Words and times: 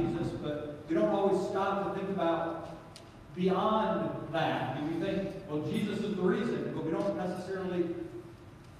Jesus, 0.00 0.28
but 0.42 0.84
we 0.88 0.94
don't 0.94 1.10
always 1.10 1.40
stop 1.48 1.92
to 1.92 2.00
think 2.00 2.10
about 2.10 2.78
beyond 3.34 4.10
that. 4.32 4.82
Mean, 4.82 5.00
we 5.00 5.06
think, 5.06 5.34
well, 5.48 5.62
Jesus 5.62 6.00
is 6.00 6.16
the 6.16 6.22
reason, 6.22 6.72
but 6.74 6.84
we 6.84 6.90
don't 6.90 7.16
necessarily 7.16 7.86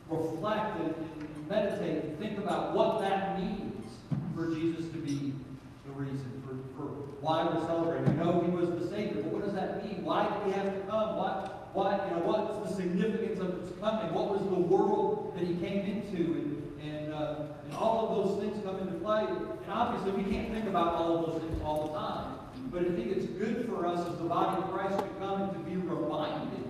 reflect 0.09 0.79
and, 0.81 0.95
and 0.95 1.49
meditate 1.49 2.05
and 2.05 2.19
think 2.19 2.39
about 2.39 2.75
what 2.75 3.01
that 3.01 3.39
means 3.41 3.87
for 4.35 4.49
Jesus 4.55 4.91
to 4.93 4.99
be 4.99 5.33
the 5.87 5.93
reason 5.93 6.43
for, 6.45 6.57
for 6.77 6.89
why 7.21 7.45
we're 7.45 7.65
celebrating. 7.67 8.19
We 8.19 8.25
know 8.25 8.41
he 8.41 8.51
was 8.51 8.71
the 8.71 8.89
Savior, 8.89 9.23
but 9.23 9.33
what 9.33 9.45
does 9.45 9.55
that 9.55 9.85
mean? 9.85 10.05
Why 10.05 10.29
did 10.29 10.47
he 10.47 10.53
have 10.53 10.75
to 10.75 10.81
come? 10.81 11.17
Why, 11.17 11.51
why, 11.73 12.09
you 12.09 12.17
know, 12.17 12.23
what's 12.27 12.71
the 12.71 12.77
significance 12.77 13.39
of 13.41 13.61
his 13.61 13.71
coming? 13.79 14.13
What 14.13 14.31
was 14.31 14.43
the 14.49 14.59
world 14.59 15.35
that 15.37 15.47
he 15.47 15.55
came 15.55 15.87
into? 15.87 16.17
And, 16.17 16.81
and, 16.83 17.15
uh, 17.15 17.35
and 17.65 17.75
all 17.75 18.09
of 18.09 18.29
those 18.29 18.43
things 18.43 18.65
come 18.65 18.79
into 18.81 18.95
play. 18.95 19.27
And 19.71 19.79
obviously, 19.79 20.21
we 20.21 20.29
can't 20.29 20.53
think 20.53 20.67
about 20.67 20.95
all 20.95 21.19
of 21.19 21.33
those 21.33 21.43
things 21.43 21.63
all 21.65 21.87
the 21.87 21.95
time. 21.97 22.39
But 22.73 22.83
I 22.83 22.97
think 22.97 23.17
it's 23.17 23.27
good 23.27 23.67
for 23.67 23.87
us 23.87 24.01
as 24.01 24.19
the 24.19 24.25
body 24.25 24.61
of 24.61 24.69
Christ 24.73 24.99
to 24.99 25.09
come 25.21 25.43
and 25.43 25.53
to 25.53 25.59
be 25.61 25.77
reminded 25.77 26.65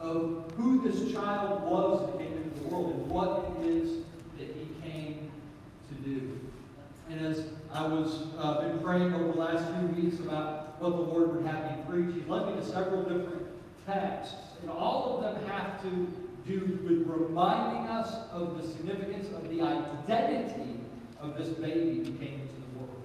of 0.00 0.50
who 0.56 0.80
this 0.80 1.12
child 1.12 1.70
was 1.70 2.06
that 2.06 2.18
came 2.18 2.32
into 2.32 2.60
the 2.60 2.68
world 2.68 2.94
and 2.94 3.10
what 3.10 3.52
it 3.60 3.66
is 3.66 4.04
that 4.38 4.48
he 4.56 4.90
came 4.90 5.30
to 5.90 5.94
do. 5.96 6.40
And 7.10 7.26
as 7.26 7.44
I 7.70 7.86
was 7.86 8.28
uh, 8.38 8.62
been 8.62 8.78
praying 8.78 9.12
over 9.12 9.24
the 9.24 9.38
last 9.38 9.62
few 9.74 10.02
weeks 10.02 10.18
about 10.18 10.80
what 10.80 10.96
the 10.96 11.02
Lord 11.02 11.36
would 11.36 11.44
have 11.44 11.76
me 11.76 11.84
preach, 11.86 12.14
He 12.14 12.30
led 12.30 12.46
me 12.46 12.54
to 12.58 12.64
several 12.66 13.02
different 13.02 13.48
texts, 13.86 14.36
and 14.62 14.70
all 14.70 15.18
of 15.18 15.24
them 15.24 15.46
have 15.50 15.82
to 15.82 15.90
do 16.46 16.78
with 16.88 17.06
reminding 17.06 17.86
us 17.90 18.14
of 18.32 18.56
the 18.56 18.66
significance 18.66 19.28
of 19.36 19.50
the 19.50 19.60
identity 19.60 20.73
of 21.24 21.36
this 21.36 21.48
baby 21.48 21.98
who 21.98 22.12
came 22.18 22.40
into 22.40 22.54
the 22.54 22.78
world. 22.78 23.02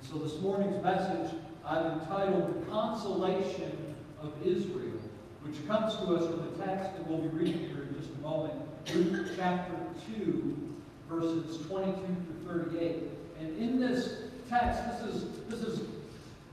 And 0.00 0.10
so 0.10 0.18
this 0.18 0.40
morning's 0.40 0.82
message 0.82 1.32
I've 1.64 2.00
entitled 2.00 2.60
"The 2.60 2.70
Consolation 2.70 3.94
of 4.20 4.32
Israel," 4.44 5.00
which 5.42 5.66
comes 5.66 5.94
to 5.96 6.16
us 6.16 6.26
from 6.26 6.50
the 6.50 6.64
text 6.64 6.96
that 6.96 7.06
we'll 7.06 7.18
be 7.18 7.28
reading 7.28 7.60
here 7.60 7.82
in 7.88 7.96
just 7.98 8.12
a 8.14 8.22
moment, 8.22 8.54
Luke 8.94 9.28
chapter 9.36 9.74
two, 10.06 10.74
verses 11.08 11.66
22 11.66 11.96
through 12.44 12.70
38. 12.70 13.02
And 13.40 13.58
in 13.58 13.80
this 13.80 14.22
text, 14.48 14.80
this 14.90 15.14
is, 15.14 15.24
this 15.48 15.60
is 15.60 15.80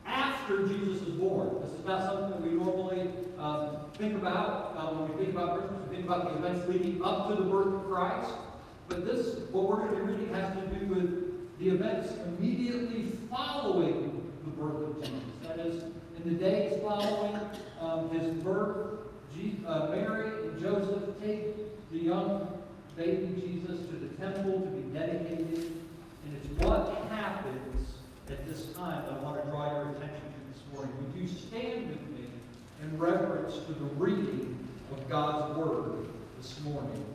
after 0.06 0.68
Jesus 0.68 1.02
is 1.02 1.14
born. 1.16 1.62
This 1.62 1.72
is 1.72 1.86
not 1.86 2.04
something 2.04 2.30
that 2.32 2.42
we 2.42 2.58
normally 2.58 3.10
um, 3.40 3.78
think 3.98 4.16
about 4.16 4.76
uh, 4.78 4.94
when 4.94 5.18
we 5.18 5.26
think 5.26 5.36
about 5.36 5.60
Christmas. 5.60 5.90
We 5.90 5.96
think 5.96 6.06
about 6.08 6.34
the 6.34 6.46
events 6.46 6.68
leading 6.68 7.04
up 7.04 7.30
to 7.30 7.36
the 7.36 7.50
birth 7.50 7.74
of 7.74 7.86
Christ. 7.86 8.32
But 8.88 9.06
this, 9.06 9.38
what 9.52 9.68
we're 9.68 9.88
going 9.88 9.96
to 10.00 10.06
be 10.06 10.14
reading, 10.14 10.34
has 10.34 10.54
to 10.56 10.62
do 10.68 10.86
with 10.88 11.60
the 11.60 11.70
events 11.70 12.14
immediately 12.26 13.12
following 13.30 14.32
the 14.44 14.52
birth 14.52 14.90
of 14.90 15.02
Jesus. 15.02 15.20
That 15.48 15.60
is, 15.60 15.84
in 16.18 16.34
the 16.34 16.40
days 16.40 16.82
following 16.82 17.40
um, 17.80 18.10
his 18.10 18.30
birth, 18.44 19.00
Je- 19.36 19.60
uh, 19.66 19.88
Mary 19.88 20.48
and 20.48 20.62
Joseph 20.62 21.20
take 21.22 21.56
the 21.92 21.98
young 21.98 22.48
baby 22.96 23.42
Jesus 23.42 23.86
to 23.88 23.96
the 23.96 24.10
temple 24.16 24.62
to 24.62 24.68
be 24.68 24.98
dedicated. 24.98 25.72
And 26.26 26.38
it's 26.38 26.64
what 26.64 27.08
happens 27.10 27.94
at 28.30 28.46
this 28.48 28.68
time 28.74 29.04
that 29.06 29.14
I 29.14 29.24
want 29.24 29.44
to 29.44 29.50
draw 29.50 29.72
your 29.72 29.90
attention 29.92 30.22
to 30.22 30.54
this 30.54 30.62
morning. 30.74 30.94
Would 30.98 31.22
you 31.22 31.28
stand 31.28 31.90
with 31.90 32.02
me 32.12 32.28
in 32.82 32.98
reverence 32.98 33.56
to 33.66 33.74
the 33.74 33.86
reading 33.96 34.68
of 34.92 35.10
God's 35.10 35.58
Word 35.58 36.08
this 36.38 36.60
morning? 36.62 37.06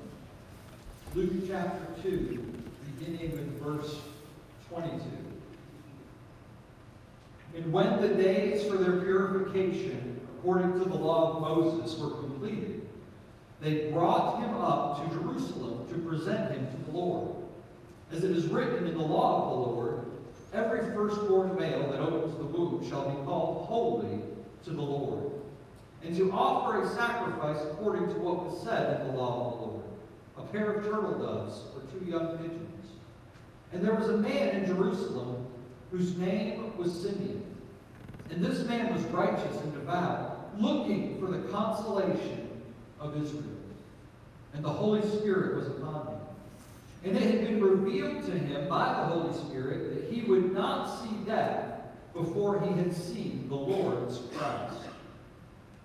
Luke 1.15 1.49
chapter 1.49 2.03
2, 2.03 2.55
beginning 2.99 3.33
with 3.33 3.63
verse 3.63 3.99
22. 4.69 5.01
And 7.57 7.73
when 7.73 8.01
the 8.03 8.09
days 8.09 8.71
for 8.71 8.77
their 8.77 9.01
purification, 9.01 10.21
according 10.39 10.75
to 10.75 10.81
the 10.81 10.95
law 10.95 11.35
of 11.35 11.41
Moses, 11.41 11.99
were 11.99 12.11
completed, 12.11 12.87
they 13.61 13.91
brought 13.91 14.43
him 14.43 14.55
up 14.57 15.03
to 15.03 15.15
Jerusalem 15.17 15.89
to 15.89 15.99
present 16.09 16.53
him 16.53 16.67
to 16.67 16.91
the 16.91 16.97
Lord. 16.97 17.35
As 18.13 18.23
it 18.23 18.31
is 18.31 18.47
written 18.47 18.87
in 18.87 18.97
the 18.97 19.03
law 19.03 19.45
of 19.45 19.51
the 19.51 19.73
Lord, 19.73 20.05
every 20.53 20.95
firstborn 20.95 21.57
male 21.57 21.91
that 21.91 22.01
opens 22.01 22.37
the 22.37 22.45
womb 22.45 22.87
shall 22.89 23.11
be 23.11 23.17
called 23.25 23.67
holy 23.67 24.21
to 24.65 24.71
the 24.71 24.83
Lord, 24.83 25.33
and 26.05 26.15
to 26.17 26.31
offer 26.33 26.83
a 26.83 26.89
sacrifice 26.95 27.63
according 27.73 28.09
to 28.09 28.21
what 28.21 28.45
was 28.45 28.63
said 28.63 29.01
in 29.01 29.07
the 29.09 29.15
law 29.15 29.53
of 29.53 29.59
the 29.59 29.67
Lord, 29.67 29.78
a 30.49 30.53
pair 30.53 30.73
of 30.73 30.85
turtle 30.85 31.19
doves 31.19 31.63
or 31.75 31.83
two 31.93 32.05
young 32.11 32.39
pigeons. 32.39 32.91
And 33.73 33.85
there 33.85 33.95
was 33.95 34.09
a 34.09 34.17
man 34.17 34.57
in 34.57 34.67
Jerusalem 34.67 35.47
whose 35.91 36.17
name 36.17 36.77
was 36.77 36.93
Simeon. 36.93 37.45
And 38.31 38.45
this 38.45 38.67
man 38.67 38.95
was 38.95 39.03
righteous 39.05 39.61
and 39.63 39.73
devout, 39.73 40.51
looking 40.59 41.19
for 41.19 41.27
the 41.27 41.39
consolation 41.49 42.63
of 43.01 43.21
Israel. 43.23 43.45
And 44.55 44.65
the 44.65 44.71
Holy 44.71 45.03
Spirit 45.19 45.57
was 45.57 45.69
upon 45.69 46.07
him. 46.07 46.21
And 47.05 47.17
it 47.17 47.23
had 47.23 47.47
been 47.47 47.63
revealed 47.63 48.25
to 48.27 48.33
him 48.33 48.69
by 48.69 48.89
the 48.89 49.07
Holy 49.07 49.35
Spirit 49.35 49.95
that 49.95 50.13
he 50.13 50.23
would 50.23 50.53
not 50.53 51.03
see 51.03 51.15
death 51.27 51.81
before 52.13 52.61
he 52.61 52.73
had 52.73 52.93
seen 52.93 53.47
the 53.49 53.55
Lord's 53.55 54.19
Christ. 54.37 54.88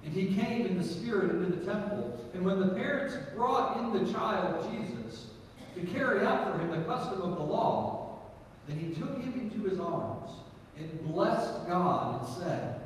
And 0.06 0.14
he 0.14 0.36
came 0.36 0.66
in 0.66 0.78
the 0.78 0.84
Spirit 0.84 1.31
into 1.31 1.56
the 1.56 1.66
temple. 1.66 2.19
And 2.34 2.44
when 2.44 2.59
the 2.59 2.69
parents 2.69 3.16
brought 3.36 3.78
in 3.78 4.06
the 4.06 4.12
child 4.12 4.69
Jesus 4.72 5.28
to 5.75 5.81
carry 5.81 6.25
out 6.25 6.51
for 6.51 6.60
him 6.60 6.72
the 6.72 6.86
custom 6.86 7.22
of 7.22 7.38
the 7.38 7.44
law, 7.44 8.19
then 8.68 8.78
he 8.80 8.94
took 8.94 9.22
him 9.22 9.33
into 9.33 9.69
his 9.69 9.80
arms 9.80 10.31
and 10.78 11.04
blessed 11.04 11.68
God 11.68 12.22
and 12.22 12.36
said, 12.36 12.81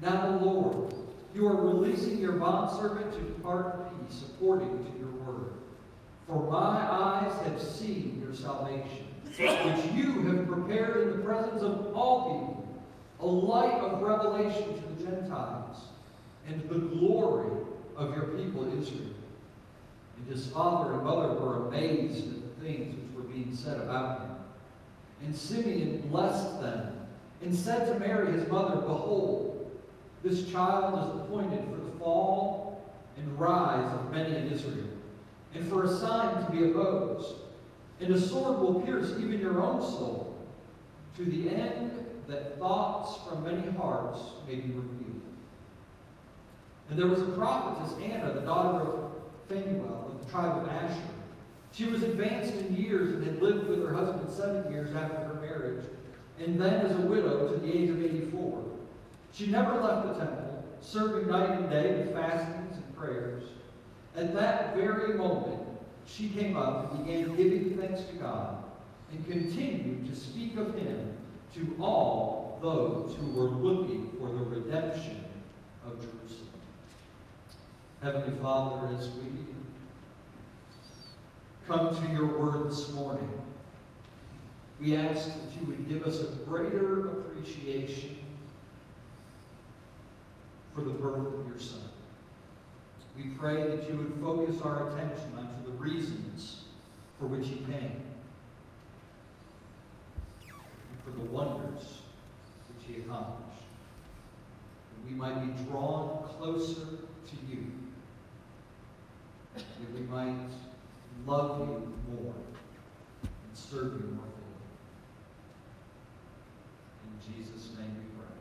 Now, 0.00 0.38
Lord, 0.38 0.94
you 1.34 1.46
are 1.46 1.56
releasing 1.56 2.18
your 2.18 2.32
bondservant 2.32 3.12
to 3.14 3.20
depart 3.20 3.88
in 3.92 4.06
peace 4.06 4.24
according 4.34 4.84
to 4.84 4.98
your 4.98 5.10
word. 5.10 5.52
For 6.26 6.50
my 6.50 6.58
eyes 6.58 7.32
have 7.46 7.60
seen 7.60 8.22
your 8.24 8.34
salvation, 8.34 9.06
which 9.24 9.92
you 9.94 10.22
have 10.22 10.46
prepared 10.46 11.08
in 11.08 11.18
the 11.18 11.24
presence 11.24 11.62
of 11.62 11.94
all 11.94 12.22
people, 12.24 12.82
a 13.20 13.26
light 13.26 13.80
of 13.80 14.02
revelation 14.02 14.74
to 14.74 15.04
the 15.04 15.10
Gentiles, 15.10 15.76
and 16.46 16.68
the 16.68 16.78
glory 16.78 17.50
of 17.96 18.14
your 18.14 18.26
people 18.28 18.64
Israel. 18.80 19.14
And 20.16 20.26
his 20.28 20.46
father 20.46 20.94
and 20.94 21.04
mother 21.04 21.34
were 21.34 21.68
amazed 21.68 22.28
at 22.28 22.42
the 22.42 22.64
things 22.64 22.94
which 22.94 23.16
were 23.16 23.30
being 23.30 23.54
said 23.54 23.80
about 23.80 24.20
him. 24.20 24.30
And 25.24 25.36
Simeon 25.36 26.08
blessed 26.08 26.60
them, 26.60 26.98
and 27.42 27.54
said 27.54 27.86
to 27.86 27.98
Mary 27.98 28.32
his 28.32 28.48
mother, 28.48 28.80
Behold, 28.80 29.70
this 30.22 30.50
child 30.50 30.94
is 30.94 31.20
appointed 31.20 31.64
for 31.68 31.76
the 31.76 31.98
fall 31.98 32.92
and 33.16 33.38
rise 33.38 33.92
of 33.94 34.12
many 34.12 34.36
in 34.36 34.52
Israel, 34.52 34.86
and 35.54 35.68
for 35.68 35.84
a 35.84 35.88
sign 35.88 36.44
to 36.44 36.52
be 36.52 36.70
opposed. 36.70 37.36
And 38.00 38.14
a 38.14 38.20
sword 38.20 38.58
will 38.58 38.80
pierce 38.82 39.12
even 39.18 39.40
your 39.40 39.60
own 39.62 39.80
soul, 39.80 40.36
to 41.16 41.24
the 41.24 41.50
end 41.50 42.04
that 42.28 42.58
thoughts 42.58 43.18
from 43.28 43.44
many 43.44 43.70
hearts 43.72 44.20
may 44.46 44.56
be 44.56 44.72
revealed. 44.72 45.01
And 46.90 46.98
there 46.98 47.06
was 47.06 47.22
a 47.22 47.26
prophetess, 47.26 47.96
Anna, 48.02 48.32
the 48.34 48.40
daughter 48.40 48.80
of 48.80 49.12
Phanuel, 49.48 50.12
of 50.12 50.24
the 50.24 50.30
tribe 50.30 50.62
of 50.62 50.68
Asher. 50.68 51.00
She 51.72 51.86
was 51.86 52.02
advanced 52.02 52.54
in 52.54 52.76
years 52.76 53.14
and 53.14 53.24
had 53.24 53.42
lived 53.42 53.66
with 53.66 53.82
her 53.82 53.94
husband 53.94 54.30
seven 54.30 54.70
years 54.70 54.94
after 54.94 55.16
her 55.16 55.34
marriage, 55.40 55.84
and 56.38 56.60
then 56.60 56.84
as 56.86 56.92
a 56.92 57.00
widow 57.00 57.48
to 57.48 57.58
the 57.58 57.72
age 57.72 57.88
of 57.88 58.02
84. 58.02 58.64
She 59.32 59.46
never 59.46 59.80
left 59.80 60.08
the 60.08 60.24
temple, 60.24 60.64
serving 60.82 61.30
night 61.30 61.50
and 61.50 61.70
day 61.70 61.96
with 61.96 62.12
fastings 62.14 62.76
and 62.76 62.96
prayers. 62.96 63.44
At 64.14 64.34
that 64.34 64.76
very 64.76 65.14
moment, 65.14 65.62
she 66.06 66.28
came 66.28 66.56
up 66.56 66.92
and 66.92 67.06
began 67.06 67.36
giving 67.36 67.78
thanks 67.78 68.02
to 68.02 68.12
God 68.14 68.64
and 69.10 69.26
continued 69.26 70.06
to 70.08 70.14
speak 70.14 70.56
of 70.56 70.74
him 70.74 71.16
to 71.54 71.76
all 71.80 72.58
those 72.60 73.16
who 73.16 73.32
were 73.32 73.48
looking 73.48 74.10
for 74.18 74.28
the 74.28 74.44
redemption 74.44 75.24
of 75.86 76.00
Jerusalem. 76.00 76.21
Heavenly 78.02 78.36
Father, 78.42 78.88
as 78.98 79.10
we 79.10 79.30
come 81.68 81.94
to 81.94 82.12
your 82.12 82.36
word 82.36 82.68
this 82.68 82.90
morning, 82.90 83.30
we 84.80 84.96
ask 84.96 85.28
that 85.28 85.60
you 85.60 85.64
would 85.68 85.88
give 85.88 86.02
us 86.02 86.20
a 86.20 86.24
greater 86.44 87.10
appreciation 87.10 88.16
for 90.74 90.80
the 90.80 90.90
birth 90.90 91.32
of 91.32 91.46
your 91.46 91.60
Son. 91.60 91.78
We 93.16 93.30
pray 93.38 93.68
that 93.68 93.88
you 93.88 93.96
would 93.96 94.14
focus 94.20 94.60
our 94.62 94.88
attention 94.88 95.34
onto 95.38 95.70
the 95.70 95.78
reasons 95.78 96.62
for 97.20 97.26
which 97.26 97.46
he 97.46 97.58
came 97.58 98.02
and 100.42 100.98
for 101.04 101.12
the 101.12 101.24
wonders 101.30 102.00
which 102.66 102.84
he 102.88 103.02
accomplished. 103.02 103.62
That 104.90 105.08
we 105.08 105.14
might 105.14 105.56
be 105.56 105.62
drawn 105.70 106.24
closer 106.36 106.80
to 106.80 107.36
you. 107.48 107.81
That 109.54 109.64
we 109.94 110.00
might 110.06 110.50
love 111.26 111.60
you 111.60 111.94
more 112.10 112.34
and 113.22 113.54
serve 113.54 113.92
you 114.00 114.08
more 114.16 114.24
fully. 114.24 114.62
In 117.06 117.44
Jesus' 117.44 117.70
name 117.78 117.94
we 117.96 118.04
pray. 118.16 118.34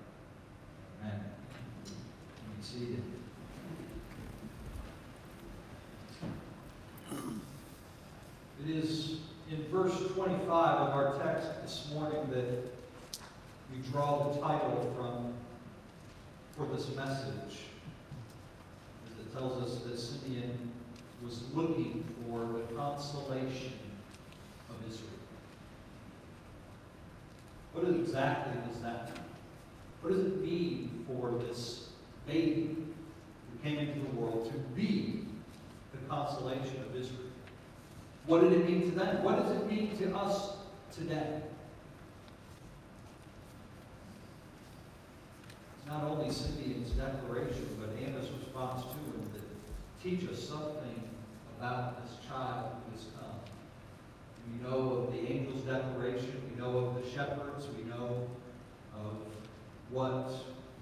Amen. 1.04 1.25
You 1.86 2.58
be 2.58 2.63
seated. 2.63 3.04
It 8.63 8.69
is 8.69 9.18
in 9.50 9.63
verse 9.69 9.98
25 10.13 10.48
of 10.48 10.94
our 10.94 11.19
text 11.19 11.62
this 11.62 11.90
morning 11.94 12.30
that 12.30 12.72
we 13.72 13.80
draw 13.92 14.31
the 14.31 14.40
title 14.40 14.94
from 14.96 15.34
for 16.56 16.74
this 16.75 16.96
message. 16.96 17.66
As 19.08 19.19
it 19.19 19.34
tells 19.34 19.63
us 19.63 19.81
that 19.84 19.98
Simeon 19.98 20.70
was 21.23 21.44
looking 21.53 22.03
for 22.25 22.39
the 22.39 22.75
consolation 22.75 23.73
of 24.69 24.75
Israel. 24.89 25.09
What 27.73 27.88
exactly 27.89 28.59
does 28.68 28.81
that 28.81 29.06
mean? 29.06 29.23
What 30.01 30.13
does 30.13 30.25
it 30.25 30.41
mean 30.41 31.06
for 31.07 31.31
this 31.44 31.89
baby 32.25 32.75
who 33.51 33.69
came 33.69 33.77
into 33.77 34.00
the 34.00 34.15
world 34.15 34.51
to 34.51 34.57
be 34.75 35.25
the 35.91 35.97
consolation 36.09 36.81
of 36.81 36.95
Israel? 36.95 37.19
What 38.25 38.41
did 38.41 38.53
it 38.53 38.69
mean 38.69 38.89
to 38.89 38.97
them? 38.97 39.24
What 39.24 39.38
does 39.38 39.51
it 39.51 39.67
mean 39.71 39.95
to 39.97 40.15
us 40.15 40.53
today? 40.91 41.41
It's 45.77 45.88
not 45.88 46.03
only 46.03 46.31
Simeon's 46.31 46.91
declaration, 46.91 47.77
but 47.79 47.89
Anna's 48.03 48.29
response 48.39 48.83
to 48.83 48.89
it 48.89 49.33
that 49.33 49.41
teach 50.03 50.29
us 50.29 50.47
something 50.47 51.11
about 51.62 52.04
this 52.04 52.18
child 52.28 52.72
who 52.74 52.98
has 52.98 53.06
come. 53.19 53.38
We 54.50 54.68
know 54.68 55.06
of 55.06 55.13
the 55.13 55.31
angel's 55.31 55.62
declaration, 55.62 56.42
we 56.50 56.60
know 56.60 56.75
of 56.75 56.96
the 56.96 57.08
shepherds, 57.08 57.68
we 57.78 57.84
know 57.84 58.28
of 58.98 59.18
what 59.92 60.31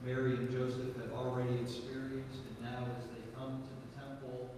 Mary 0.06 0.36
and 0.36 0.50
Joseph 0.50 0.96
had 0.96 1.12
already 1.14 1.54
experienced, 1.56 2.40
and 2.48 2.72
now 2.72 2.88
as 2.98 3.04
they 3.08 3.20
come 3.38 3.62
to 3.62 3.74
the 3.76 4.08
temple, 4.08 4.50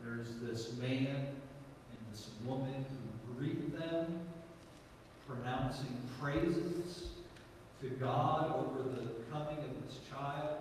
there's 0.00 0.28
this 0.40 0.76
man 0.78 1.16
and 1.16 1.98
this 2.12 2.28
woman 2.44 2.86
who 3.26 3.34
greet 3.34 3.76
them, 3.76 4.20
pronouncing 5.26 5.98
praises 6.20 7.08
to 7.82 7.88
God 7.88 8.54
over 8.54 8.88
the 8.88 9.08
coming 9.32 9.58
of 9.58 9.84
this 9.84 9.98
child. 10.08 10.58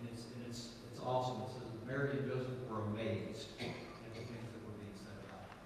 And 0.00 0.08
it's, 0.12 0.24
and 0.34 0.44
it's, 0.48 0.70
it's 0.90 1.00
awesome. 1.00 1.42
It 1.42 1.50
says 1.52 1.69
Mary 1.90 2.22
and 2.22 2.30
Joseph 2.30 2.54
were 2.70 2.86
amazed 2.94 3.50
at 3.58 3.66
the 3.66 4.22
things 4.22 4.30
that 4.30 4.62
were 4.62 4.78
being 4.78 4.94
said 4.94 5.18
about 5.26 5.42
him. 5.50 5.58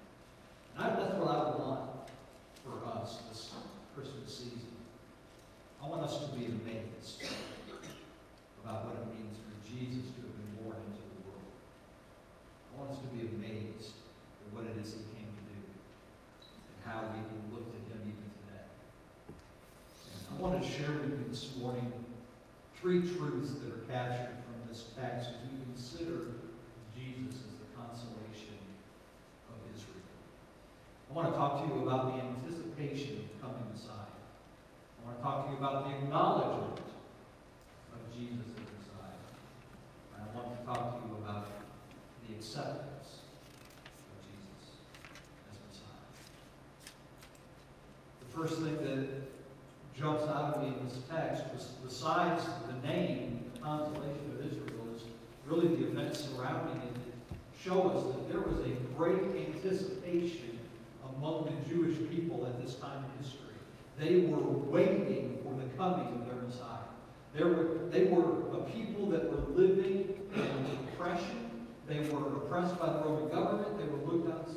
And 0.73 0.79
I, 0.81 0.87
that's 0.97 1.21
what 1.21 1.29
I 1.29 1.53
want 1.61 2.09
for 2.65 2.81
us 2.89 3.21
this 3.29 3.53
Christmas 3.93 4.33
season. 4.33 4.73
I 5.85 5.87
want 5.87 6.01
us 6.01 6.25
to 6.25 6.33
be 6.33 6.49
amazed 6.49 7.21
about 8.65 8.89
what 8.89 9.05
it 9.05 9.07
means 9.13 9.37
for 9.37 9.53
Jesus 9.69 10.17
to 10.17 10.25
have 10.25 10.33
been 10.33 10.65
born 10.65 10.81
into 10.81 11.05
the 11.05 11.21
world. 11.29 11.53
I 12.73 12.81
want 12.81 12.97
us 12.97 13.05
to 13.05 13.09
be 13.13 13.29
amazed 13.29 13.93
at 13.93 14.49
what 14.57 14.65
it 14.65 14.81
is 14.81 14.97
he 14.97 15.05
came 15.13 15.29
to 15.29 15.45
do 15.45 15.61
and 15.61 16.77
how 16.89 17.05
we 17.13 17.21
can 17.21 17.53
look 17.53 17.69
to 17.69 17.81
him 17.93 18.01
even 18.01 18.29
today. 18.49 18.65
And 19.29 20.25
I 20.33 20.35
want 20.41 20.57
to 20.57 20.65
share 20.65 21.05
with 21.05 21.21
you 21.21 21.29
this 21.29 21.53
morning 21.61 21.93
three 22.81 23.05
truths 23.05 23.61
that 23.61 23.69
are 23.69 23.85
captured 23.93 24.41
from 24.41 24.54
this 24.75 24.87
text 24.99 25.29
as 25.31 25.37
we 25.47 25.63
consider 25.71 26.35
Jesus 26.99 27.47
as 27.47 27.55
the 27.63 27.71
consolation 27.79 28.59
of 29.47 29.55
Israel. 29.71 30.03
I 31.09 31.15
want 31.15 31.31
to 31.31 31.39
talk 31.39 31.63
to 31.63 31.69
you 31.71 31.87
about 31.87 32.11
the 32.11 32.19
anticipation 32.19 33.23
of 33.23 33.41
coming 33.41 33.71
Messiah. 33.71 34.19
I 34.99 35.07
want 35.07 35.19
to 35.19 35.23
talk 35.23 35.47
to 35.47 35.53
you 35.53 35.59
about 35.59 35.87
the 35.87 35.95
acknowledgement 35.95 36.81
of 37.95 38.01
Jesus 38.11 38.51
as 38.51 38.67
Messiah. 38.75 39.23
And 40.19 40.27
I 40.27 40.35
want 40.35 40.59
to 40.59 40.67
talk 40.67 40.99
to 40.99 41.07
you 41.07 41.23
about 41.23 41.47
the 42.27 42.35
acceptance 42.35 43.23
of 44.11 44.17
Jesus 44.27 44.75
as 45.47 45.57
Messiah. 45.71 46.03
The 48.27 48.31
first 48.35 48.59
thing 48.59 48.83
that 48.83 49.25
jumps 49.97 50.25
out 50.25 50.57
at 50.57 50.63
me 50.63 50.75
in 50.75 50.89
this 50.89 50.99
text 51.09 51.45
was 51.55 51.65
besides 51.85 52.43
the 52.67 52.89
name, 52.89 53.45
the 53.55 53.61
consolation 53.61 54.33
of 54.35 54.45
Israel, 54.45 54.64
is 54.64 54.64
really 55.47 55.69
the 55.69 55.89
events 55.89 56.25
surrounding 56.25 56.77
it 56.77 57.05
show 57.63 57.89
us 57.91 58.05
that 58.15 58.29
there 58.31 58.41
was 58.41 58.59
a 58.61 58.71
great 58.97 59.47
anticipation 59.47 60.59
among 61.17 61.45
the 61.47 61.75
Jewish 61.75 61.97
people 62.11 62.47
at 62.47 62.63
this 62.63 62.75
time 62.77 63.05
in 63.05 63.25
history. 63.25 63.41
They 63.99 64.27
were 64.27 64.41
waiting 64.41 65.39
for 65.43 65.55
the 65.55 65.69
coming 65.77 66.07
of 66.09 66.27
their 66.27 66.43
Messiah. 66.43 66.85
They 67.35 67.45
were, 67.45 67.89
they 67.91 68.05
were 68.05 68.59
a 68.59 68.65
people 68.71 69.07
that 69.11 69.31
were 69.31 69.55
living 69.55 70.15
in 70.35 70.79
oppression. 70.89 71.67
They 71.89 72.01
were 72.09 72.37
oppressed 72.37 72.79
by 72.79 72.93
the 72.93 72.99
Roman 73.01 73.29
government. 73.31 73.79
They 73.79 73.87
were 73.87 74.13
looked 74.13 74.31
at 74.31 74.55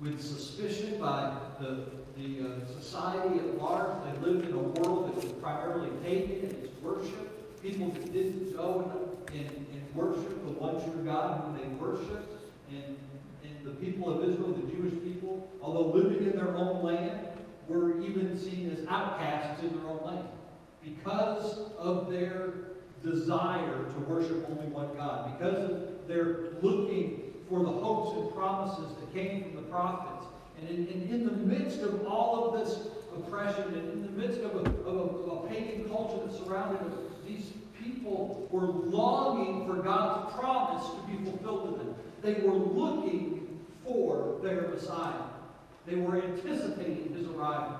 with 0.00 0.22
suspicion 0.22 1.00
by 1.00 1.34
the, 1.60 1.84
the 2.16 2.46
uh, 2.46 2.80
society 2.80 3.38
at 3.38 3.58
large. 3.58 3.96
They 4.04 4.26
lived 4.26 4.46
in 4.46 4.52
a 4.52 4.58
world 4.58 5.08
that 5.08 5.24
was 5.24 5.32
primarily 5.40 5.90
pagan 6.02 6.50
in 6.50 6.50
its 6.50 6.82
worship. 6.82 7.62
People 7.62 7.90
that 7.90 8.12
didn't 8.12 8.54
and 8.58 9.15
worship 9.96 10.44
the 10.44 10.52
one 10.52 10.82
true 10.84 11.04
God 11.04 11.42
whom 11.42 11.58
they 11.58 11.66
worshiped. 11.76 12.32
And, 12.70 12.96
and 13.44 13.64
the 13.64 13.72
people 13.84 14.12
of 14.12 14.28
Israel, 14.28 14.52
the 14.52 14.70
Jewish 14.70 14.94
people, 15.02 15.48
although 15.62 15.86
living 15.86 16.26
in 16.26 16.36
their 16.36 16.54
own 16.56 16.84
land, 16.84 17.28
were 17.68 18.00
even 18.00 18.38
seen 18.38 18.70
as 18.70 18.86
outcasts 18.88 19.62
in 19.62 19.76
their 19.76 19.88
own 19.88 20.00
land 20.04 20.28
because 20.84 21.58
of 21.78 22.10
their 22.10 22.52
desire 23.02 23.84
to 23.92 24.00
worship 24.06 24.46
only 24.48 24.66
one 24.66 24.94
God, 24.96 25.38
because 25.38 25.70
of 25.70 26.08
their 26.08 26.52
looking 26.62 27.32
for 27.48 27.60
the 27.60 27.70
hopes 27.70 28.16
and 28.16 28.34
promises 28.34 28.96
that 28.98 29.14
came 29.14 29.42
from 29.42 29.56
the 29.56 29.62
prophets. 29.62 30.26
And 30.58 30.68
in, 30.68 30.86
in, 30.88 31.08
in 31.10 31.24
the 31.26 31.32
midst 31.32 31.80
of 31.80 32.06
all 32.06 32.48
of 32.48 32.60
this 32.64 32.88
oppression, 33.14 33.64
and 33.74 33.92
in 33.92 34.02
the 34.02 34.12
midst 34.12 34.40
of 34.40 34.54
a, 34.54 34.58
of 34.58 34.86
a, 34.86 35.30
of 35.30 35.44
a 35.44 35.48
pagan 35.48 35.88
culture 35.88 36.26
that 36.26 36.44
surrounded 36.44 36.80
these 37.26 37.52
people 37.86 38.48
were 38.50 38.66
longing 38.66 39.66
for 39.66 39.82
God's 39.82 40.34
promise 40.34 40.84
to 40.90 41.06
be 41.06 41.24
fulfilled 41.24 41.72
to 41.72 41.78
them. 41.78 41.94
They 42.22 42.34
were 42.46 42.54
looking 42.54 43.64
for 43.84 44.38
their 44.42 44.68
Messiah. 44.68 45.12
They 45.86 45.96
were 45.96 46.20
anticipating 46.20 47.14
his 47.16 47.28
arrival. 47.28 47.78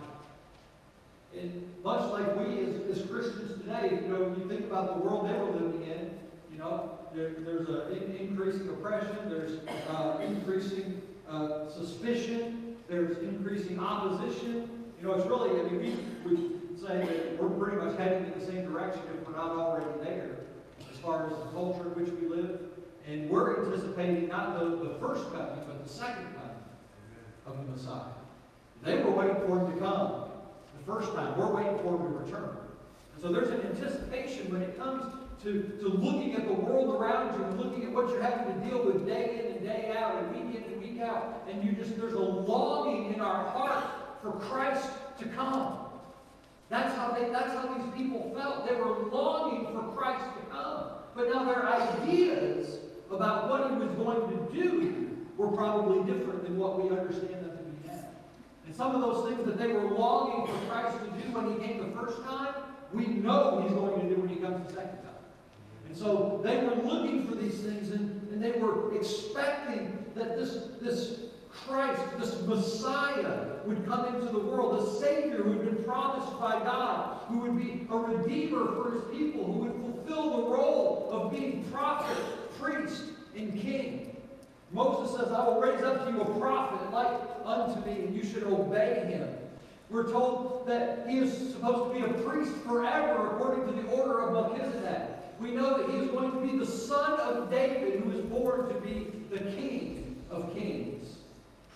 And 1.36 1.68
much 1.84 2.10
like 2.10 2.36
we 2.36 2.60
as, 2.60 2.98
as 2.98 3.06
Christians 3.10 3.60
today, 3.60 4.00
you 4.02 4.08
know, 4.08 4.22
when 4.24 4.40
you 4.40 4.48
think 4.48 4.70
about 4.70 4.96
the 4.96 5.02
world 5.02 5.28
they 5.28 5.34
were 5.34 5.50
living 5.50 5.82
in, 5.82 6.10
you 6.52 6.58
know, 6.58 6.98
there, 7.14 7.32
there's 7.40 7.68
an 7.68 7.92
in, 7.92 8.16
increasing 8.28 8.68
oppression, 8.68 9.16
there's 9.28 9.58
uh, 9.90 10.18
increasing 10.24 11.02
uh, 11.28 11.68
suspicion, 11.68 12.76
there's 12.88 13.18
increasing 13.18 13.78
opposition. 13.78 14.70
You 14.98 15.06
know, 15.06 15.14
it's 15.14 15.26
really, 15.26 15.60
I 15.60 15.64
mean, 15.64 16.16
we 16.24 16.55
say 16.78 16.98
that 16.98 17.42
we're 17.42 17.48
pretty 17.48 17.84
much 17.84 17.96
heading 17.98 18.32
in 18.32 18.38
the 18.38 18.46
same 18.46 18.64
direction 18.64 19.02
if 19.14 19.26
we're 19.26 19.36
not 19.36 19.52
already 19.52 19.86
there, 20.02 20.36
as 20.90 20.98
far 20.98 21.26
as 21.26 21.32
the 21.32 21.50
culture 21.52 21.82
in 21.82 22.02
which 22.02 22.12
we 22.20 22.28
live 22.28 22.60
And 23.08 23.30
we're 23.30 23.64
anticipating 23.64 24.28
not 24.28 24.58
the, 24.58 24.64
the 24.88 24.94
first 24.98 25.24
coming, 25.32 25.62
but 25.66 25.84
the 25.84 25.88
second 25.88 26.26
coming 26.34 26.56
of 27.46 27.56
the 27.56 27.72
Messiah. 27.72 28.12
They 28.82 29.02
were 29.02 29.12
waiting 29.12 29.36
for 29.36 29.58
him 29.58 29.72
to 29.72 29.78
come 29.78 30.24
the 30.78 30.84
first 30.84 31.12
time. 31.14 31.38
We're 31.38 31.54
waiting 31.54 31.78
for 31.78 31.96
him 31.96 32.02
to 32.02 32.18
return. 32.18 32.56
And 33.14 33.22
so 33.22 33.32
there's 33.32 33.48
an 33.48 33.62
anticipation 33.62 34.52
when 34.52 34.62
it 34.62 34.76
comes 34.78 35.04
to, 35.44 35.62
to 35.80 35.88
looking 35.88 36.34
at 36.34 36.46
the 36.46 36.52
world 36.52 37.00
around 37.00 37.38
you 37.38 37.44
and 37.44 37.58
looking 37.58 37.84
at 37.84 37.92
what 37.92 38.08
you're 38.08 38.22
having 38.22 38.54
to 38.54 38.68
deal 38.68 38.84
with 38.84 39.06
day 39.06 39.40
in 39.40 39.56
and 39.56 39.64
day 39.64 39.94
out 39.96 40.22
and 40.22 40.34
week 40.34 40.56
in 40.56 40.72
and 40.72 40.82
week 40.82 41.00
out. 41.00 41.46
And 41.50 41.64
you 41.64 41.72
just 41.72 41.96
there's 41.98 42.14
a 42.14 42.18
longing 42.18 43.14
in 43.14 43.20
our 43.20 43.48
heart 43.50 43.84
for 44.22 44.32
Christ 44.32 44.90
to 45.18 45.24
come. 45.26 45.85
That's 46.68 46.94
how 46.96 47.12
they 47.12 47.28
that's 47.30 47.52
how 47.54 47.74
these 47.74 47.86
people 47.94 48.32
felt. 48.36 48.68
They 48.68 48.74
were 48.74 49.08
longing 49.10 49.66
for 49.66 49.82
Christ 49.96 50.24
to 50.24 50.54
come. 50.54 50.90
But 51.14 51.28
now 51.32 51.44
their 51.44 51.66
ideas 51.66 52.78
about 53.10 53.48
what 53.48 53.70
he 53.70 53.76
was 53.76 53.90
going 53.96 54.28
to 54.28 54.52
do 54.52 55.16
were 55.36 55.48
probably 55.48 56.12
different 56.12 56.44
than 56.44 56.58
what 56.58 56.82
we 56.82 56.90
understand 56.90 57.44
them 57.44 57.56
to 57.56 57.62
be 57.62 57.88
now. 57.88 58.08
And 58.66 58.74
some 58.74 58.94
of 58.94 59.00
those 59.00 59.30
things 59.30 59.46
that 59.46 59.58
they 59.58 59.68
were 59.68 59.90
longing 59.90 60.46
for 60.46 60.66
Christ 60.66 60.98
to 60.98 61.22
do 61.22 61.32
when 61.32 61.52
he 61.52 61.66
came 61.66 61.78
the 61.78 61.96
first 61.96 62.22
time, 62.24 62.54
we 62.92 63.06
know 63.06 63.62
he's 63.62 63.72
going 63.72 64.00
to 64.00 64.14
do 64.14 64.20
when 64.20 64.28
he 64.28 64.36
comes 64.36 64.66
the 64.66 64.74
second 64.74 64.98
time. 64.98 65.06
And 65.86 65.96
so 65.96 66.40
they 66.42 66.56
were 66.58 66.74
looking 66.82 67.26
for 67.28 67.34
these 67.34 67.60
things 67.60 67.90
and, 67.90 68.28
and 68.32 68.42
they 68.42 68.58
were 68.58 68.94
expecting 68.94 70.04
that 70.14 70.36
this, 70.36 70.68
this 70.80 71.20
Christ, 71.66 72.02
this 72.18 72.42
Messiah, 72.42 73.56
would 73.64 73.86
come 73.86 74.14
into 74.14 74.26
the 74.26 74.38
world, 74.38 74.86
a 74.86 75.00
Savior 75.00 75.42
who 75.42 75.52
had 75.52 75.64
been 75.64 75.84
promised 75.84 76.38
by 76.38 76.52
God, 76.60 77.20
who 77.28 77.38
would 77.38 77.56
be 77.56 77.86
a 77.90 77.96
Redeemer 77.96 78.72
for 78.74 78.92
his 78.92 79.02
people, 79.16 79.44
who 79.44 79.58
would 79.60 79.72
fulfill 79.72 80.36
the 80.36 80.50
role 80.50 81.08
of 81.10 81.32
being 81.32 81.64
prophet, 81.72 82.16
priest, 82.60 83.02
and 83.36 83.60
king. 83.60 84.16
Moses 84.72 85.16
says, 85.16 85.32
I 85.32 85.46
will 85.46 85.60
raise 85.60 85.82
up 85.82 86.06
to 86.06 86.12
you 86.12 86.20
a 86.20 86.38
prophet 86.38 86.92
like 86.92 87.20
unto 87.44 87.84
me, 87.88 88.04
and 88.04 88.14
you 88.14 88.24
should 88.24 88.44
obey 88.44 89.06
him. 89.08 89.28
We're 89.88 90.10
told 90.10 90.66
that 90.66 91.06
he 91.08 91.18
is 91.18 91.52
supposed 91.52 91.92
to 91.92 92.00
be 92.00 92.04
a 92.04 92.22
priest 92.22 92.52
forever 92.64 93.34
according 93.34 93.66
to 93.66 93.82
the 93.82 93.88
order 93.88 94.20
of 94.20 94.32
Melchizedek. 94.32 95.10
We 95.40 95.52
know 95.52 95.78
that 95.78 95.90
he 95.90 95.98
is 95.98 96.10
going 96.10 96.32
to 96.32 96.40
be 96.40 96.58
the 96.58 96.66
son 96.66 97.20
of 97.20 97.50
David 97.50 98.00
who 98.00 98.10
is 98.10 98.24
born 98.24 98.68
to 98.68 98.80
be 98.80 99.12
the 99.30 99.38
king 99.52 100.24
of 100.30 100.52
kings 100.54 101.15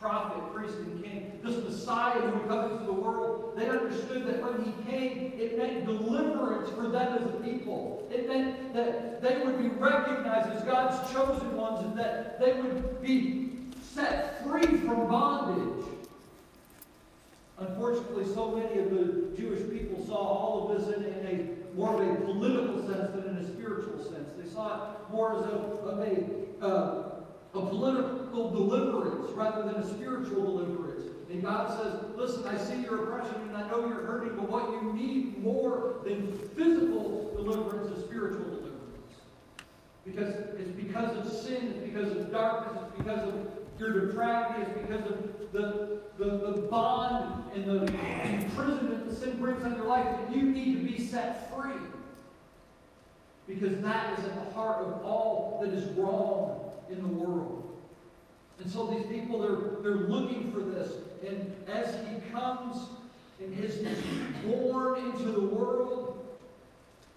prophet, 0.01 0.55
priest, 0.55 0.77
and 0.79 1.05
king, 1.05 1.39
this 1.45 1.63
Messiah 1.63 2.21
who 2.21 2.39
would 2.39 2.49
come 2.49 2.73
into 2.73 2.85
the 2.85 2.93
world, 2.93 3.53
they 3.57 3.69
understood 3.69 4.27
that 4.27 4.43
when 4.43 4.65
he 4.65 4.91
came, 4.91 5.35
it 5.39 5.59
meant 5.59 5.85
deliverance 5.85 6.71
for 6.71 6.89
them 6.89 7.19
as 7.19 7.23
a 7.23 7.39
people. 7.39 8.09
It 8.11 8.27
meant 8.27 8.73
that 8.73 9.21
they 9.21 9.45
would 9.45 9.59
be 9.59 9.69
recognized 9.69 10.51
as 10.51 10.63
God's 10.65 11.13
chosen 11.13 11.55
ones 11.55 11.85
and 11.85 11.99
that 11.99 12.41
they 12.41 12.55
would 12.55 13.03
be 13.03 13.51
set 13.83 14.43
free 14.43 14.63
from 14.63 15.07
bondage. 15.07 15.85
Unfortunately, 17.59 18.25
so 18.33 18.53
many 18.53 18.81
of 18.81 18.91
the 18.91 19.37
Jewish 19.37 19.69
people 19.71 20.05
saw 20.07 20.17
all 20.17 20.71
of 20.71 20.79
this 20.79 20.97
in, 20.97 21.05
in 21.05 21.27
a 21.27 21.77
more 21.77 22.03
of 22.03 22.11
a 22.11 22.15
political 22.25 22.79
sense 22.89 23.13
than 23.15 23.29
in 23.29 23.37
a 23.37 23.47
spiritual 23.53 24.03
sense. 24.03 24.31
They 24.43 24.51
saw 24.51 24.95
it 24.95 25.13
more 25.13 25.37
as 25.37 25.45
a, 25.45 25.53
of 25.53 25.99
a 25.99 26.65
uh, 26.65 27.10
a 27.55 27.61
political 27.67 28.51
deliverance 28.51 29.33
rather 29.33 29.63
than 29.65 29.83
a 29.83 29.95
spiritual 29.95 30.45
deliverance. 30.45 31.11
And 31.31 31.43
God 31.43 31.81
says, 31.81 31.95
listen, 32.17 32.47
I 32.47 32.59
see 32.59 32.83
your 32.83 33.05
oppression 33.05 33.41
and 33.43 33.57
I 33.57 33.69
know 33.69 33.87
you're 33.87 34.05
hurting, 34.05 34.37
but 34.37 34.49
what 34.49 34.71
you 34.71 34.93
need 34.93 35.43
more 35.43 35.97
than 36.05 36.37
physical 36.57 37.33
deliverance 37.37 37.97
is 37.97 38.05
spiritual 38.05 38.45
deliverance. 38.45 38.75
Because 40.05 40.35
it's 40.59 40.71
because 40.71 41.17
of 41.17 41.33
sin, 41.33 41.75
it's 41.77 41.89
because 41.89 42.17
of 42.17 42.33
darkness, 42.33 42.83
it's 42.89 42.99
because 42.99 43.29
of 43.29 43.35
your 43.79 44.07
depravity, 44.07 44.71
it's 44.71 44.81
because 44.81 45.11
of 45.11 45.53
the, 45.53 46.01
the, 46.19 46.53
the 46.53 46.69
bond 46.69 47.45
and 47.55 47.65
the 47.65 47.83
imprisonment 48.45 49.09
that 49.09 49.17
sin 49.17 49.39
brings 49.39 49.63
on 49.65 49.77
your 49.77 49.87
life 49.87 50.05
that 50.05 50.35
you 50.35 50.43
need 50.43 50.75
to 50.75 50.93
be 50.93 51.05
set 51.05 51.53
free. 51.55 51.73
Because 53.47 53.81
that 53.83 54.19
is 54.19 54.25
at 54.25 54.35
the 54.35 54.55
heart 54.55 54.85
of 54.85 55.05
all 55.05 55.61
that 55.63 55.73
is 55.73 55.85
wrong 55.97 56.70
in 56.91 57.03
the 57.03 57.09
world. 57.09 57.67
And 58.59 58.71
so 58.71 58.87
these 58.87 59.07
people, 59.07 59.41
they're, 59.41 59.83
they're 59.83 60.09
looking 60.09 60.53
for 60.53 60.61
this. 60.61 60.93
And 61.27 61.55
as 61.69 61.95
he 62.07 62.31
comes 62.31 62.77
and 63.41 63.59
is 63.59 63.79
born 64.45 64.99
into 64.99 65.31
the 65.33 65.41
world, 65.41 66.27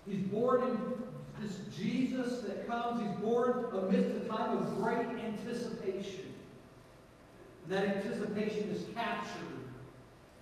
he's 0.08 0.24
born 0.27 0.63
in 0.63 0.77
this 1.42 1.60
Jesus 1.75 2.42
that 2.42 2.68
comes, 2.68 3.01
he's 3.01 3.20
born 3.22 3.65
amidst 3.74 4.15
a 4.15 4.27
time 4.30 4.58
of 4.58 4.77
great 4.77 5.08
anticipation. 5.24 6.34
And 7.63 7.74
that 7.74 7.98
anticipation 7.98 8.70
is 8.70 8.86
captured 8.94 9.32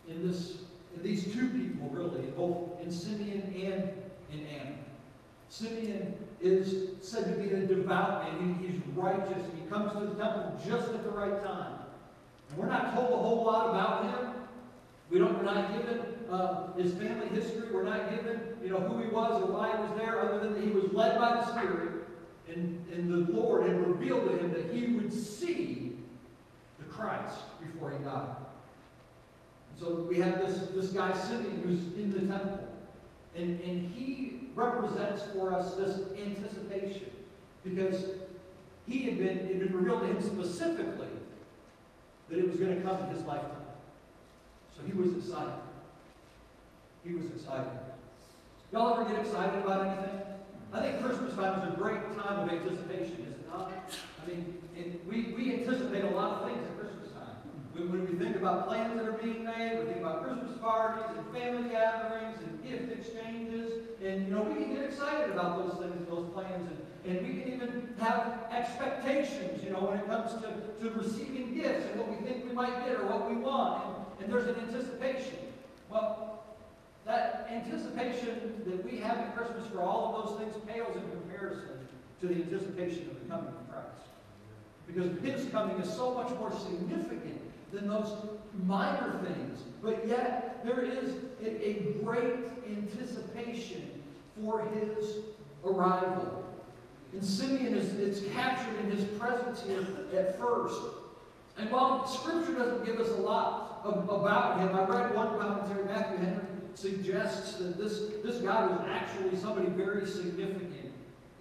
in 0.07 0.27
this 0.27 0.57
in 0.95 1.03
these 1.03 1.23
two 1.23 1.47
people, 1.49 1.87
really, 1.89 2.27
both 2.31 2.81
in 2.81 2.91
Simeon 2.91 3.41
and 3.55 3.91
in 4.33 4.47
Anna. 4.47 4.75
Simeon 5.51 6.15
is 6.39 6.91
said 7.01 7.25
to 7.25 7.31
be 7.31 7.53
a 7.53 7.65
devout 7.65 8.23
man. 8.23 8.55
He, 8.61 8.67
he's 8.67 8.81
righteous. 8.95 9.43
He 9.53 9.69
comes 9.69 9.91
to 9.91 9.99
the 9.99 10.15
temple 10.15 10.57
just 10.65 10.89
at 10.93 11.03
the 11.03 11.09
right 11.09 11.43
time. 11.43 11.73
And 12.49 12.57
we're 12.57 12.69
not 12.69 12.95
told 12.95 13.11
a 13.11 13.17
whole 13.17 13.43
lot 13.43 13.69
about 13.71 14.05
him. 14.05 14.31
We 15.09 15.19
don't, 15.19 15.37
we're 15.37 15.43
not 15.43 15.73
given 15.73 16.05
uh, 16.31 16.71
his 16.77 16.93
family 16.93 17.27
history. 17.27 17.67
We're 17.69 17.83
not 17.83 18.09
given, 18.11 18.39
you 18.63 18.69
know, 18.69 18.79
who 18.79 19.03
he 19.03 19.09
was 19.09 19.43
or 19.43 19.51
why 19.51 19.75
he 19.75 19.83
was 19.83 19.91
there, 19.97 20.21
other 20.21 20.39
than 20.39 20.53
that 20.53 20.63
he 20.63 20.69
was 20.69 20.85
led 20.93 21.19
by 21.19 21.31
the 21.31 21.51
Spirit, 21.51 22.05
and, 22.47 22.87
and 22.93 23.11
the 23.11 23.33
Lord 23.33 23.67
had 23.67 23.85
revealed 23.85 24.29
to 24.29 24.37
him 24.37 24.53
that 24.53 24.73
he 24.73 24.93
would 24.93 25.11
see 25.11 25.97
the 26.79 26.85
Christ 26.85 27.39
before 27.59 27.91
he 27.91 28.01
died. 28.05 28.37
And 29.69 29.79
so 29.81 30.07
we 30.09 30.17
have 30.19 30.39
this, 30.39 30.69
this 30.73 30.91
guy 30.91 31.11
Simeon 31.11 31.61
who's 31.65 31.81
in 32.01 32.13
the 32.13 32.19
temple. 32.33 32.69
And, 33.35 33.59
and 33.61 33.93
he 33.93 34.40
represents 34.55 35.23
for 35.33 35.53
us 35.53 35.75
this 35.75 35.99
anticipation 36.17 37.09
because 37.63 38.05
he 38.87 39.03
had 39.03 39.17
been, 39.17 39.37
it 39.37 39.47
had 39.47 39.59
been 39.59 39.73
revealed 39.73 40.01
to 40.01 40.07
him 40.07 40.21
specifically 40.21 41.07
that 42.29 42.39
it 42.39 42.47
was 42.47 42.57
going 42.57 42.75
to 42.75 42.81
come 42.81 43.03
in 43.03 43.15
his 43.15 43.23
lifetime. 43.25 43.49
So 44.75 44.81
he 44.85 44.93
was 44.93 45.15
excited. 45.15 45.53
He 47.03 47.13
was 47.13 47.25
excited. 47.27 47.71
Y'all 48.71 48.99
ever 48.99 49.09
get 49.09 49.19
excited 49.25 49.63
about 49.63 49.87
anything? 49.87 50.19
I 50.73 50.81
think 50.81 51.03
Christmas 51.03 51.33
time 51.35 51.61
is 51.61 51.73
a 51.73 51.77
great 51.77 52.01
time 52.17 52.39
of 52.39 52.49
anticipation, 52.49 53.25
is 53.27 53.33
it 53.33 53.49
not? 53.49 53.71
I 54.23 54.29
mean, 54.29 54.59
we, 55.07 55.33
we 55.35 55.53
anticipate 55.53 56.05
a 56.05 56.09
lot 56.11 56.41
of 56.41 56.49
things. 56.49 56.65
When, 57.89 58.05
we 58.05 58.23
think 58.23 58.35
about 58.35 58.67
plans 58.67 58.95
that 58.97 59.07
are 59.07 59.13
being 59.13 59.43
made, 59.43 59.79
we 59.79 59.85
think 59.85 59.97
about 59.99 60.23
Christmas 60.23 60.57
parties 60.59 61.05
and 61.17 61.25
family 61.33 61.69
gatherings 61.69 62.37
and 62.41 62.63
gift 62.63 62.91
exchanges 62.91 63.81
and, 64.03 64.27
you 64.27 64.33
know, 64.33 64.41
we 64.41 64.55
can 64.55 64.73
get 64.73 64.83
excited 64.85 65.29
about 65.29 65.57
those 65.57 65.79
things, 65.79 66.09
those 66.09 66.27
plans, 66.33 66.67
and, 67.05 67.17
and 67.17 67.27
we 67.27 67.39
can 67.39 67.53
even 67.53 67.93
have 67.99 68.45
expectations, 68.51 69.63
you 69.63 69.69
know, 69.69 69.81
when 69.81 69.99
it 69.99 70.07
comes 70.07 70.33
to, 70.41 70.49
to 70.81 70.89
receiving 70.97 71.53
gifts 71.53 71.85
and 71.85 71.99
what 71.99 72.09
we 72.09 72.15
think 72.25 72.43
we 72.45 72.51
might 72.51 72.83
get 72.83 72.99
or 72.99 73.05
what 73.05 73.29
we 73.29 73.35
want. 73.35 73.83
And, 73.85 74.25
and 74.25 74.33
there's 74.33 74.47
an 74.47 74.55
anticipation. 74.55 75.37
Well, 75.91 76.43
that 77.05 77.47
anticipation 77.51 78.63
that 78.65 78.83
we 78.83 78.97
have 78.97 79.17
at 79.19 79.35
Christmas 79.35 79.67
for 79.67 79.81
all 79.81 80.15
of 80.15 80.25
those 80.25 80.39
things 80.39 80.55
pales 80.67 80.95
in 80.95 81.07
comparison 81.11 81.77
to 82.21 82.27
the 82.27 82.35
anticipation 82.35 83.07
of 83.09 83.21
the 83.21 83.29
coming 83.29 83.53
of 83.53 83.69
Christ. 83.69 84.09
Because 84.87 85.11
his 85.21 85.51
coming 85.51 85.77
is 85.77 85.89
so 85.93 86.13
much 86.15 86.29
more 86.39 86.51
significant 86.51 87.40
than 87.71 87.87
those 87.87 88.13
minor 88.65 89.19
things. 89.23 89.61
But 89.81 90.07
yet, 90.07 90.63
there 90.65 90.81
is 90.81 91.15
a, 91.43 91.87
great 92.03 92.35
anticipation 92.67 93.89
for 94.41 94.67
his 94.69 95.17
arrival. 95.63 96.43
And 97.13 97.23
Simeon 97.23 97.75
is 97.75 97.93
it's 97.95 98.27
captured 98.33 98.77
in 98.79 98.91
his 98.91 99.05
presence 99.17 99.63
here 99.63 99.85
at 100.15 100.39
first. 100.39 100.79
And 101.57 101.69
while 101.71 102.07
Scripture 102.07 102.53
doesn't 102.53 102.85
give 102.85 102.99
us 102.99 103.09
a 103.09 103.21
lot 103.21 103.81
of, 103.83 104.09
about 104.09 104.59
him, 104.59 104.75
I 104.75 104.83
read 104.85 105.15
one 105.15 105.39
commentary, 105.39 105.85
Matthew 105.85 106.17
Henry 106.17 106.41
suggests 106.75 107.55
that 107.57 107.77
this, 107.77 108.03
this 108.23 108.37
guy 108.37 108.65
was 108.65 108.87
actually 108.89 109.37
somebody 109.37 109.67
very 109.69 110.07
significant 110.07 110.93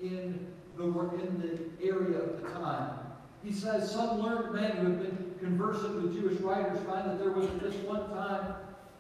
in 0.03 0.47
the, 0.77 0.85
in 0.85 1.41
the 1.79 1.87
area 1.87 2.19
of 2.19 2.43
the 2.43 2.49
time. 2.51 2.99
He 3.45 3.53
says, 3.53 3.91
some 3.91 4.21
learned 4.21 4.55
men 4.55 4.71
who 4.73 4.87
have 4.89 4.99
been 4.99 5.30
conversant 5.41 6.03
with 6.03 6.15
Jewish 6.15 6.41
writers 6.41 6.79
find 6.87 7.11
that 7.11 7.19
there 7.19 7.33
was 7.33 7.47
at 7.47 7.61
this 7.61 7.75
one 7.85 8.09
time 8.11 8.55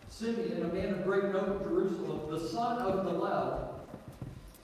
Simeon, 0.09 0.63
a 0.63 0.75
man 0.75 0.95
of 0.95 1.05
great 1.05 1.25
note 1.25 1.63
in 1.63 1.69
Jerusalem, 1.69 2.31
the 2.31 2.49
son 2.49 2.79
of 2.79 3.05
Hillel, 3.05 3.81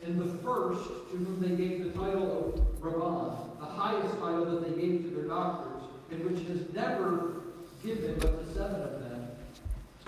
and 0.05 0.21
the 0.21 0.39
first 0.43 0.89
to 1.11 1.17
whom 1.17 1.41
they 1.41 1.55
gave 1.55 1.85
the 1.85 1.91
title 1.99 2.55
of 2.55 2.81
Rabban, 2.81 3.61
the 3.61 3.67
highest 3.67 4.15
title 4.19 4.45
that 4.47 4.65
they 4.65 4.81
gave 4.81 5.05
to 5.05 5.11
their 5.11 5.29
doctors, 5.29 5.83
and 6.11 6.25
which 6.25 6.47
has 6.49 6.69
never 6.75 7.43
given 7.85 8.19
but 8.19 8.45
to 8.45 8.55
seven 8.55 8.83
of 8.83 9.01
them, 9.01 9.29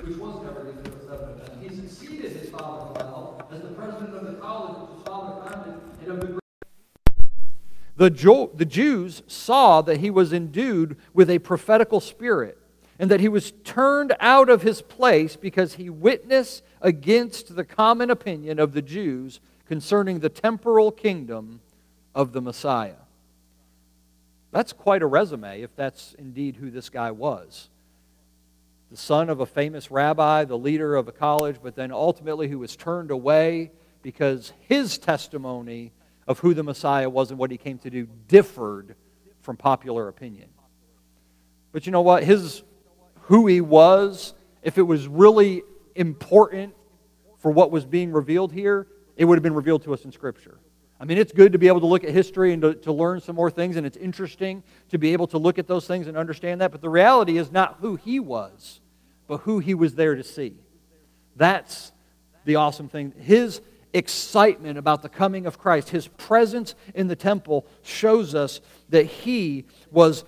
which 0.02 0.16
was 0.16 0.42
never 0.42 0.64
given 0.64 0.82
to 0.82 1.06
seven 1.06 1.30
of 1.30 1.46
them. 1.46 1.60
He 1.62 1.74
succeeded 1.74 2.32
his 2.32 2.50
father 2.50 3.00
Hillel 3.00 3.48
as 3.52 3.62
the 3.62 3.68
president 3.68 4.14
of 4.14 4.26
the 4.26 4.34
college 4.40 4.76
which 4.80 4.98
his 4.98 5.06
father 5.06 5.48
founded, 5.48 5.80
and 6.02 6.12
of 6.12 6.20
the 6.20 6.47
The, 7.98 8.10
Jo- 8.10 8.52
the 8.54 8.64
Jews 8.64 9.24
saw 9.26 9.82
that 9.82 9.98
he 9.98 10.08
was 10.08 10.32
endued 10.32 10.96
with 11.12 11.28
a 11.28 11.40
prophetical 11.40 12.00
spirit 12.00 12.56
and 12.96 13.10
that 13.10 13.18
he 13.18 13.28
was 13.28 13.50
turned 13.64 14.14
out 14.20 14.48
of 14.48 14.62
his 14.62 14.82
place 14.82 15.34
because 15.34 15.74
he 15.74 15.90
witnessed 15.90 16.62
against 16.80 17.56
the 17.56 17.64
common 17.64 18.08
opinion 18.08 18.60
of 18.60 18.72
the 18.72 18.82
Jews 18.82 19.40
concerning 19.66 20.20
the 20.20 20.28
temporal 20.28 20.92
kingdom 20.92 21.60
of 22.14 22.32
the 22.32 22.40
Messiah. 22.40 23.02
That's 24.52 24.72
quite 24.72 25.02
a 25.02 25.06
resume 25.06 25.62
if 25.62 25.74
that's 25.74 26.14
indeed 26.20 26.54
who 26.54 26.70
this 26.70 26.90
guy 26.90 27.10
was. 27.10 27.68
The 28.92 28.96
son 28.96 29.28
of 29.28 29.40
a 29.40 29.46
famous 29.46 29.90
rabbi, 29.90 30.44
the 30.44 30.56
leader 30.56 30.94
of 30.94 31.08
a 31.08 31.12
college, 31.12 31.56
but 31.60 31.74
then 31.74 31.90
ultimately 31.90 32.46
who 32.46 32.60
was 32.60 32.76
turned 32.76 33.10
away 33.10 33.72
because 34.02 34.52
his 34.68 34.98
testimony 34.98 35.90
of 36.28 36.38
who 36.38 36.54
the 36.54 36.62
Messiah 36.62 37.08
was 37.08 37.30
and 37.30 37.38
what 37.38 37.50
he 37.50 37.56
came 37.56 37.78
to 37.78 37.90
do 37.90 38.06
differed 38.28 38.94
from 39.40 39.56
popular 39.56 40.06
opinion. 40.06 40.50
But 41.72 41.86
you 41.86 41.92
know 41.92 42.02
what? 42.02 42.22
His 42.22 42.62
who 43.22 43.46
he 43.46 43.60
was, 43.60 44.34
if 44.62 44.78
it 44.78 44.82
was 44.82 45.08
really 45.08 45.62
important 45.94 46.74
for 47.38 47.50
what 47.50 47.70
was 47.70 47.84
being 47.84 48.12
revealed 48.12 48.52
here, 48.52 48.86
it 49.16 49.24
would 49.24 49.36
have 49.36 49.42
been 49.42 49.54
revealed 49.54 49.82
to 49.84 49.94
us 49.94 50.04
in 50.04 50.12
Scripture. 50.12 50.58
I 51.00 51.04
mean, 51.04 51.18
it's 51.18 51.32
good 51.32 51.52
to 51.52 51.58
be 51.58 51.68
able 51.68 51.80
to 51.80 51.86
look 51.86 52.04
at 52.04 52.10
history 52.10 52.52
and 52.52 52.60
to, 52.62 52.74
to 52.74 52.92
learn 52.92 53.20
some 53.20 53.36
more 53.36 53.50
things, 53.50 53.76
and 53.76 53.86
it's 53.86 53.96
interesting 53.96 54.62
to 54.90 54.98
be 54.98 55.12
able 55.12 55.28
to 55.28 55.38
look 55.38 55.58
at 55.58 55.66
those 55.66 55.86
things 55.86 56.08
and 56.08 56.16
understand 56.16 56.60
that. 56.60 56.72
But 56.72 56.80
the 56.80 56.88
reality 56.88 57.38
is 57.38 57.50
not 57.52 57.78
who 57.80 57.96
he 57.96 58.20
was, 58.20 58.80
but 59.26 59.38
who 59.38 59.60
he 59.60 59.74
was 59.74 59.94
there 59.94 60.14
to 60.14 60.24
see. 60.24 60.56
That's 61.36 61.92
the 62.44 62.56
awesome 62.56 62.88
thing. 62.88 63.12
His 63.18 63.60
excitement 63.92 64.78
about 64.78 65.02
the 65.02 65.08
coming 65.08 65.46
of 65.46 65.58
Christ, 65.58 65.90
his 65.90 66.08
presence 66.08 66.74
in 66.94 67.08
the 67.08 67.16
temple, 67.16 67.66
shows 67.82 68.34
us 68.34 68.60
that 68.90 69.04
he 69.04 69.64
was 69.90 70.24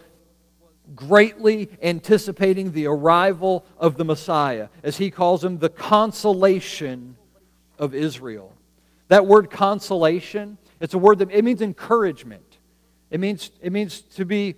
greatly 0.94 1.70
anticipating 1.82 2.72
the 2.72 2.86
arrival 2.86 3.64
of 3.78 3.96
the 3.96 4.04
Messiah, 4.04 4.68
as 4.82 4.96
he 4.96 5.10
calls 5.10 5.44
him 5.44 5.58
the 5.58 5.68
consolation 5.68 7.16
of 7.78 7.94
Israel. 7.94 8.52
That 9.08 9.26
word 9.26 9.50
consolation, 9.50 10.58
it's 10.80 10.94
a 10.94 10.98
word 10.98 11.18
that 11.18 11.30
it 11.30 11.44
means 11.44 11.62
encouragement. 11.62 12.58
It 13.10 13.20
means, 13.20 13.50
it 13.60 13.72
means 13.72 14.00
to 14.00 14.24
be 14.24 14.56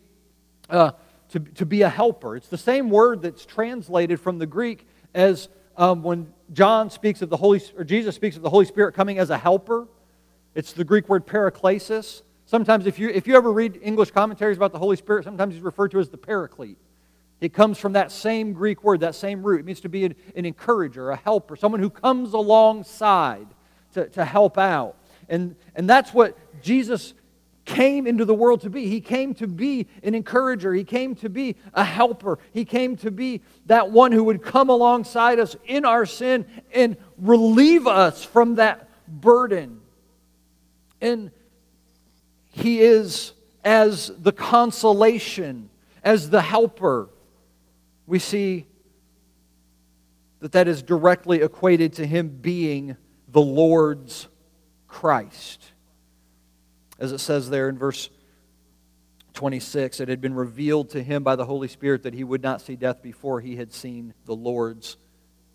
uh, 0.69 0.93
to, 1.33 1.41
to 1.41 1.67
be 1.67 1.83
a 1.83 1.89
helper. 1.89 2.37
It's 2.37 2.49
the 2.49 2.59
same 2.59 2.91
word 2.91 3.23
that's 3.23 3.47
translated 3.47 4.21
from 4.21 4.39
the 4.39 4.47
Greek 4.47 4.87
as 5.15 5.49
um, 5.77 6.03
when 6.03 6.33
John 6.53 6.91
speaks 6.91 7.23
of 7.23 7.31
the 7.31 7.37
Holy 7.37 7.63
or 7.77 7.85
Jesus 7.85 8.15
speaks 8.15 8.37
of 8.37 8.43
the 8.43 8.51
Holy 8.51 8.65
Spirit 8.67 8.95
coming 8.95 9.19
as 9.19 9.31
a 9.31 9.39
helper. 9.39 9.89
It's 10.55 10.73
the 10.73 10.85
Greek 10.85 11.09
word 11.09 11.27
paraklesis. 11.27 12.23
Sometimes, 12.45 12.87
if 12.87 12.99
you, 12.99 13.09
if 13.09 13.27
you 13.27 13.37
ever 13.37 13.51
read 13.51 13.79
English 13.83 14.11
commentaries 14.11 14.59
about 14.59 14.73
the 14.73 14.79
Holy 14.79 14.97
Spirit, 14.97 15.25
sometimes 15.25 15.55
he's 15.55 15.63
referred 15.63 15.91
to 15.93 15.99
as 15.99 16.11
the 16.11 16.19
paraclete. 16.19 16.77
It 17.41 17.55
comes 17.55 17.79
from 17.79 17.95
that 17.95 18.13
same 18.13 18.53
Greek 18.53 18.85
word, 18.85 19.01
that 19.01 19.15
same 19.15 19.43
root. 19.43 19.61
It 19.61 19.67
means 19.67 19.81
to 19.81 19.89
be 19.89 20.05
an, 20.05 20.15
an 20.37 20.45
encourager, 20.45 21.11
a 21.11 21.17
helper, 21.17 21.57
someone 21.57 21.81
who 21.81 21.91
comes 21.91 22.35
alongside 22.35 23.47
to, 23.95 24.09
to 24.11 24.25
help 24.25 24.59
out. 24.59 24.97
And, 25.29 25.57
and 25.75 25.89
that's 25.89 26.13
what 26.13 26.37
Jesus 26.63 27.15
came 27.65 28.07
into 28.07 28.25
the 28.25 28.35
world 28.35 28.63
to 28.63 28.71
be. 28.71 28.87
He 28.89 29.01
came 29.01 29.35
to 29.35 29.47
be 29.47 29.87
an 30.03 30.15
encourager. 30.15 30.75
He 30.75 30.85
came 30.85 31.15
to 31.17 31.29
be 31.29 31.57
a 31.75 31.85
helper. 31.85 32.39
He 32.53 32.65
came 32.65 32.97
to 32.99 33.11
be 33.11 33.43
that 33.67 33.91
one 33.91 34.13
who 34.13 34.25
would 34.25 34.43
come 34.43 34.69
alongside 34.69 35.39
us 35.39 35.57
in 35.67 35.85
our 35.85 36.07
sin 36.07 36.47
and 36.73 36.97
relieve 37.19 37.87
us 37.87 38.25
from 38.25 38.57
that 38.57 38.89
burden. 39.09 39.81
And 41.01 41.31
He 42.51 42.81
is 42.81 43.33
as 43.65 44.11
the 44.19 44.33
consolation, 44.33 45.71
as 46.03 46.31
the 46.31 46.43
helper. 46.43 47.09
We 48.07 48.19
see 48.19 48.67
that 50.41 50.53
that 50.53 50.67
is 50.67 50.83
directly 50.83 51.43
equated 51.43 51.93
to 51.95 52.07
Him 52.07 52.29
being 52.29 52.97
the 53.29 53.41
Lord's 53.41 54.27
Christ. 54.89 55.72
As 56.99 57.13
it 57.13 57.19
says 57.19 57.51
there 57.51 57.69
in 57.69 57.79
verse 57.79 58.11
26, 59.35 60.01
it 60.01 60.09
had 60.09 60.21
been 60.21 60.35
revealed 60.35 60.91
to 60.91 61.03
him 61.03 61.23
by 61.23 61.37
the 61.37 61.45
Holy 61.45 61.69
Spirit 61.69 62.03
that 62.03 62.15
he 62.15 62.25
would 62.25 62.43
not 62.43 62.61
see 62.61 62.77
death 62.77 63.03
before 63.03 63.41
he 63.41 63.57
had 63.57 63.73
seen 63.73 64.15
the 64.27 64.35
Lord's 64.35 64.97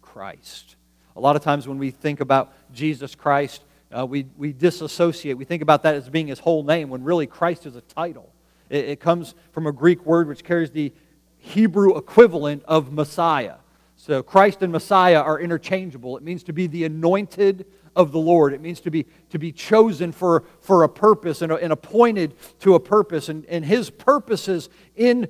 Christ. 0.02 0.76
A 1.16 1.20
lot 1.20 1.36
of 1.36 1.42
times 1.42 1.68
when 1.68 1.78
we 1.78 1.92
think 1.92 2.20
about 2.20 2.54
Jesus 2.74 3.16
Christ, 3.16 3.64
uh, 3.96 4.06
we, 4.06 4.28
we 4.38 4.52
disassociate. 4.52 5.38
We 5.38 5.46
think 5.46 5.62
about 5.62 5.84
that 5.84 5.96
as 5.96 6.10
being 6.10 6.28
his 6.28 6.40
whole 6.40 6.64
name 6.64 6.90
when 6.90 7.04
really 7.04 7.28
Christ 7.28 7.66
is 7.66 7.76
a 7.76 7.82
title. 7.82 8.34
It, 8.70 8.86
it 8.86 9.00
comes 9.00 9.34
from 9.52 9.68
a 9.68 9.72
Greek 9.72 10.06
word 10.06 10.28
which 10.28 10.44
carries 10.44 10.72
the 10.72 10.94
Hebrew 11.38 11.98
equivalent 11.98 12.64
of 12.66 12.92
Messiah. 12.92 13.56
So 14.00 14.22
Christ 14.22 14.62
and 14.62 14.72
Messiah 14.72 15.20
are 15.20 15.40
interchangeable. 15.40 16.18
It 16.18 16.24
means 16.24 16.44
to 16.44 16.54
be 16.54 16.68
the 16.68 16.86
anointed 16.86 17.66
of 17.96 18.12
the 18.12 18.20
Lord. 18.20 18.54
It 18.54 18.62
means 18.62 18.80
to 18.82 18.92
be, 18.92 19.08
to 19.32 19.40
be 19.40 19.52
chosen 19.52 20.12
for, 20.12 20.44
for 20.62 20.84
a 20.84 20.90
purpose 20.90 21.42
and, 21.42 21.52
and 21.52 21.74
appointed 21.74 22.36
to 22.60 22.76
a 22.76 22.80
purpose. 22.80 23.28
And, 23.28 23.44
and 23.48 23.66
his 23.66 23.90
purposes 23.90 24.70
in 24.96 25.28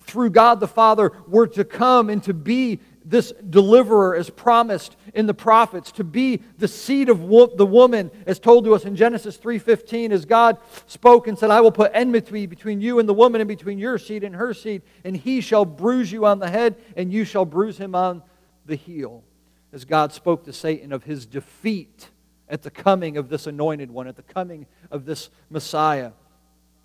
through 0.00 0.30
God 0.30 0.60
the 0.60 0.66
Father 0.66 1.12
were 1.28 1.46
to 1.48 1.62
come 1.62 2.08
and 2.08 2.22
to 2.24 2.32
be 2.32 2.80
this 3.10 3.32
deliverer 3.50 4.14
is 4.14 4.30
promised 4.30 4.96
in 5.14 5.26
the 5.26 5.34
prophets 5.34 5.90
to 5.92 6.04
be 6.04 6.40
the 6.58 6.68
seed 6.68 7.08
of 7.08 7.24
wo- 7.24 7.52
the 7.54 7.66
woman 7.66 8.08
as 8.24 8.38
told 8.38 8.64
to 8.64 8.74
us 8.74 8.84
in 8.84 8.94
Genesis 8.94 9.36
3:15 9.36 10.12
as 10.12 10.24
God 10.24 10.58
spoke 10.86 11.26
and 11.26 11.36
said 11.36 11.50
I 11.50 11.60
will 11.60 11.72
put 11.72 11.90
enmity 11.92 12.46
between 12.46 12.80
you 12.80 13.00
and 13.00 13.08
the 13.08 13.14
woman 13.14 13.40
and 13.40 13.48
between 13.48 13.78
your 13.78 13.98
seed 13.98 14.22
and 14.22 14.36
her 14.36 14.54
seed 14.54 14.82
and 15.04 15.16
he 15.16 15.40
shall 15.40 15.64
bruise 15.64 16.12
you 16.12 16.24
on 16.24 16.38
the 16.38 16.48
head 16.48 16.76
and 16.96 17.12
you 17.12 17.24
shall 17.24 17.44
bruise 17.44 17.78
him 17.78 17.96
on 17.96 18.22
the 18.66 18.76
heel. 18.76 19.24
As 19.72 19.84
God 19.84 20.12
spoke 20.12 20.44
to 20.44 20.52
Satan 20.52 20.92
of 20.92 21.02
his 21.02 21.26
defeat 21.26 22.10
at 22.48 22.62
the 22.62 22.70
coming 22.70 23.16
of 23.16 23.28
this 23.28 23.48
anointed 23.48 23.90
one 23.90 24.06
at 24.06 24.14
the 24.14 24.22
coming 24.22 24.66
of 24.88 25.04
this 25.04 25.30
Messiah. 25.50 26.12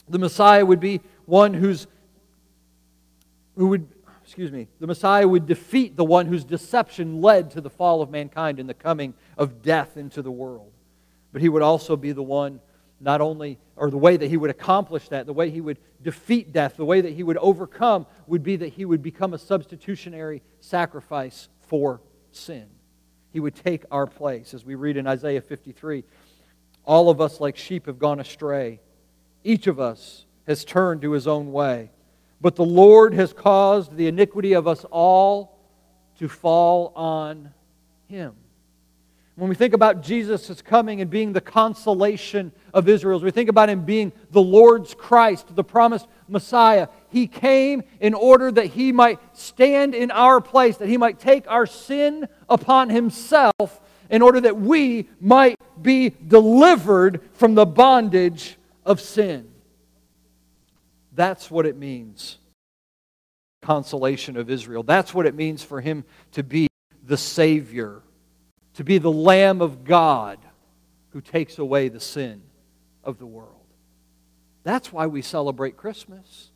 The 0.10 0.20
Messiah 0.20 0.66
would 0.66 0.80
be 0.80 1.02
one 1.26 1.54
who's 1.54 1.86
who 3.56 3.68
would 3.68 3.88
excuse 4.36 4.52
me, 4.52 4.68
the 4.82 4.88
Messiah 4.88 5.26
would 5.26 5.46
defeat 5.46 5.96
the 5.96 6.04
one 6.04 6.26
whose 6.26 6.44
deception 6.44 7.22
led 7.22 7.52
to 7.52 7.62
the 7.62 7.70
fall 7.70 8.02
of 8.02 8.10
mankind 8.10 8.60
and 8.60 8.68
the 8.68 8.74
coming 8.74 9.14
of 9.38 9.62
death 9.62 9.96
into 9.96 10.22
the 10.22 10.30
world. 10.30 10.74
But 11.32 11.42
he 11.42 11.48
would 11.48 11.62
also 11.62 11.96
be 11.96 12.12
the 12.12 12.22
one, 12.22 12.60
not 13.00 13.22
only, 13.22 13.58
or 13.78 13.90
the 13.90 13.98
way 13.98 14.18
that 14.18 14.28
he 14.28 14.36
would 14.36 14.50
accomplish 14.50 15.08
that, 15.08 15.26
the 15.26 15.32
way 15.32 15.50
he 15.50 15.62
would 15.62 15.80
defeat 16.02 16.52
death, 16.52 16.76
the 16.76 16.84
way 16.84 17.00
that 17.00 17.14
he 17.14 17.24
would 17.24 17.38
overcome, 17.38 18.08
would 18.28 18.44
be 18.44 18.58
that 18.58 18.74
he 18.74 18.84
would 18.84 19.02
become 19.02 19.34
a 19.34 19.38
substitutionary 19.38 20.42
sacrifice 20.60 21.48
for 21.62 22.02
sin. 22.32 22.66
He 23.32 23.40
would 23.40 23.56
take 23.56 23.86
our 23.90 24.06
place. 24.06 24.54
As 24.54 24.66
we 24.66 24.76
read 24.76 24.98
in 24.98 25.08
Isaiah 25.08 25.40
53, 25.40 26.04
all 26.84 27.10
of 27.10 27.22
us 27.22 27.40
like 27.40 27.56
sheep 27.56 27.86
have 27.86 28.00
gone 28.00 28.20
astray. 28.20 28.82
Each 29.46 29.68
of 29.68 29.80
us 29.80 30.26
has 30.46 30.66
turned 30.66 31.04
to 31.04 31.14
his 31.14 31.26
own 31.26 31.54
way. 31.54 31.92
But 32.42 32.56
the 32.56 32.66
Lord 32.66 33.14
has 33.14 33.34
caused 33.34 33.96
the 33.96 34.08
iniquity 34.08 34.54
of 34.54 34.68
us 34.68 34.86
all 34.92 35.60
to 36.20 36.28
fall 36.28 36.94
on 36.96 37.54
him. 38.08 38.34
When 39.36 39.50
we 39.50 39.56
think 39.56 39.74
about 39.74 40.02
Jesus' 40.02 40.50
as 40.50 40.62
coming 40.62 41.02
and 41.02 41.10
being 41.10 41.34
the 41.34 41.42
consolation 41.42 42.54
of 42.74 42.88
Israel, 42.88 43.18
as 43.18 43.24
we 43.24 43.32
think 43.32 43.50
about 43.50 43.70
him 43.70 43.84
being 43.84 44.14
the 44.32 44.42
Lord's 44.42 44.94
Christ, 44.94 45.54
the 45.54 45.64
promised 45.64 46.08
Messiah, 46.30 46.88
he 47.10 47.28
came 47.28 47.84
in 48.00 48.14
order 48.14 48.50
that 48.50 48.68
he 48.68 48.94
might 48.94 49.20
stand 49.34 49.94
in 49.94 50.10
our 50.12 50.40
place, 50.40 50.78
that 50.78 50.88
he 50.88 50.96
might 50.96 51.20
take 51.20 51.50
our 51.50 51.66
sin 51.66 52.30
upon 52.48 52.90
himself, 52.90 53.82
in 54.10 54.22
order 54.22 54.40
that 54.40 54.56
we 54.56 55.10
might 55.20 55.60
be 55.82 56.12
delivered 56.28 57.22
from 57.34 57.56
the 57.56 57.66
bondage 57.66 58.56
of 58.86 59.02
sin. 59.02 59.52
That's 61.16 61.50
what 61.50 61.66
it 61.66 61.78
means. 61.78 62.38
Consolation 63.62 64.38
of 64.38 64.50
Israel. 64.50 64.84
That's 64.84 65.14
what 65.14 65.26
it 65.26 65.34
means 65.34 65.64
for 65.64 65.82
him 65.82 66.04
to 66.34 66.44
be 66.44 66.68
the 67.04 67.18
Savior, 67.18 68.02
to 68.76 68.84
be 68.84 68.98
the 68.98 69.12
Lamb 69.12 69.62
of 69.62 69.84
God 69.84 70.40
who 71.10 71.22
takes 71.22 71.58
away 71.58 71.88
the 71.88 72.00
sin 72.00 72.42
of 73.04 73.18
the 73.18 73.26
world. 73.26 73.52
That's 74.64 74.92
why 74.92 75.08
we 75.08 75.22
celebrate 75.22 75.78
Christmas. 75.78 76.52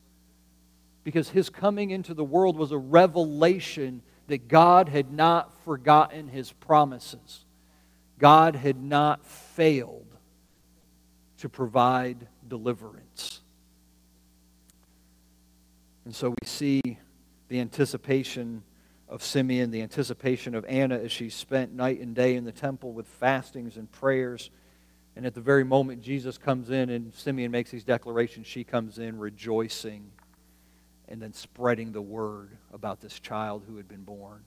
Because 1.03 1.29
his 1.29 1.49
coming 1.49 1.91
into 1.91 2.13
the 2.13 2.23
world 2.23 2.57
was 2.57 2.71
a 2.71 2.77
revelation 2.77 4.01
that 4.27 4.47
God 4.47 4.89
had 4.89 5.11
not 5.11 5.53
forgotten 5.63 6.27
his 6.27 6.51
promises. 6.51 7.45
God 8.19 8.55
had 8.55 8.81
not 8.81 9.25
failed 9.25 10.05
to 11.37 11.49
provide 11.49 12.27
deliverance. 12.47 13.38
And 16.09 16.15
so 16.15 16.29
we 16.29 16.47
see 16.47 16.81
the 17.49 17.59
anticipation 17.59 18.63
of 19.07 19.21
Simeon, 19.21 19.69
the 19.69 19.83
anticipation 19.83 20.55
of 20.55 20.65
Anna 20.65 20.97
as 20.97 21.11
she 21.11 21.29
spent 21.29 21.71
night 21.71 21.99
and 21.99 22.15
day 22.15 22.33
in 22.33 22.45
the 22.45 22.51
temple 22.51 22.93
with 22.93 23.07
fastings 23.07 23.77
and 23.77 23.91
prayers 23.91 24.49
And 25.15 25.23
at 25.23 25.35
the 25.35 25.41
very 25.41 25.63
moment 25.63 26.01
Jesus 26.01 26.39
comes 26.39 26.71
in 26.71 26.89
and 26.89 27.13
Simeon 27.13 27.51
makes 27.51 27.69
these 27.69 27.83
declarations, 27.83 28.47
she 28.47 28.63
comes 28.63 28.97
in 28.97 29.19
rejoicing 29.19 30.09
and 31.07 31.21
then 31.21 31.31
spreading 31.31 31.91
the 31.91 32.01
word 32.01 32.57
about 32.73 33.01
this 33.01 33.19
child 33.19 33.65
who 33.67 33.77
had 33.77 33.87
been 33.87 34.01
born. 34.01 34.43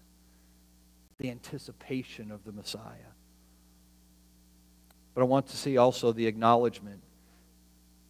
The 1.18 1.30
anticipation 1.30 2.32
of 2.32 2.42
the 2.42 2.50
Messiah. 2.50 3.12
But 5.14 5.20
I 5.20 5.26
want 5.26 5.46
to 5.46 5.56
see 5.56 5.76
also 5.76 6.10
the 6.10 6.26
acknowledgement. 6.26 7.02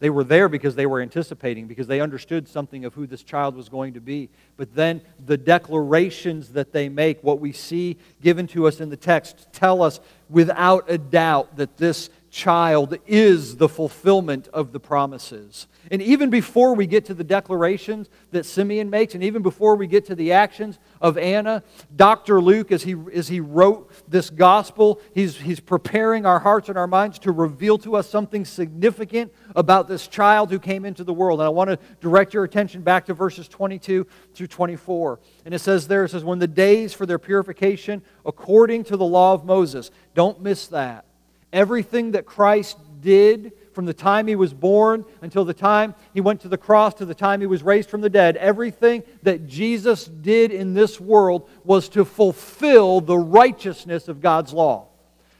They 0.03 0.09
were 0.09 0.25
there 0.25 0.49
because 0.49 0.75
they 0.75 0.85
were 0.85 0.99
anticipating, 0.99 1.65
because 1.65 1.87
they 1.87 2.01
understood 2.01 2.49
something 2.49 2.83
of 2.83 2.93
who 2.93 3.07
this 3.07 3.23
child 3.23 3.55
was 3.55 3.69
going 3.69 3.93
to 3.93 4.01
be. 4.01 4.29
But 4.57 4.75
then 4.75 4.99
the 5.25 5.37
declarations 5.37 6.49
that 6.49 6.73
they 6.73 6.89
make, 6.89 7.23
what 7.23 7.39
we 7.39 7.53
see 7.53 7.95
given 8.21 8.45
to 8.47 8.67
us 8.67 8.81
in 8.81 8.89
the 8.89 8.97
text, 8.97 9.47
tell 9.53 9.81
us 9.81 10.01
without 10.29 10.91
a 10.91 10.97
doubt 10.97 11.55
that 11.55 11.77
this 11.77 12.09
child 12.33 12.97
is 13.05 13.57
the 13.57 13.69
fulfillment 13.69 14.47
of 14.47 14.71
the 14.71 14.79
promises. 14.79 15.67
And 15.91 16.01
even 16.01 16.31
before 16.31 16.73
we 16.73 16.87
get 16.87 17.05
to 17.05 17.13
the 17.13 17.23
declarations 17.23 18.09
that 18.31 18.47
Simeon 18.47 18.89
makes, 18.89 19.13
and 19.13 19.23
even 19.23 19.43
before 19.43 19.75
we 19.75 19.85
get 19.85 20.07
to 20.07 20.15
the 20.15 20.31
actions 20.31 20.79
of 20.99 21.15
Anna, 21.19 21.61
Dr. 21.95 22.41
Luke, 22.41 22.71
as 22.71 22.81
he, 22.81 22.95
as 23.13 23.27
he 23.27 23.39
wrote 23.39 23.91
this 24.09 24.31
gospel, 24.31 24.99
he's, 25.13 25.37
he's 25.37 25.59
preparing 25.59 26.25
our 26.25 26.39
hearts 26.39 26.69
and 26.69 26.77
our 26.77 26.87
minds 26.87 27.19
to 27.19 27.31
reveal 27.31 27.77
to 27.77 27.95
us 27.95 28.09
something 28.09 28.45
significant 28.45 29.31
about 29.55 29.87
this 29.87 30.07
child 30.07 30.49
who 30.49 30.57
came 30.57 30.85
into 30.85 31.03
the 31.03 31.13
world. 31.13 31.39
And 31.39 31.45
I 31.45 31.49
want 31.49 31.69
to 31.69 31.77
direct 32.01 32.33
your 32.33 32.45
attention 32.45 32.81
back 32.81 33.05
to 33.05 33.13
verses 33.13 33.47
22 33.47 34.07
through 34.33 34.47
24. 34.47 35.19
And 35.45 35.53
it 35.53 35.59
says 35.59 35.87
there, 35.87 36.05
it 36.05 36.09
says, 36.09 36.23
When 36.23 36.39
the 36.39 36.47
days 36.47 36.93
for 36.93 37.05
their 37.05 37.19
purification 37.19 38.01
according 38.25 38.85
to 38.85 38.97
the 38.97 39.05
law 39.05 39.33
of 39.33 39.45
Moses, 39.45 39.91
don't 40.15 40.41
miss 40.41 40.65
that 40.67 41.05
Everything 41.53 42.11
that 42.11 42.25
Christ 42.25 42.77
did 42.99 43.53
from 43.73 43.85
the 43.85 43.93
time 43.93 44.27
he 44.27 44.35
was 44.35 44.53
born 44.53 45.05
until 45.21 45.45
the 45.45 45.53
time 45.53 45.95
he 46.13 46.21
went 46.21 46.41
to 46.41 46.47
the 46.47 46.57
cross 46.57 46.93
to 46.95 47.05
the 47.05 47.15
time 47.15 47.39
he 47.39 47.47
was 47.47 47.63
raised 47.63 47.89
from 47.89 48.01
the 48.01 48.09
dead, 48.09 48.37
everything 48.37 49.03
that 49.23 49.47
Jesus 49.47 50.05
did 50.05 50.51
in 50.51 50.73
this 50.73 50.99
world 50.99 51.49
was 51.63 51.89
to 51.89 52.05
fulfill 52.05 53.01
the 53.01 53.17
righteousness 53.17 54.07
of 54.07 54.21
God's 54.21 54.53
law. 54.53 54.87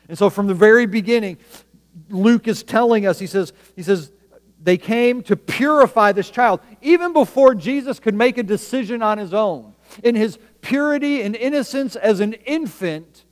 And 0.07 0.17
so 0.17 0.29
from 0.29 0.47
the 0.47 0.53
very 0.53 0.85
beginning, 0.85 1.37
Luke 2.09 2.47
is 2.47 2.63
telling 2.63 3.05
us, 3.05 3.19
he 3.19 3.27
says, 3.27 3.53
he 3.75 3.83
says, 3.83 4.11
they 4.61 4.77
came 4.77 5.21
to 5.23 5.35
purify 5.35 6.11
this 6.11 6.29
child. 6.29 6.61
Even 6.81 7.13
before 7.13 7.53
Jesus 7.53 7.99
could 7.99 8.15
make 8.15 8.37
a 8.37 8.43
decision 8.43 9.01
on 9.01 9.17
his 9.17 9.33
own, 9.33 9.73
in 10.03 10.15
his 10.15 10.39
purity 10.61 11.21
and 11.21 11.35
innocence 11.35 11.95
as 11.95 12.19
an 12.19 12.33
infant, 12.33 13.25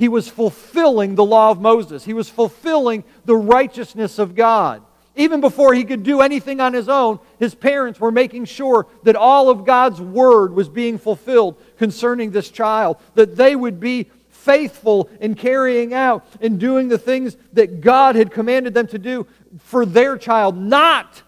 he 0.00 0.08
was 0.08 0.30
fulfilling 0.30 1.14
the 1.14 1.24
law 1.26 1.50
of 1.50 1.60
Moses. 1.60 2.06
He 2.06 2.14
was 2.14 2.30
fulfilling 2.30 3.04
the 3.26 3.36
righteousness 3.36 4.18
of 4.18 4.34
God. 4.34 4.82
Even 5.14 5.42
before 5.42 5.74
he 5.74 5.84
could 5.84 6.02
do 6.04 6.22
anything 6.22 6.58
on 6.58 6.72
his 6.72 6.88
own, 6.88 7.18
his 7.38 7.54
parents 7.54 8.00
were 8.00 8.10
making 8.10 8.46
sure 8.46 8.86
that 9.02 9.14
all 9.14 9.50
of 9.50 9.66
God's 9.66 10.00
word 10.00 10.54
was 10.54 10.70
being 10.70 10.96
fulfilled 10.96 11.60
concerning 11.76 12.30
this 12.30 12.48
child, 12.48 12.96
that 13.14 13.36
they 13.36 13.54
would 13.54 13.78
be 13.78 14.10
faithful 14.30 15.10
in 15.20 15.34
carrying 15.34 15.92
out 15.92 16.24
and 16.40 16.58
doing 16.58 16.88
the 16.88 16.96
things 16.96 17.36
that 17.52 17.82
God 17.82 18.16
had 18.16 18.30
commanded 18.30 18.72
them 18.72 18.86
to 18.86 18.98
do 18.98 19.26
for 19.58 19.84
their 19.84 20.16
child, 20.16 20.56
not 20.56 21.22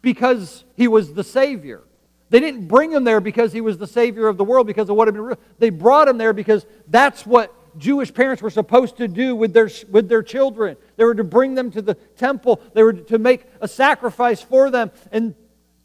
because 0.00 0.64
he 0.78 0.88
was 0.88 1.12
the 1.12 1.24
Savior. 1.24 1.82
They 2.30 2.40
didn't 2.40 2.68
bring 2.68 2.90
him 2.90 3.04
there 3.04 3.20
because 3.20 3.52
he 3.52 3.60
was 3.60 3.76
the 3.76 3.86
Savior 3.86 4.28
of 4.28 4.38
the 4.38 4.44
world, 4.44 4.66
because 4.66 4.88
of 4.88 4.96
what 4.96 5.08
had 5.08 5.14
been. 5.14 5.36
They 5.58 5.68
brought 5.68 6.08
him 6.08 6.16
there 6.16 6.32
because 6.32 6.64
that's 6.88 7.26
what 7.26 7.54
Jewish 7.78 8.12
parents 8.12 8.42
were 8.42 8.50
supposed 8.50 8.96
to 8.98 9.08
do 9.08 9.34
with 9.34 9.52
their, 9.52 9.68
with 9.90 10.08
their 10.08 10.22
children. 10.22 10.76
They 10.96 11.04
were 11.04 11.14
to 11.14 11.24
bring 11.24 11.54
them 11.54 11.70
to 11.72 11.82
the 11.82 11.94
temple, 11.94 12.60
they 12.72 12.82
were 12.82 12.92
to 12.92 13.18
make 13.18 13.46
a 13.60 13.68
sacrifice 13.68 14.40
for 14.40 14.70
them, 14.70 14.90
and, 15.12 15.34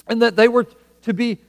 and 0.07 0.21
that 0.21 0.35
they 0.35 0.47
were 0.47 0.67
to 1.03 1.13
be 1.13 1.39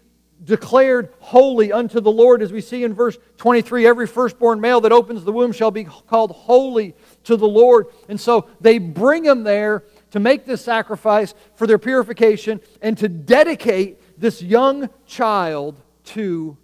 declared 0.42 1.12
holy 1.18 1.70
unto 1.70 2.00
the 2.00 2.10
Lord, 2.10 2.42
as 2.42 2.52
we 2.52 2.60
see 2.60 2.82
in 2.84 2.94
verse 2.94 3.18
23 3.36 3.86
every 3.86 4.06
firstborn 4.06 4.60
male 4.60 4.80
that 4.80 4.92
opens 4.92 5.24
the 5.24 5.32
womb 5.32 5.52
shall 5.52 5.70
be 5.70 5.84
called 5.84 6.30
holy 6.30 6.94
to 7.24 7.36
the 7.36 7.48
Lord. 7.48 7.86
And 8.08 8.18
so 8.18 8.48
they 8.60 8.78
bring 8.78 9.24
them 9.24 9.44
there 9.44 9.84
to 10.12 10.20
make 10.20 10.46
this 10.46 10.62
sacrifice 10.62 11.34
for 11.54 11.66
their 11.66 11.78
purification 11.78 12.60
and 12.80 12.96
to 12.98 13.08
dedicate 13.08 14.18
this 14.18 14.42
young 14.42 14.88
child 15.06 15.80
to 16.04 16.56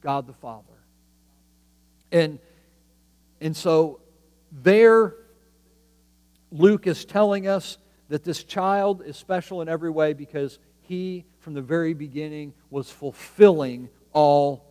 God 0.00 0.26
the 0.26 0.32
Father. 0.32 0.66
And 2.10 2.38
and 3.42 3.56
so 3.56 4.00
there, 4.50 5.14
Luke 6.50 6.86
is 6.86 7.04
telling 7.04 7.48
us 7.48 7.78
that 8.08 8.24
this 8.24 8.44
child 8.44 9.02
is 9.04 9.16
special 9.16 9.62
in 9.62 9.68
every 9.68 9.90
way 9.90 10.12
because 10.12 10.58
he, 10.82 11.24
from 11.40 11.54
the 11.54 11.62
very 11.62 11.94
beginning, 11.94 12.52
was 12.70 12.90
fulfilling 12.90 13.88
all 14.12 14.64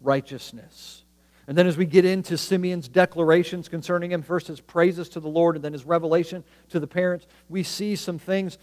righteousness. 0.00 1.04
And 1.46 1.56
then, 1.56 1.66
as 1.66 1.78
we 1.78 1.86
get 1.86 2.04
into 2.04 2.36
Simeon's 2.36 2.88
declarations 2.88 3.68
concerning 3.68 4.12
him, 4.12 4.22
first 4.22 4.48
his 4.48 4.60
praises 4.60 5.08
to 5.10 5.20
the 5.20 5.28
Lord 5.28 5.56
and 5.56 5.64
then 5.64 5.72
his 5.72 5.86
revelation 5.86 6.44
to 6.68 6.78
the 6.78 6.86
parents, 6.86 7.26
we 7.48 7.62
see 7.62 7.96
some 7.96 8.18
things 8.18 8.58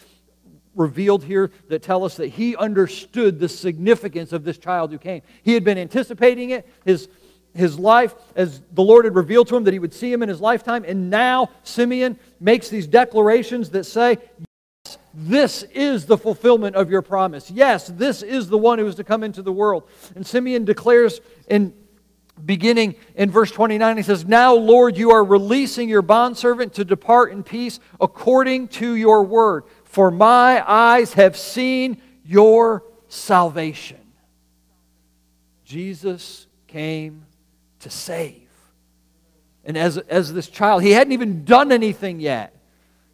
revealed 0.76 1.24
here 1.24 1.50
that 1.70 1.82
tell 1.82 2.04
us 2.04 2.18
that 2.18 2.28
he 2.28 2.56
understood 2.56 3.40
the 3.40 3.50
significance 3.50 4.34
of 4.34 4.44
this 4.44 4.58
child 4.58 4.92
who 4.92 4.98
came. 5.00 5.22
He 5.42 5.54
had 5.54 5.64
been 5.64 5.78
anticipating 5.78 6.52
it. 6.52 6.68
His 6.84 7.08
his 7.56 7.80
life 7.80 8.14
as 8.36 8.62
the 8.74 8.84
Lord 8.84 9.06
had 9.06 9.16
revealed 9.16 9.48
to 9.48 9.56
him 9.56 9.64
that 9.64 9.74
he 9.74 9.80
would 9.80 9.94
see 9.94 10.12
him 10.12 10.22
in 10.22 10.30
his 10.30 10.42
lifetime. 10.42 10.84
And 10.86 11.10
now 11.10 11.50
Simeon 11.64 12.20
makes 12.40 12.70
these 12.70 12.86
declarations 12.86 13.70
that 13.72 13.86
say, 13.86 14.18
Yes, 14.86 14.98
this 15.14 15.64
is 15.64 16.06
the 16.06 16.18
fulfillment 16.18 16.76
of 16.76 16.92
your 16.92 17.02
promise. 17.02 17.50
Yes, 17.50 17.88
this 17.88 18.22
is 18.22 18.50
the 18.50 18.58
one 18.58 18.80
who 18.80 18.88
is 18.88 18.96
to 18.96 19.04
come 19.04 19.24
into 19.24 19.42
the 19.42 19.52
world. 19.52 19.88
And 20.16 20.28
Simeon 20.28 20.66
declares 20.66 21.22
in 21.48 21.74
beginning 22.44 22.96
in 23.16 23.32
verse 23.32 23.52
29, 23.52 23.98
he 23.98 24.04
says, 24.04 24.26
Now, 24.26 24.54
Lord, 24.54 24.98
you 24.98 25.12
are 25.12 25.24
releasing 25.24 25.88
your 25.88 26.02
bondservant 26.02 26.74
to 26.74 26.86
depart 26.86 27.32
in 27.32 27.44
peace 27.44 27.80
according 28.02 28.68
to 28.70 28.96
your 28.96 29.24
word. 29.24 29.64
For 29.86 30.12
my 30.12 30.64
eyes 30.70 31.14
have 31.14 31.38
seen 31.38 32.02
your 32.26 32.84
salvation. 33.08 34.00
Jesus 35.64 36.48
came 36.68 37.26
to 37.86 37.90
save. 37.92 38.42
And 39.64 39.78
as, 39.78 39.98
as 39.98 40.34
this 40.34 40.48
child, 40.48 40.84
he 40.84 40.92
hadn't 40.92 41.14
even 41.14 41.46
done 41.46 41.72
anything 41.72 42.20
yet. 42.20 42.56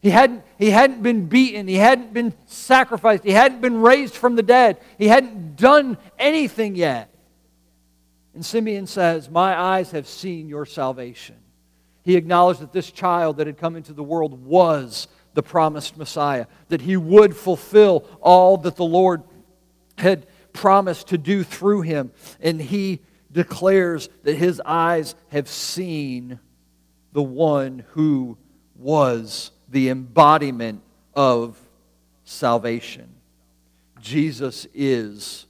He 0.02 0.10
hadn't, 0.10 0.44
he 0.58 0.70
hadn't 0.70 1.04
been 1.04 1.28
beaten. 1.28 1.68
He 1.68 1.76
hadn't 1.76 2.14
been 2.14 2.34
sacrificed. 2.46 3.24
He 3.24 3.32
hadn't 3.32 3.62
been 3.62 3.82
raised 3.82 4.16
from 4.16 4.36
the 4.36 4.44
dead. 4.44 4.78
He 4.98 5.08
hadn't 5.08 5.58
done 5.58 5.98
anything 6.18 6.76
yet. 6.76 7.14
And 8.34 8.46
Simeon 8.46 8.88
says, 8.88 9.30
My 9.30 9.60
eyes 9.60 9.92
have 9.92 10.08
seen 10.08 10.48
your 10.48 10.66
salvation. 10.66 11.36
He 12.04 12.16
acknowledged 12.16 12.62
that 12.62 12.72
this 12.74 12.92
child 12.92 13.38
that 13.38 13.48
had 13.48 13.58
come 13.58 13.76
into 13.76 13.94
the 13.94 14.04
world 14.04 14.44
was 14.44 15.08
the 15.34 15.44
promised 15.44 15.98
Messiah, 15.98 16.48
that 16.70 16.82
he 16.82 16.98
would 16.98 17.36
fulfill 17.36 18.08
all 18.22 18.58
that 18.58 18.78
the 18.78 18.86
Lord 18.86 19.22
had 19.98 20.26
promised 20.54 21.10
to 21.10 21.18
do 21.18 21.44
through 21.44 21.82
him. 21.82 22.12
And 22.40 22.60
he 22.60 23.02
declares 23.32 24.10
that 24.24 24.36
his 24.36 24.62
eyes 24.66 25.16
have 25.30 25.48
seen 25.48 26.40
the 27.14 27.24
one 27.24 27.86
who 27.90 28.38
was 28.76 29.52
the 29.70 29.90
embodiment 29.90 30.82
of 31.14 31.58
salvation. 32.24 33.10
Jesus 34.00 34.68
is 34.74 35.46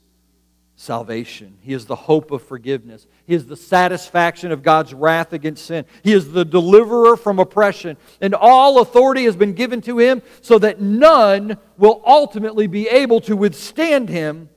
salvation. 0.76 1.58
He 1.62 1.74
is 1.74 1.86
the 1.86 1.96
hope 1.96 2.32
of 2.32 2.41
forgiveness. 2.41 3.06
He 3.28 3.36
is 3.36 3.46
the 3.46 3.56
satisfaction 3.56 4.52
of 4.52 4.63
God's 4.63 4.94
wrath 4.94 5.32
against 5.32 5.65
sin. 5.65 5.86
He 6.04 6.12
is 6.12 6.32
the 6.32 6.44
deliverer 6.44 7.15
from 7.15 7.39
oppression. 7.39 7.98
And 8.20 8.34
all 8.34 8.82
authority 8.82 9.26
has 9.26 9.36
been 9.36 9.54
given 9.54 9.82
to 9.82 10.00
him 10.00 10.24
so 10.41 10.58
that 10.60 10.82
none 10.82 11.58
will 11.78 12.02
ultimately 12.06 12.67
be 12.67 12.88
able 12.89 13.22
to 13.22 13.38
withstand 13.38 14.10
him 14.10 14.50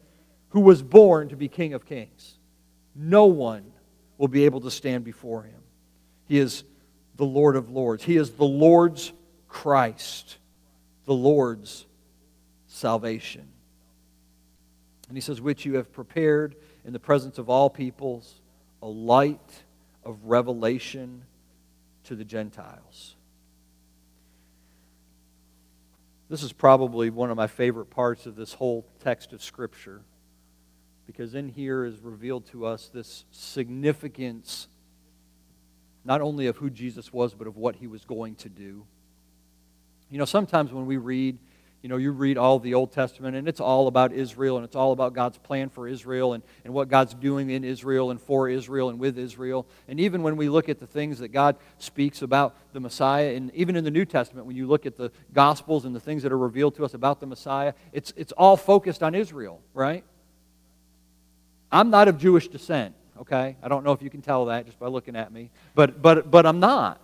who 0.51 0.61
was 0.61 0.83
born 0.83 1.29
to 1.29 1.37
be 1.37 1.49
King 1.49 1.75
of 1.75 1.85
Kings 1.85 2.34
no 2.95 3.27
one 3.27 3.73
will 4.19 4.29
be 4.29 4.45
able 4.45 4.61
to 4.61 4.71
stand 4.71 5.05
before 5.05 5.43
him. 5.43 5.61
He 6.27 6.39
is 6.39 6.65
the 7.17 7.25
Lord 7.25 7.57
of 7.57 7.71
Lords. 7.71 8.05
He 8.05 8.17
is 8.17 8.31
the 8.31 8.45
Lord's 8.45 9.13
Christ, 9.49 10.39
the 11.05 11.15
Lord's 11.15 11.87
salvation. 12.67 13.49
And 15.09 15.17
he 15.17 15.21
says, 15.21 15.41
Which 15.41 15.65
you 15.65 15.77
have 15.77 15.93
prepared 15.93 16.57
in 16.85 16.93
the 16.93 16.99
presence 16.99 17.39
of 17.39 17.49
all 17.49 17.71
peoples, 17.71 18.41
a 18.83 18.87
light 18.87 19.63
of 20.05 20.25
revelation 20.25 21.25
to 22.05 22.15
the 22.15 22.25
Gentiles. 22.25 23.17
This 26.29 26.43
is 26.43 26.53
probably 26.53 27.11
one 27.11 27.31
of 27.31 27.37
my 27.37 27.47
favorite 27.47 27.91
parts 27.91 28.27
of 28.27 28.35
this 28.35 28.55
whole 28.55 28.87
text 29.03 29.33
of 29.33 29.43
Scripture 29.43 30.03
because 31.07 31.35
in 31.35 31.49
here 31.49 31.85
is 31.85 32.01
revealed 32.01 32.47
to 32.47 32.67
us 32.67 32.91
this 32.93 33.25
significance 33.31 34.69
not 36.05 36.21
only 36.21 36.47
of 36.47 36.57
who 36.59 36.71
Jesus 36.71 37.13
was, 37.13 37.35
but 37.35 37.47
of 37.47 37.57
what 37.57 37.77
he 37.77 37.87
was 37.87 38.05
going 38.05 38.35
to 38.37 38.49
do. 38.49 38.85
You 40.11 40.19
know, 40.19 40.27
sometimes 40.27 40.73
when 40.73 40.87
we 40.87 40.99
read, 40.99 41.39
you 41.83 41.89
know, 41.89 41.97
you 41.97 42.13
read 42.13 42.37
all 42.37 42.59
the 42.59 42.75
Old 42.75 42.93
Testament 42.93 43.37
and 43.37 43.49
it's 43.49 43.61
all 43.61 43.89
about 43.89 44.13
Israel 44.13 44.57
and 44.57 44.65
it's 44.65 44.77
all 44.77 44.93
about 44.93 45.15
God's 45.15 45.39
plan 45.39 45.71
for 45.71 45.89
Israel 45.89 46.35
and, 46.35 46.43
and 46.65 46.75
what 46.75 46.89
God's 46.89 47.15
doing 47.15 47.51
in 47.51 47.65
Israel 47.65 48.11
and 48.11 48.21
for 48.21 48.49
Israel 48.49 48.91
and 48.91 48.99
with 48.99 49.19
Israel. 49.19 49.67
And 49.89 49.99
even 49.99 50.23
when 50.23 50.37
we 50.37 50.49
look 50.49 50.69
at 50.69 50.79
the 50.79 50.87
things 50.87 51.19
that 51.19 51.29
God 51.29 51.57
speaks 51.79 52.21
about 52.23 52.55
the 52.73 52.81
Messiah, 52.81 53.35
and 53.35 53.53
even 53.55 53.77
in 53.77 53.85
the 53.85 53.91
New 53.91 54.05
Testament, 54.05 54.47
when 54.47 54.57
you 54.57 54.67
look 54.67 54.87
at 54.87 54.97
the 54.97 55.11
Gospels 55.33 55.85
and 55.85 55.97
the 55.97 56.01
things 56.01 56.23
that 56.23 56.33
are 56.33 56.39
revealed 56.39 56.75
to 56.77 56.85
us 56.85 56.93
about 56.93 57.19
the 57.19 57.27
Messiah, 57.27 57.73
it's, 57.93 58.13
it's 58.17 58.33
all 58.33 58.57
focused 58.57 59.03
on 59.03 59.15
Israel, 59.15 59.61
right? 59.73 60.05
I'm 61.75 61.91
not 61.91 62.07
of 62.07 62.19
Jewish 62.19 62.47
descent, 62.47 62.95
okay? 63.21 63.57
I 63.61 63.69
don't 63.69 63.85
know 63.85 63.91
if 63.91 64.01
you 64.01 64.09
can 64.09 64.23
tell 64.23 64.45
that 64.47 64.65
just 64.65 64.79
by 64.79 64.87
looking 64.87 65.17
at 65.17 65.33
me, 65.33 65.51
but, 65.75 66.01
but, 66.01 66.31
but 66.31 66.47
I'm 66.47 66.61
not. 66.61 67.01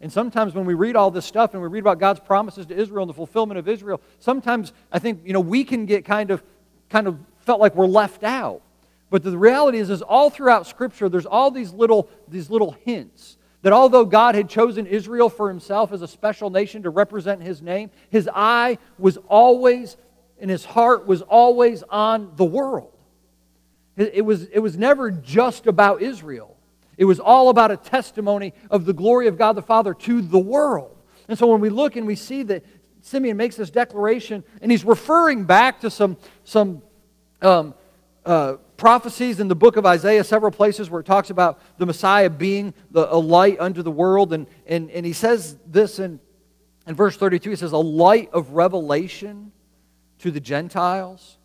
And 0.00 0.10
sometimes 0.10 0.54
when 0.54 0.64
we 0.64 0.72
read 0.72 0.96
all 0.96 1.10
this 1.10 1.26
stuff 1.26 1.52
and 1.52 1.62
we 1.62 1.68
read 1.68 1.80
about 1.80 1.98
God's 1.98 2.20
promises 2.20 2.64
to 2.66 2.74
Israel 2.74 3.02
and 3.02 3.10
the 3.10 3.14
fulfillment 3.14 3.58
of 3.58 3.68
Israel, 3.68 4.00
sometimes 4.20 4.72
I 4.90 4.98
think, 4.98 5.20
you 5.26 5.34
know, 5.34 5.40
we 5.40 5.62
can 5.62 5.84
get 5.84 6.06
kind 6.06 6.30
of, 6.30 6.42
kind 6.88 7.06
of 7.06 7.18
felt 7.40 7.60
like 7.60 7.74
we're 7.76 7.86
left 7.86 8.24
out. 8.24 8.62
But 9.10 9.22
the 9.22 9.36
reality 9.36 9.78
is, 9.78 9.90
is 9.90 10.00
all 10.00 10.30
throughout 10.30 10.66
Scripture, 10.66 11.10
there's 11.10 11.26
all 11.26 11.50
these 11.50 11.74
little, 11.74 12.08
these 12.26 12.48
little 12.48 12.72
hints 12.84 13.36
that 13.60 13.74
although 13.74 14.06
God 14.06 14.34
had 14.34 14.48
chosen 14.48 14.86
Israel 14.86 15.28
for 15.28 15.48
himself 15.50 15.92
as 15.92 16.00
a 16.00 16.08
special 16.08 16.48
nation 16.48 16.82
to 16.84 16.90
represent 16.90 17.42
his 17.42 17.60
name, 17.60 17.90
his 18.08 18.28
eye 18.34 18.78
was 18.98 19.18
always, 19.28 19.98
and 20.40 20.50
his 20.50 20.64
heart 20.64 21.06
was 21.06 21.20
always 21.20 21.82
on 21.84 22.32
the 22.36 22.44
world. 22.44 22.93
It 23.96 24.24
was, 24.24 24.44
it 24.46 24.58
was 24.58 24.76
never 24.76 25.10
just 25.10 25.66
about 25.66 26.02
Israel. 26.02 26.56
It 26.96 27.04
was 27.04 27.20
all 27.20 27.48
about 27.48 27.70
a 27.70 27.76
testimony 27.76 28.52
of 28.70 28.84
the 28.84 28.92
glory 28.92 29.28
of 29.28 29.38
God 29.38 29.52
the 29.52 29.62
Father 29.62 29.94
to 29.94 30.20
the 30.20 30.38
world. 30.38 30.96
And 31.28 31.38
so 31.38 31.46
when 31.46 31.60
we 31.60 31.70
look 31.70 31.96
and 31.96 32.06
we 32.06 32.16
see 32.16 32.42
that 32.44 32.64
Simeon 33.02 33.36
makes 33.36 33.56
this 33.56 33.70
declaration, 33.70 34.42
and 34.62 34.70
he's 34.70 34.84
referring 34.84 35.44
back 35.44 35.80
to 35.80 35.90
some, 35.90 36.16
some 36.44 36.82
um, 37.42 37.74
uh, 38.24 38.54
prophecies 38.76 39.40
in 39.40 39.48
the 39.48 39.54
book 39.54 39.76
of 39.76 39.86
Isaiah, 39.86 40.24
several 40.24 40.50
places 40.50 40.90
where 40.90 41.00
it 41.00 41.06
talks 41.06 41.30
about 41.30 41.60
the 41.78 41.86
Messiah 41.86 42.30
being 42.30 42.74
the, 42.90 43.12
a 43.12 43.18
light 43.18 43.60
unto 43.60 43.82
the 43.82 43.90
world. 43.90 44.32
And, 44.32 44.46
and, 44.66 44.90
and 44.90 45.04
he 45.04 45.12
says 45.12 45.56
this 45.66 45.98
in, 45.98 46.18
in 46.86 46.94
verse 46.94 47.16
32 47.16 47.50
he 47.50 47.56
says, 47.56 47.72
A 47.72 47.76
light 47.76 48.30
of 48.32 48.50
revelation 48.50 49.52
to 50.18 50.30
the 50.30 50.40
Gentiles. 50.40 51.36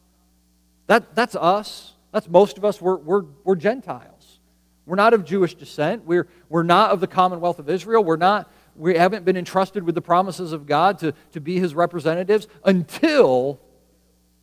That, 0.87 1.13
that's 1.15 1.35
us. 1.35 1.93
That's 2.11 2.27
most 2.27 2.57
of 2.57 2.65
us. 2.65 2.81
We're, 2.81 2.97
we're, 2.97 3.23
we're 3.43 3.55
Gentiles. 3.55 4.39
We're 4.85 4.95
not 4.95 5.13
of 5.13 5.23
Jewish 5.23 5.53
descent. 5.53 6.05
We're, 6.05 6.27
we're 6.49 6.63
not 6.63 6.91
of 6.91 6.99
the 6.99 7.07
commonwealth 7.07 7.59
of 7.59 7.69
Israel. 7.69 8.03
We're 8.03 8.15
not, 8.15 8.51
we 8.75 8.95
haven't 8.95 9.25
been 9.25 9.37
entrusted 9.37 9.83
with 9.83 9.93
the 9.93 10.01
promises 10.01 10.51
of 10.51 10.65
God 10.65 10.97
to, 10.99 11.13
to 11.33 11.39
be 11.39 11.59
his 11.59 11.75
representatives 11.75 12.47
until 12.65 13.59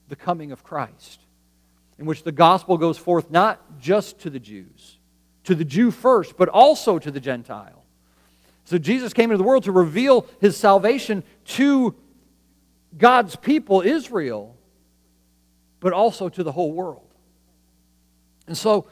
the 0.09 0.17
coming 0.17 0.53
of 0.53 0.63
Christ, 0.63 1.21
in 1.99 2.07
which 2.07 2.23
the 2.23 2.31
gospel 2.31 2.79
goes 2.79 2.97
forth 2.97 3.31
not 3.31 3.81
just 3.81 4.21
to 4.21 4.31
the 4.31 4.39
Jews, 4.39 4.99
to 5.45 5.57
the 5.57 5.65
Jew 5.65 5.91
first, 5.91 6.37
but 6.37 6.49
also 6.49 6.99
to 7.01 7.11
the 7.11 7.21
Gentile. 7.21 7.83
So 8.67 8.79
Jesus 8.79 9.13
came 9.13 9.31
into 9.31 9.39
the 9.39 9.45
world 9.45 9.65
to 9.65 9.73
reveal 9.73 10.27
his 10.41 10.57
salvation 10.57 11.25
to 11.47 11.95
God's 12.97 13.37
people, 13.37 13.81
Israel, 13.81 14.57
but 15.81 15.93
also 15.93 16.29
to 16.29 16.43
the 16.43 16.53
whole 16.53 16.73
world. 16.73 17.06
And 18.47 18.57
so 18.57 18.87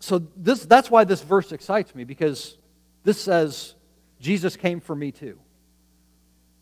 so 0.00 0.22
this, 0.36 0.64
that's 0.64 0.90
why 0.90 1.04
this 1.04 1.22
verse 1.22 1.52
excites 1.52 1.94
me 1.94 2.04
because 2.04 2.56
this 3.04 3.20
says 3.20 3.74
Jesus 4.20 4.56
came 4.56 4.80
for 4.80 4.94
me 4.94 5.12
too. 5.12 5.38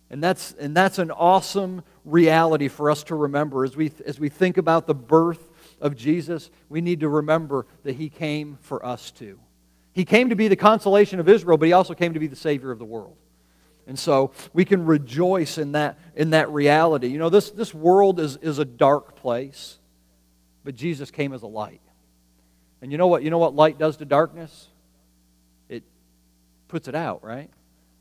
And 0.09 0.23
that's, 0.23 0.53
and 0.53 0.77
that's 0.77 0.99
an 0.99 1.11
awesome 1.11 1.83
reality 2.05 2.69
for 2.69 2.91
us 2.91 3.03
to 3.05 3.17
remember 3.17 3.65
as 3.65 3.77
we, 3.77 3.91
as 4.07 4.21
we 4.21 4.29
think 4.29 4.57
about 4.57 4.87
the 4.87 4.95
birth 4.95 5.51
of 5.81 5.97
Jesus. 5.97 6.49
We 6.69 6.81
need 6.81 7.01
to 7.01 7.09
remember 7.09 7.67
that 7.83 7.97
he 7.97 8.09
came 8.09 8.59
for 8.63 8.85
us 8.87 9.11
too. 9.11 9.41
He 9.93 10.05
came 10.05 10.29
to 10.29 10.37
be 10.37 10.47
the 10.47 10.57
consolation 10.57 11.19
of 11.19 11.29
Israel, 11.29 11.59
but 11.59 11.67
he 11.67 11.73
also 11.73 11.95
came 11.95 12.15
to 12.15 12.21
be 12.21 12.29
the 12.29 12.37
Savior 12.37 12.71
of 12.71 12.79
the 12.79 12.85
world. 12.85 13.17
And 13.89 13.99
so 13.99 14.33
we 14.53 14.65
can 14.65 14.87
rejoice 14.87 15.59
in 15.59 15.73
that, 15.73 15.99
in 16.15 16.31
that 16.31 16.51
reality. 16.51 17.09
You 17.09 17.19
know, 17.19 17.29
this, 17.29 17.51
this 17.51 17.75
world 17.75 18.21
is, 18.21 18.37
is 18.37 18.59
a 18.59 18.65
dark 18.65 19.17
place, 19.17 19.79
but 20.65 20.75
Jesus 20.75 21.11
came 21.11 21.33
as 21.33 21.43
a 21.43 21.47
light. 21.47 21.81
And 22.83 22.93
you 22.93 22.99
know 22.99 23.07
what? 23.07 23.23
You 23.23 23.31
know 23.31 23.39
what 23.39 23.55
light 23.55 23.79
does 23.79 23.97
to 23.99 24.05
darkness? 24.05 24.69
It 25.69 25.83
puts 26.69 26.89
it 26.89 26.95
out, 26.95 27.25
right? 27.25 27.51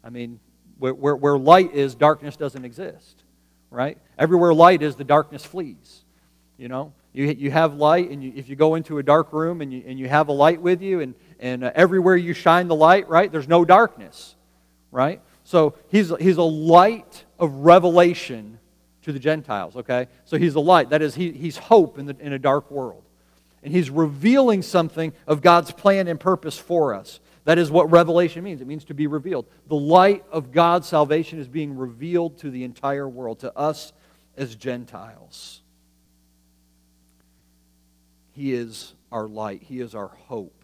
I 0.03 0.09
mean, 0.09 0.39
where, 0.77 0.93
where, 0.93 1.15
where 1.15 1.38
light 1.38 1.73
is, 1.73 1.95
darkness 1.95 2.35
doesn't 2.35 2.65
exist, 2.65 3.23
right? 3.71 3.97
Everywhere 4.17 4.53
light 4.53 4.81
is, 4.81 4.95
the 4.95 5.03
darkness 5.03 5.45
flees. 5.45 6.03
You 6.57 6.67
know, 6.67 6.93
you, 7.13 7.25
you 7.25 7.51
have 7.51 7.75
light, 7.75 8.11
and 8.11 8.23
you, 8.23 8.33
if 8.35 8.49
you 8.49 8.55
go 8.55 8.75
into 8.75 8.97
a 8.97 9.03
dark 9.03 9.33
room 9.33 9.61
and 9.61 9.73
you, 9.73 9.83
and 9.85 9.97
you 9.97 10.07
have 10.07 10.27
a 10.27 10.31
light 10.31 10.61
with 10.61 10.81
you, 10.81 10.99
and, 11.01 11.15
and 11.39 11.63
uh, 11.63 11.71
everywhere 11.75 12.15
you 12.15 12.33
shine 12.33 12.67
the 12.67 12.75
light, 12.75 13.07
right, 13.09 13.31
there's 13.31 13.47
no 13.47 13.65
darkness, 13.65 14.35
right? 14.91 15.21
So 15.43 15.75
he's, 15.89 16.11
he's 16.19 16.38
a 16.38 16.43
light 16.43 17.25
of 17.39 17.51
revelation 17.51 18.59
to 19.03 19.13
the 19.13 19.19
Gentiles, 19.19 19.75
okay? 19.75 20.07
So 20.25 20.38
he's 20.38 20.55
a 20.55 20.59
light. 20.59 20.89
That 20.89 21.01
is, 21.01 21.15
he, 21.15 21.31
he's 21.31 21.57
hope 21.57 21.97
in, 21.97 22.05
the, 22.05 22.15
in 22.19 22.33
a 22.33 22.39
dark 22.39 22.69
world 22.71 23.04
and 23.65 23.73
he's 23.73 23.89
revealing 23.89 24.62
something 24.62 25.12
of 25.25 25.41
God's 25.41 25.71
plan 25.71 26.08
and 26.08 26.19
purpose 26.19 26.56
for 26.56 26.93
us. 26.93 27.19
That 27.45 27.58
is 27.58 27.71
what 27.71 27.89
revelation 27.89 28.43
means. 28.43 28.62
It 28.62 28.67
means 28.67 28.86
to 28.86 28.93
be 28.93 29.08
revealed. 29.08 29.47
The 29.67 29.75
light 29.75 30.23
of 30.32 30.51
God's 30.51 30.88
salvation 30.88 31.39
is 31.39 31.47
being 31.47 31.75
revealed 31.75 32.38
to 32.39 32.51
the 32.51 32.63
entire 32.63 33.10
world, 33.10 33.39
to 33.39 33.51
us 33.58 33.91
as 34.38 34.56
Gentiles. 34.56 35.63
He 38.34 38.54
is 38.54 38.93
our 39.12 39.28
light, 39.28 39.63
He 39.63 39.80
is 39.80 39.95
our 39.95 40.10
hope. 40.10 40.63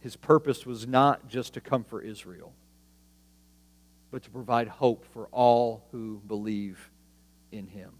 His 0.00 0.16
purpose 0.16 0.66
was 0.66 0.86
not 0.86 1.28
just 1.28 1.54
to 1.54 1.62
comfort 1.62 2.04
Israel, 2.04 2.52
but 4.10 4.22
to 4.24 4.30
provide 4.30 4.68
hope 4.68 5.06
for 5.14 5.28
all 5.28 5.86
who 5.92 6.20
believe 6.26 6.90
in 7.50 7.66
Him 7.68 7.92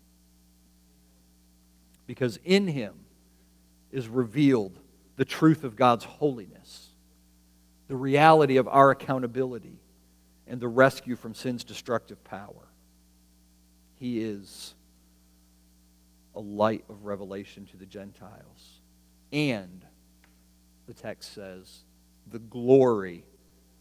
because 2.09 2.39
in 2.43 2.67
him 2.67 2.95
is 3.93 4.09
revealed 4.09 4.81
the 5.17 5.27
truth 5.27 5.63
of 5.63 5.77
God's 5.77 6.05
holiness, 6.05 6.89
the 7.87 7.97
reality 7.97 8.57
of 8.57 8.67
our 8.67 8.91
accountability, 8.91 9.79
and 10.47 10.59
the 10.59 10.69
rescue 10.69 11.17
from 11.17 11.35
sin's 11.35 11.65
destructive 11.65 12.25
power. 12.25 12.67
He 13.97 14.23
is 14.23 14.75
a 16.35 16.41
light 16.41 16.85
of 16.89 17.05
revelation 17.05 17.67
to 17.67 17.77
the 17.77 17.85
Gentiles. 17.85 18.81
And, 19.31 19.85
the 20.87 20.95
text 20.95 21.35
says, 21.35 21.85
the 22.31 22.39
glory 22.39 23.27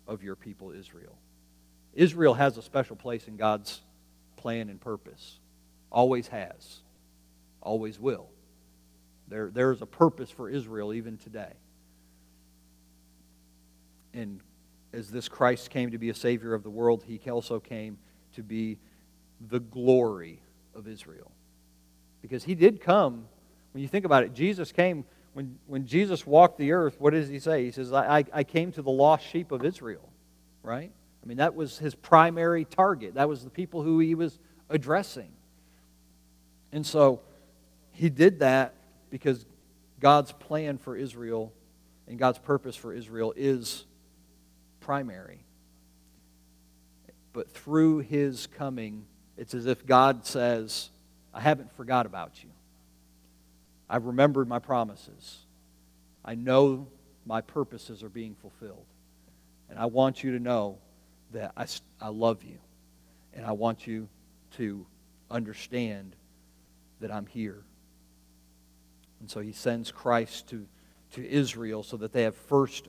of 0.06 0.22
your 0.22 0.36
people 0.36 0.72
Israel. 0.72 1.18
Israel 1.94 2.34
has 2.34 2.58
a 2.58 2.62
special 2.62 2.98
place 2.98 3.26
in 3.30 3.38
God's 3.38 3.82
plan 4.36 4.68
and 4.68 4.82
purpose, 4.82 5.40
always 5.90 6.28
has 6.28 6.82
always 7.68 8.00
will. 8.00 8.30
There, 9.28 9.50
there 9.54 9.72
is 9.72 9.82
a 9.82 9.86
purpose 9.86 10.32
for 10.32 10.50
Israel 10.50 10.94
even 10.94 11.18
today. 11.18 11.54
And 14.14 14.40
as 14.94 15.12
this 15.12 15.28
Christ 15.28 15.70
came 15.70 15.92
to 15.92 15.98
be 15.98 16.10
a 16.10 16.14
Savior 16.14 16.54
of 16.54 16.64
the 16.64 16.70
world, 16.70 17.04
he 17.06 17.20
also 17.30 17.60
came 17.60 17.98
to 18.36 18.42
be 18.42 18.80
the 19.50 19.60
glory 19.60 20.42
of 20.74 20.88
Israel. 20.88 21.32
Because 22.22 22.44
he 22.44 22.56
did 22.56 22.80
come, 22.82 23.28
when 23.74 23.82
you 23.82 23.88
think 23.88 24.06
about 24.06 24.24
it, 24.24 24.34
Jesus 24.34 24.72
came, 24.72 25.04
when, 25.34 25.60
when 25.68 25.86
Jesus 25.86 26.26
walked 26.26 26.58
the 26.58 26.72
earth, 26.72 26.96
what 27.00 27.12
does 27.14 27.28
he 27.28 27.40
say? 27.40 27.66
He 27.66 27.72
says, 27.72 27.92
I, 27.92 28.24
I 28.34 28.44
came 28.44 28.72
to 28.72 28.82
the 28.82 28.90
lost 28.90 29.28
sheep 29.28 29.52
of 29.52 29.66
Israel, 29.66 30.10
right? 30.64 30.92
I 31.22 31.28
mean, 31.28 31.38
that 31.38 31.54
was 31.54 31.78
his 31.78 31.94
primary 31.94 32.64
target. 32.64 33.16
That 33.16 33.28
was 33.28 33.44
the 33.44 33.50
people 33.50 33.84
who 33.84 34.00
he 34.00 34.16
was 34.16 34.40
addressing. 34.70 35.32
And 36.72 36.86
so, 36.86 37.22
he 37.98 38.10
did 38.10 38.40
that 38.40 38.76
because 39.10 39.44
God's 40.00 40.32
plan 40.32 40.78
for 40.78 40.96
Israel 40.96 41.52
and 42.08 42.20
God's 42.20 42.38
purpose 42.38 42.76
for 42.76 42.94
Israel 42.94 43.34
is 43.36 43.86
primary. 44.80 45.44
But 47.34 47.50
through 47.50 48.00
his 48.00 48.46
coming, 48.46 49.06
it's 49.36 49.56
as 49.56 49.66
if 49.66 49.84
God 49.84 50.28
says, 50.28 50.92
I 51.34 51.42
haven't 51.42 51.76
forgot 51.76 52.06
about 52.06 52.44
you. 52.44 52.52
I've 53.90 54.06
remembered 54.06 54.48
my 54.48 54.60
promises. 54.60 55.40
I 56.24 56.36
know 56.36 56.88
my 57.26 57.42
purposes 57.42 58.04
are 58.04 58.10
being 58.10 58.36
fulfilled. 58.36 58.86
And 59.72 59.80
I 59.80 59.88
want 59.88 60.24
you 60.24 60.34
to 60.34 60.40
know 60.40 60.78
that 61.32 61.52
I, 61.58 61.66
I 62.00 62.10
love 62.10 62.44
you. 62.44 62.60
And 63.34 63.44
I 63.44 63.54
want 63.54 63.88
you 63.88 64.08
to 64.58 64.86
understand 65.32 66.16
that 67.00 67.12
I'm 67.12 67.26
here 67.26 67.64
and 69.20 69.30
so 69.30 69.40
he 69.40 69.52
sends 69.52 69.92
Christ 69.92 70.48
to, 70.50 70.66
to 71.14 71.28
Israel 71.28 71.84
so 71.84 71.98
that 71.98 72.14
they 72.14 72.24
have 72.24 72.36
first 72.36 72.88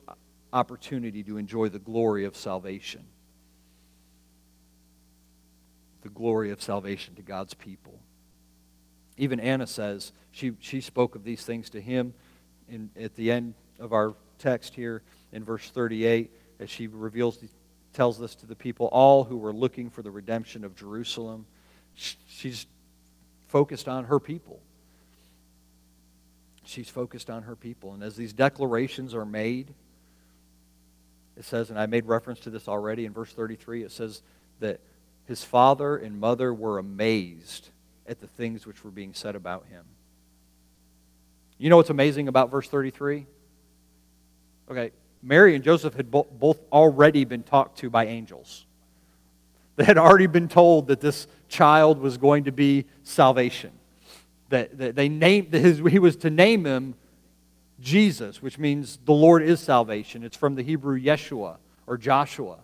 opportunity 0.51 1.23
to 1.23 1.37
enjoy 1.37 1.69
the 1.69 1.79
glory 1.79 2.25
of 2.25 2.35
salvation. 2.35 3.05
the 6.01 6.09
glory 6.09 6.51
of 6.51 6.61
salvation 6.61 7.15
to 7.15 7.21
God's 7.21 7.53
people. 7.53 7.99
Even 9.17 9.39
Anna 9.39 9.67
says 9.67 10.13
she, 10.31 10.53
she 10.59 10.81
spoke 10.81 11.15
of 11.15 11.23
these 11.23 11.43
things 11.43 11.69
to 11.71 11.81
him 11.81 12.13
in, 12.69 12.89
at 12.99 13.15
the 13.15 13.31
end 13.31 13.53
of 13.79 13.91
our 13.93 14.13
text 14.37 14.75
here 14.75 15.01
in 15.31 15.43
verse 15.43 15.69
38 15.69 16.31
as 16.59 16.69
she 16.69 16.87
reveals, 16.87 17.43
tells 17.93 18.17
this 18.17 18.35
to 18.35 18.45
the 18.45 18.55
people, 18.55 18.87
all 18.87 19.23
who 19.23 19.37
were 19.37 19.53
looking 19.53 19.89
for 19.89 20.01
the 20.01 20.11
redemption 20.11 20.63
of 20.63 20.75
Jerusalem. 20.75 21.45
She's 21.95 22.65
focused 23.47 23.87
on 23.87 24.05
her 24.05 24.19
people. 24.19 24.61
She's 26.69 26.87
focused 26.87 27.31
on 27.31 27.43
her 27.43 27.55
people. 27.55 27.93
And 27.93 28.03
as 28.03 28.15
these 28.15 28.31
declarations 28.31 29.15
are 29.15 29.25
made, 29.25 29.73
it 31.35 31.43
says, 31.43 31.71
and 31.71 31.79
I 31.79 31.87
made 31.87 32.05
reference 32.05 32.39
to 32.41 32.51
this 32.51 32.67
already 32.67 33.05
in 33.05 33.13
verse 33.13 33.33
33, 33.33 33.83
it 33.83 33.91
says 33.91 34.21
that 34.59 34.79
his 35.25 35.43
father 35.43 35.97
and 35.97 36.19
mother 36.19 36.53
were 36.53 36.77
amazed 36.77 37.69
at 38.07 38.19
the 38.19 38.27
things 38.27 38.67
which 38.67 38.83
were 38.83 38.91
being 38.91 39.15
said 39.15 39.35
about 39.35 39.65
him. 39.67 39.83
You 41.57 41.71
know 41.71 41.77
what's 41.77 41.89
amazing 41.89 42.27
about 42.27 42.51
verse 42.51 42.67
33? 42.67 43.25
Okay, 44.69 44.91
Mary 45.23 45.55
and 45.55 45.63
Joseph 45.63 45.95
had 45.95 46.11
bo- 46.11 46.27
both 46.31 46.59
already 46.71 47.25
been 47.25 47.41
talked 47.41 47.79
to 47.79 47.89
by 47.89 48.05
angels. 48.05 48.67
They 49.75 49.85
had 49.85 49.97
already 49.97 50.27
been 50.27 50.49
told 50.49 50.87
that 50.87 51.01
this 51.01 51.25
child 51.47 51.99
was 51.99 52.17
going 52.17 52.43
to 52.43 52.51
be 52.51 52.85
salvation. 53.03 53.71
That, 54.49 54.77
that 54.77 54.95
they 54.95 55.09
named 55.09 55.53
his, 55.53 55.77
he 55.77 55.99
was 55.99 56.15
to 56.17 56.29
name 56.29 56.65
him 56.65 56.95
Jesus, 57.79 58.41
which 58.41 58.57
means 58.57 58.99
the 59.05 59.13
Lord 59.13 59.43
is 59.43 59.59
salvation. 59.59 60.23
It's 60.23 60.35
from 60.35 60.55
the 60.55 60.63
Hebrew 60.63 60.99
Yeshua 60.99 61.57
or 61.87 61.97
Joshua 61.97 62.57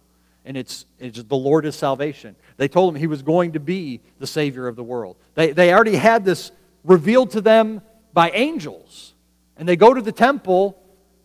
and 0.45 0.55
it's, 0.55 0.85
it's 0.99 1.21
the 1.23 1.35
Lord 1.35 1.65
is 1.65 1.75
salvation. 1.75 2.35
They 2.57 2.67
told 2.67 2.93
him 2.93 2.99
he 2.99 3.07
was 3.07 3.23
going 3.23 3.53
to 3.53 3.59
be 3.59 3.99
the 4.19 4.27
Savior 4.27 4.67
of 4.67 4.75
the 4.75 4.83
world. 4.83 5.17
They, 5.33 5.51
they 5.51 5.73
already 5.73 5.95
had 5.95 6.23
this 6.23 6.51
revealed 6.83 7.31
to 7.31 7.41
them 7.41 7.81
by 8.13 8.29
angels. 8.29 9.15
And 9.57 9.67
they 9.67 9.75
go 9.75 9.93
to 9.93 10.01
the 10.01 10.11
temple, 10.11 10.79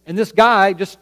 and 0.06 0.16
this 0.16 0.32
guy, 0.32 0.72
just 0.72 0.98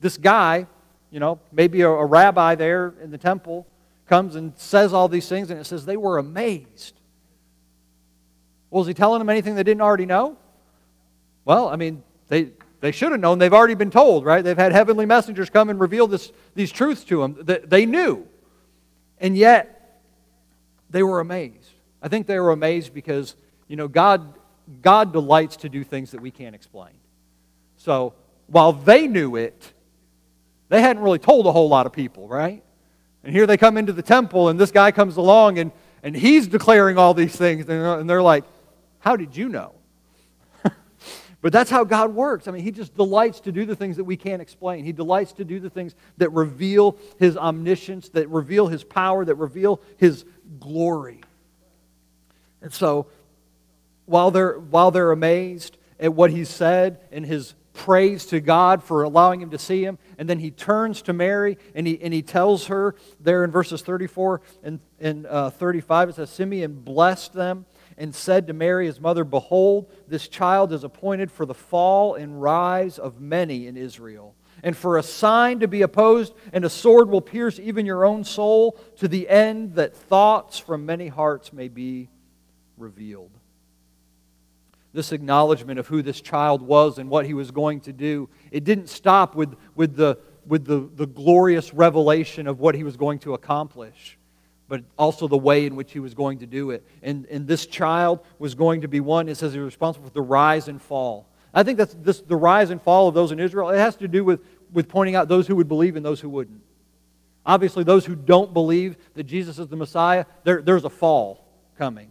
this 0.00 0.18
guy, 0.18 0.66
you 1.10 1.20
know, 1.20 1.38
maybe 1.52 1.82
a, 1.82 1.88
a 1.88 2.04
rabbi 2.04 2.56
there 2.56 2.94
in 3.00 3.12
the 3.12 3.18
temple, 3.18 3.66
comes 4.08 4.34
and 4.34 4.52
says 4.56 4.92
all 4.92 5.08
these 5.08 5.28
things, 5.28 5.50
and 5.50 5.60
it 5.60 5.64
says 5.64 5.86
they 5.86 5.96
were 5.96 6.18
amazed. 6.18 6.95
Was 8.70 8.86
he 8.86 8.94
telling 8.94 9.18
them 9.20 9.28
anything 9.30 9.54
they 9.54 9.62
didn't 9.62 9.80
already 9.80 10.06
know? 10.06 10.36
Well, 11.44 11.68
I 11.68 11.76
mean, 11.76 12.02
they, 12.28 12.50
they 12.80 12.92
should 12.92 13.12
have 13.12 13.20
known. 13.20 13.38
They've 13.38 13.52
already 13.52 13.74
been 13.74 13.90
told, 13.90 14.24
right? 14.24 14.42
They've 14.42 14.56
had 14.56 14.72
heavenly 14.72 15.06
messengers 15.06 15.48
come 15.48 15.70
and 15.70 15.78
reveal 15.78 16.06
this, 16.06 16.32
these 16.54 16.72
truths 16.72 17.04
to 17.04 17.20
them. 17.20 17.62
They 17.64 17.86
knew. 17.86 18.26
And 19.18 19.36
yet, 19.36 20.02
they 20.90 21.02
were 21.02 21.20
amazed. 21.20 21.70
I 22.02 22.08
think 22.08 22.26
they 22.26 22.38
were 22.38 22.52
amazed 22.52 22.92
because, 22.92 23.34
you 23.68 23.76
know, 23.76 23.88
God, 23.88 24.34
God 24.82 25.12
delights 25.12 25.56
to 25.58 25.68
do 25.68 25.84
things 25.84 26.10
that 26.10 26.20
we 26.20 26.30
can't 26.30 26.54
explain. 26.54 26.94
So, 27.76 28.14
while 28.48 28.72
they 28.72 29.06
knew 29.06 29.36
it, 29.36 29.72
they 30.68 30.80
hadn't 30.80 31.02
really 31.02 31.18
told 31.18 31.46
a 31.46 31.52
whole 31.52 31.68
lot 31.68 31.86
of 31.86 31.92
people, 31.92 32.28
right? 32.28 32.62
And 33.24 33.34
here 33.34 33.46
they 33.46 33.56
come 33.56 33.76
into 33.76 33.92
the 33.92 34.02
temple, 34.02 34.48
and 34.48 34.58
this 34.58 34.70
guy 34.70 34.92
comes 34.92 35.16
along, 35.16 35.58
and, 35.58 35.72
and 36.02 36.14
he's 36.16 36.46
declaring 36.46 36.98
all 36.98 37.14
these 37.14 37.34
things. 37.34 37.68
And 37.68 38.08
they're 38.08 38.22
like, 38.22 38.44
How 39.06 39.14
did 39.14 39.36
you 39.36 39.48
know? 39.48 39.72
But 41.42 41.52
that's 41.52 41.70
how 41.70 41.84
God 41.84 42.12
works. 42.12 42.48
I 42.48 42.50
mean, 42.50 42.64
He 42.64 42.72
just 42.72 42.96
delights 42.96 43.38
to 43.40 43.52
do 43.52 43.64
the 43.64 43.76
things 43.76 43.98
that 43.98 44.04
we 44.04 44.16
can't 44.16 44.42
explain. 44.42 44.84
He 44.84 44.90
delights 44.90 45.34
to 45.34 45.44
do 45.44 45.60
the 45.60 45.70
things 45.70 45.94
that 46.16 46.32
reveal 46.32 46.96
His 47.20 47.36
omniscience, 47.36 48.08
that 48.10 48.28
reveal 48.30 48.66
His 48.66 48.82
power, 48.82 49.24
that 49.24 49.36
reveal 49.36 49.80
His 49.96 50.24
glory. 50.58 51.20
And 52.60 52.72
so, 52.72 53.06
while 54.06 54.32
they're, 54.32 54.58
while 54.58 54.90
they're 54.90 55.12
amazed 55.12 55.76
at 56.00 56.12
what 56.12 56.32
He 56.32 56.44
said 56.44 56.98
and 57.12 57.24
His 57.24 57.54
praise 57.74 58.26
to 58.26 58.40
God 58.40 58.82
for 58.82 59.04
allowing 59.04 59.40
him 59.40 59.50
to 59.50 59.58
see 59.58 59.84
him. 59.84 59.98
And 60.18 60.28
then 60.28 60.38
he 60.38 60.50
turns 60.50 61.02
to 61.02 61.12
Mary 61.12 61.58
and 61.74 61.86
he, 61.86 62.00
and 62.00 62.12
he 62.14 62.22
tells 62.22 62.68
her 62.68 62.94
there 63.20 63.44
in 63.44 63.50
verses 63.50 63.82
34 63.82 64.40
and, 64.62 64.80
and 64.98 65.26
uh, 65.26 65.50
35, 65.50 66.08
it 66.08 66.14
says, 66.14 66.30
Simeon 66.30 66.80
blessed 66.80 67.34
them 67.34 67.66
and 67.98 68.14
said 68.14 68.46
to 68.46 68.52
Mary, 68.52 68.86
his 68.86 69.00
mother, 69.00 69.24
Behold, 69.24 69.90
this 70.06 70.28
child 70.28 70.72
is 70.72 70.84
appointed 70.84 71.30
for 71.30 71.46
the 71.46 71.54
fall 71.54 72.14
and 72.14 72.40
rise 72.40 72.98
of 72.98 73.20
many 73.20 73.66
in 73.66 73.76
Israel, 73.76 74.34
and 74.62 74.76
for 74.76 74.98
a 74.98 75.02
sign 75.02 75.60
to 75.60 75.68
be 75.68 75.82
opposed, 75.82 76.34
and 76.52 76.64
a 76.64 76.70
sword 76.70 77.08
will 77.08 77.20
pierce 77.20 77.58
even 77.58 77.86
your 77.86 78.04
own 78.04 78.24
soul, 78.24 78.78
to 78.96 79.08
the 79.08 79.28
end 79.28 79.74
that 79.76 79.96
thoughts 79.96 80.58
from 80.58 80.84
many 80.84 81.08
hearts 81.08 81.52
may 81.52 81.68
be 81.68 82.08
revealed. 82.76 83.30
This 84.92 85.12
acknowledgement 85.12 85.78
of 85.78 85.86
who 85.86 86.02
this 86.02 86.20
child 86.20 86.62
was 86.62 86.98
and 86.98 87.10
what 87.10 87.26
he 87.26 87.34
was 87.34 87.50
going 87.50 87.80
to 87.80 87.92
do, 87.92 88.28
it 88.50 88.64
didn't 88.64 88.88
stop 88.88 89.34
with, 89.34 89.54
with, 89.74 89.94
the, 89.94 90.18
with 90.46 90.64
the, 90.64 90.88
the 90.94 91.06
glorious 91.06 91.74
revelation 91.74 92.46
of 92.46 92.60
what 92.60 92.74
he 92.74 92.82
was 92.82 92.96
going 92.96 93.18
to 93.20 93.34
accomplish 93.34 94.18
but 94.68 94.82
also 94.98 95.28
the 95.28 95.36
way 95.36 95.66
in 95.66 95.76
which 95.76 95.92
he 95.92 96.00
was 96.00 96.14
going 96.14 96.38
to 96.38 96.46
do 96.46 96.70
it. 96.70 96.84
And, 97.02 97.26
and 97.26 97.46
this 97.46 97.66
child 97.66 98.20
was 98.38 98.54
going 98.54 98.80
to 98.80 98.88
be 98.88 99.00
one, 99.00 99.28
it 99.28 99.36
says 99.36 99.52
he 99.52 99.58
was 99.58 99.66
responsible 99.66 100.08
for 100.08 100.14
the 100.14 100.22
rise 100.22 100.68
and 100.68 100.80
fall. 100.80 101.28
I 101.54 101.62
think 101.62 101.78
that's 101.78 101.94
this, 101.94 102.20
the 102.20 102.36
rise 102.36 102.70
and 102.70 102.82
fall 102.82 103.08
of 103.08 103.14
those 103.14 103.32
in 103.32 103.40
Israel, 103.40 103.70
it 103.70 103.78
has 103.78 103.96
to 103.96 104.08
do 104.08 104.24
with, 104.24 104.40
with 104.72 104.88
pointing 104.88 105.14
out 105.14 105.28
those 105.28 105.46
who 105.46 105.56
would 105.56 105.68
believe 105.68 105.96
and 105.96 106.04
those 106.04 106.20
who 106.20 106.28
wouldn't. 106.28 106.60
Obviously, 107.46 107.84
those 107.84 108.04
who 108.04 108.16
don't 108.16 108.52
believe 108.52 108.96
that 109.14 109.24
Jesus 109.24 109.58
is 109.58 109.68
the 109.68 109.76
Messiah, 109.76 110.26
there, 110.42 110.60
there's 110.60 110.84
a 110.84 110.90
fall 110.90 111.46
coming. 111.78 112.10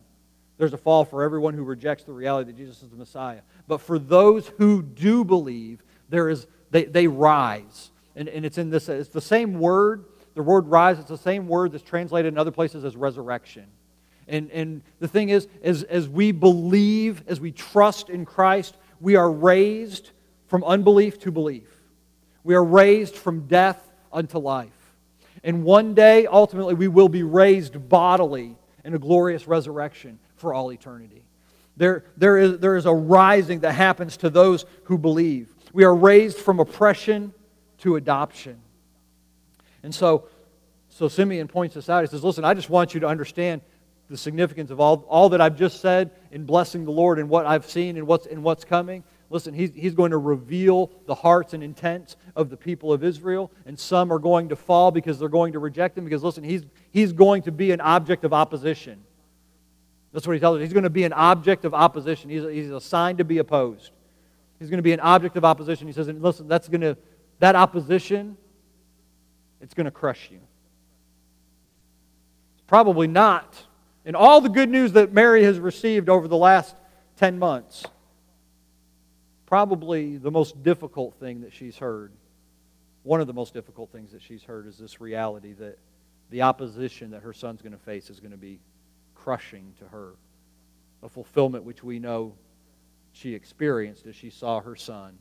There's 0.57 0.73
a 0.73 0.77
fall 0.77 1.03
for 1.03 1.23
everyone 1.23 1.53
who 1.53 1.63
rejects 1.63 2.05
the 2.05 2.13
reality 2.13 2.51
that 2.51 2.57
Jesus 2.57 2.81
is 2.81 2.89
the 2.89 2.95
Messiah. 2.95 3.41
But 3.67 3.81
for 3.81 3.99
those 3.99 4.47
who 4.57 4.81
do 4.81 5.25
believe, 5.25 5.83
there 6.07 6.29
is, 6.29 6.47
they, 6.71 6.85
they 6.85 7.07
rise. 7.07 7.91
And, 8.15 8.29
and 8.29 8.45
it's 8.45 8.57
in 8.57 8.69
this, 8.69 8.87
it's 8.87 9.09
the 9.09 9.19
same 9.19 9.59
word 9.59 10.05
the 10.35 10.43
word 10.43 10.67
rise, 10.67 10.99
it's 10.99 11.09
the 11.09 11.17
same 11.17 11.47
word 11.47 11.71
that's 11.71 11.83
translated 11.83 12.33
in 12.33 12.37
other 12.37 12.51
places 12.51 12.85
as 12.85 12.95
resurrection. 12.95 13.65
And, 14.27 14.51
and 14.51 14.81
the 14.99 15.07
thing 15.07 15.29
is, 15.29 15.47
as, 15.63 15.83
as 15.83 16.07
we 16.09 16.31
believe, 16.31 17.23
as 17.27 17.39
we 17.39 17.51
trust 17.51 18.09
in 18.09 18.25
Christ, 18.25 18.75
we 18.99 19.15
are 19.15 19.31
raised 19.31 20.11
from 20.47 20.63
unbelief 20.63 21.19
to 21.19 21.31
belief. 21.31 21.69
We 22.43 22.55
are 22.55 22.63
raised 22.63 23.15
from 23.15 23.47
death 23.47 23.81
unto 24.11 24.37
life. 24.37 24.71
And 25.43 25.63
one 25.63 25.93
day, 25.93 26.25
ultimately, 26.25 26.73
we 26.73 26.87
will 26.87 27.09
be 27.09 27.23
raised 27.23 27.87
bodily 27.87 28.55
in 28.83 28.93
a 28.93 28.99
glorious 28.99 29.47
resurrection 29.47 30.19
for 30.35 30.53
all 30.53 30.71
eternity. 30.71 31.23
There, 31.77 32.05
there, 32.17 32.37
is, 32.37 32.59
there 32.59 32.75
is 32.75 32.85
a 32.85 32.93
rising 32.93 33.59
that 33.61 33.73
happens 33.73 34.17
to 34.17 34.29
those 34.29 34.65
who 34.85 34.97
believe. 34.97 35.53
We 35.73 35.83
are 35.83 35.95
raised 35.95 36.37
from 36.37 36.59
oppression 36.59 37.33
to 37.79 37.95
adoption. 37.95 38.59
And 39.85 39.93
so, 39.93 40.27
so 40.89 41.07
Simeon 41.07 41.47
points 41.47 41.75
this 41.75 41.89
out. 41.89 42.03
He 42.03 42.07
says, 42.07 42.23
Listen, 42.23 42.43
I 42.43 42.55
just 42.55 42.69
want 42.69 42.93
you 42.95 42.99
to 43.01 43.07
understand 43.07 43.61
the 44.09 44.17
significance 44.17 44.71
of 44.71 44.79
all, 44.79 45.05
all 45.07 45.29
that 45.29 45.41
I've 45.41 45.55
just 45.55 45.79
said 45.79 46.11
in 46.31 46.43
blessing 46.43 46.85
the 46.85 46.91
Lord 46.91 47.19
and 47.19 47.29
what 47.29 47.45
I've 47.45 47.65
seen 47.65 47.95
and 47.97 48.07
what's, 48.07 48.25
and 48.25 48.43
what's 48.43 48.65
coming. 48.65 49.03
Listen, 49.29 49.53
he's, 49.53 49.71
he's 49.73 49.93
going 49.93 50.11
to 50.11 50.17
reveal 50.17 50.91
the 51.05 51.13
hearts 51.15 51.53
and 51.53 51.63
intents 51.63 52.15
of 52.35 52.49
the 52.49 52.57
people 52.57 52.93
of 52.93 53.03
Israel, 53.03 53.51
and 53.65 53.79
some 53.79 54.11
are 54.11 54.19
going 54.19 54.49
to 54.49 54.55
fall 54.55 54.91
because 54.91 55.17
they're 55.19 55.29
going 55.29 55.53
to 55.53 55.59
reject 55.59 55.97
him. 55.97 56.03
Because, 56.03 56.23
listen, 56.23 56.43
he's, 56.43 56.63
he's 56.91 57.13
going 57.13 57.43
to 57.43 57.51
be 57.51 57.71
an 57.71 57.81
object 57.81 58.23
of 58.23 58.33
opposition. 58.33 59.03
That's 60.13 60.25
what 60.25 60.33
he 60.33 60.39
tells 60.39 60.57
us. 60.57 60.63
He's 60.63 60.73
going 60.73 60.83
to 60.83 60.89
be 60.89 61.03
an 61.03 61.13
object 61.13 61.63
of 61.65 61.73
opposition. 61.73 62.29
He's, 62.29 62.43
he's 62.43 62.71
assigned 62.71 63.19
to 63.19 63.23
be 63.23 63.37
opposed. 63.37 63.91
He's 64.59 64.69
going 64.69 64.79
to 64.79 64.83
be 64.83 64.93
an 64.93 64.99
object 64.99 65.37
of 65.37 65.45
opposition. 65.45 65.85
He 65.87 65.93
says, 65.93 66.07
and 66.07 66.21
listen, 66.23 66.47
that's 66.47 66.67
going 66.67 66.81
to, 66.81 66.97
that 67.39 67.55
opposition 67.55 68.37
it's 69.61 69.73
going 69.73 69.85
to 69.85 69.91
crush 69.91 70.29
you. 70.31 70.39
It's 72.53 72.63
Probably 72.67 73.07
not. 73.07 73.55
In 74.05 74.15
all 74.15 74.41
the 74.41 74.49
good 74.49 74.69
news 74.69 74.93
that 74.93 75.13
Mary 75.13 75.43
has 75.43 75.59
received 75.59 76.09
over 76.09 76.27
the 76.27 76.37
last 76.37 76.75
10 77.17 77.39
months, 77.39 77.85
probably 79.45 80.17
the 80.17 80.31
most 80.31 80.61
difficult 80.63 81.15
thing 81.19 81.41
that 81.41 81.53
she's 81.53 81.77
heard, 81.77 82.11
one 83.03 83.21
of 83.21 83.27
the 83.27 83.33
most 83.33 83.53
difficult 83.53 83.91
things 83.91 84.11
that 84.11 84.21
she's 84.21 84.43
heard 84.43 84.67
is 84.67 84.77
this 84.77 84.99
reality 84.99 85.53
that 85.53 85.77
the 86.29 86.41
opposition 86.41 87.11
that 87.11 87.21
her 87.21 87.33
son's 87.33 87.61
going 87.61 87.71
to 87.71 87.77
face 87.77 88.09
is 88.09 88.19
going 88.19 88.31
to 88.31 88.37
be 88.37 88.59
crushing 89.13 89.73
to 89.79 89.85
her. 89.85 90.13
A 91.03 91.09
fulfillment 91.09 91.63
which 91.63 91.83
we 91.83 91.99
know 91.99 92.35
she 93.13 93.33
experienced 93.33 94.05
as 94.07 94.15
she 94.15 94.29
saw 94.29 94.59
her 94.59 94.75
son 94.75 95.17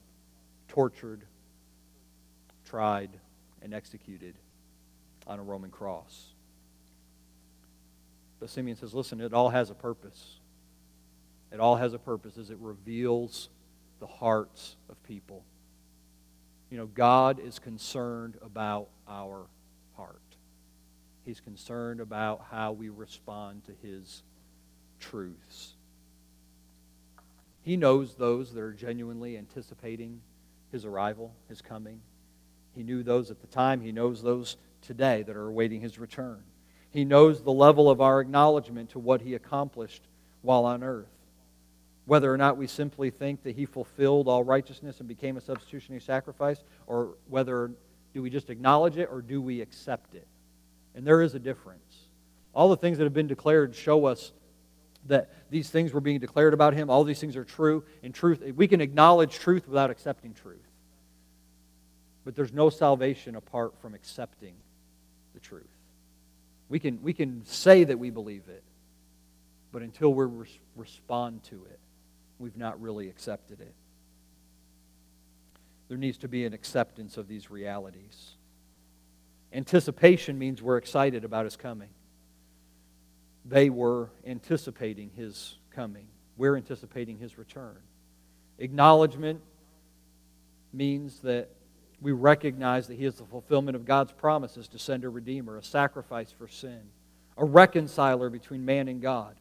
tortured, 0.68 1.22
tried, 2.64 3.11
and 3.65 3.75
executed 3.75 4.37
on 5.27 5.41
a 5.41 5.43
Roman 5.43 5.71
cross. 5.71 6.35
But 8.39 8.51
Simeon 8.51 8.77
says, 8.77 8.95
listen, 8.95 9.21
it 9.21 9.33
all 9.33 9.49
has 9.49 9.71
a 9.71 9.75
purpose. 9.75 10.39
It 11.51 11.61
all 11.61 11.77
has 11.77 11.95
a 11.95 11.99
purpose 11.99 12.37
as 12.37 12.51
it 12.51 12.59
reveals 12.61 13.49
the 14.01 14.07
hearts 14.07 14.77
of 14.91 15.03
people. 15.03 15.45
You 16.71 16.77
know, 16.77 16.87
God 16.87 17.41
is 17.41 17.59
concerned 17.59 18.37
about 18.43 18.89
our 19.09 19.47
heart. 19.97 20.21
He's 21.25 21.41
concerned 21.41 22.01
about 22.01 22.45
how 22.51 22.73
we 22.73 22.91
respond 22.91 23.62
to 23.65 23.73
His 23.87 24.23
truths. 25.01 25.75
He 27.62 27.79
knows 27.79 28.15
those 28.15 28.53
that 28.53 28.61
are 28.61 28.73
genuinely 28.75 29.39
anticipating 29.39 30.21
His 30.71 30.85
arrival, 30.85 31.35
His 31.49 31.62
coming. 31.62 32.01
He 32.75 32.83
knew 32.83 33.03
those 33.03 33.31
at 33.31 33.41
the 33.41 33.47
time. 33.47 33.81
He 33.81 33.93
knows 33.93 34.22
those 34.22 34.57
today 34.83 35.22
that 35.22 35.37
are 35.37 35.49
awaiting 35.49 35.81
His 35.81 35.99
return. 35.99 36.43
He 36.91 37.05
knows 37.05 37.43
the 37.43 37.53
level 37.53 37.91
of 37.91 38.01
our 38.01 38.20
acknowledgement 38.20 38.91
to 38.91 38.99
what 38.99 39.22
He 39.22 39.35
accomplished 39.35 40.03
while 40.43 40.64
on 40.64 40.83
earth. 40.83 41.09
Whether 42.07 42.33
or 42.33 42.37
not 42.37 42.57
we 42.57 42.66
simply 42.66 43.11
think 43.11 43.43
that 43.45 43.57
He 43.57 43.66
fulfilled 43.66 44.29
all 44.29 44.45
righteousness 44.45 45.01
and 45.01 45.09
became 45.09 45.37
a 45.37 45.41
substitutionary 45.41 46.01
sacrifice, 46.01 46.62
or 46.87 47.14
whether 47.29 47.70
do 48.12 48.22
we 48.22 48.31
just 48.31 48.51
acknowledge 48.51 48.97
it 48.97 49.09
or 49.11 49.20
do 49.20 49.43
we 49.43 49.61
accept 49.61 50.14
it? 50.14 50.27
And 50.95 51.07
there 51.07 51.20
is 51.20 51.35
a 51.35 51.39
difference. 51.39 51.81
All 52.55 52.68
the 52.68 52.77
things 52.77 52.99
that 52.99 53.05
have 53.05 53.12
been 53.12 53.27
declared 53.27 53.75
show 53.75 54.07
us 54.07 54.33
that 55.07 55.31
these 55.51 55.68
things 55.68 55.93
were 55.93 56.01
being 56.01 56.20
declared 56.20 56.55
about 56.55 56.75
him. 56.75 56.89
All 56.89 57.05
these 57.05 57.18
things 57.18 57.37
are 57.37 57.45
true. 57.45 57.85
In 58.03 58.12
truth, 58.12 58.43
we 58.55 58.68
can 58.68 58.81
acknowledge 58.81 59.39
truth 59.39 59.66
without 59.68 59.91
accepting 59.91 60.33
truth. 60.33 60.64
But 62.25 62.35
there's 62.35 62.53
no 62.53 62.70
salvation 62.70 63.37
apart 63.37 63.79
from 63.81 63.95
accepting 63.95 64.55
the 65.35 65.41
truth. 65.41 65.66
We 66.68 66.79
can, 66.79 67.03
we 67.03 67.12
can 67.12 67.45
say 67.45 67.85
that 67.85 67.99
we 67.99 68.11
believe 68.11 68.49
it, 68.49 68.64
but 69.70 69.83
until 69.83 70.14
we 70.14 70.25
res- 70.25 70.59
respond 70.77 71.45
to 71.45 71.66
it, 71.70 71.79
we've 72.39 72.57
not 72.57 72.81
really 72.81 73.09
accepted 73.09 73.61
it. 73.61 73.75
There 75.89 75.99
needs 75.99 76.18
to 76.18 76.29
be 76.29 76.47
an 76.47 76.55
acceptance 76.55 77.18
of 77.18 77.29
these 77.29 77.51
realities. 77.51 78.33
Anticipation 79.53 80.39
means 80.39 80.62
we're 80.62 80.79
excited 80.79 81.25
about 81.25 81.45
his 81.45 81.57
coming. 81.57 81.91
They 83.45 83.68
were 83.68 84.11
anticipating 84.27 85.11
his 85.14 85.57
coming. 85.70 86.07
We're 86.37 86.57
anticipating 86.57 87.18
his 87.18 87.37
return. 87.37 87.77
Acknowledgement 88.59 89.43
means 90.72 91.20
that 91.20 91.51
we 92.01 92.13
recognize 92.13 92.87
that 92.89 92.99
he 92.99 93.05
is 93.05 93.15
the 93.15 93.25
fulfillment 93.25 93.77
of 93.77 93.85
God's 93.85 94.13
promises 94.13 94.69
to 94.69 94.79
send 94.79 95.05
a 95.05 95.09
redeemer, 95.09 95.57
a 95.57 95.63
sacrifice 95.63 96.31
for 96.31 96.49
sin, 96.49 96.81
a 97.37 97.45
reconciler 97.45 98.31
between 98.31 98.65
man 98.65 98.89
and 98.89 99.01
God. 99.01 99.37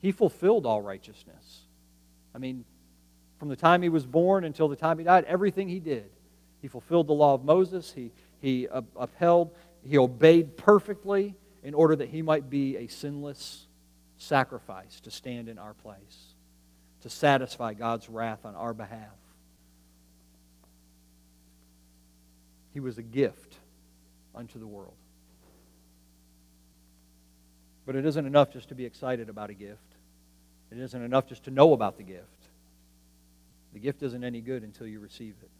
He 0.00 0.12
fulfilled 0.12 0.66
all 0.66 0.82
righteousness. 0.82 1.62
I 2.34 2.38
mean, 2.38 2.64
from 3.38 3.48
the 3.48 3.56
time 3.56 3.82
he 3.82 3.88
was 3.88 4.06
born 4.06 4.44
until 4.44 4.68
the 4.68 4.76
time 4.76 4.98
he 4.98 5.04
died, 5.04 5.24
everything 5.24 5.68
he 5.68 5.80
did. 5.80 6.10
He 6.60 6.68
fulfilled 6.68 7.06
the 7.06 7.12
law 7.12 7.34
of 7.34 7.44
Moses. 7.44 7.92
He, 7.92 8.10
he 8.40 8.68
upheld, 8.96 9.52
he 9.82 9.96
obeyed 9.96 10.56
perfectly 10.56 11.34
in 11.62 11.74
order 11.74 11.96
that 11.96 12.08
he 12.08 12.22
might 12.22 12.50
be 12.50 12.76
a 12.76 12.86
sinless 12.88 13.66
sacrifice 14.16 15.00
to 15.00 15.10
stand 15.10 15.48
in 15.48 15.58
our 15.58 15.74
place, 15.74 16.34
to 17.02 17.10
satisfy 17.10 17.74
God's 17.74 18.08
wrath 18.08 18.44
on 18.44 18.54
our 18.54 18.74
behalf. 18.74 19.14
He 22.78 22.80
was 22.80 22.96
a 22.96 23.02
gift 23.02 23.56
unto 24.36 24.60
the 24.60 24.66
world. 24.68 24.94
But 27.84 27.96
it 27.96 28.06
isn't 28.06 28.24
enough 28.24 28.52
just 28.52 28.68
to 28.68 28.76
be 28.76 28.84
excited 28.84 29.28
about 29.28 29.50
a 29.50 29.54
gift. 29.54 29.96
It 30.70 30.78
isn't 30.78 31.02
enough 31.02 31.26
just 31.26 31.42
to 31.46 31.50
know 31.50 31.72
about 31.72 31.96
the 31.96 32.04
gift. 32.04 32.46
The 33.72 33.80
gift 33.80 34.04
isn't 34.04 34.22
any 34.22 34.40
good 34.40 34.62
until 34.62 34.86
you 34.86 35.00
receive 35.00 35.34
it, 35.42 35.50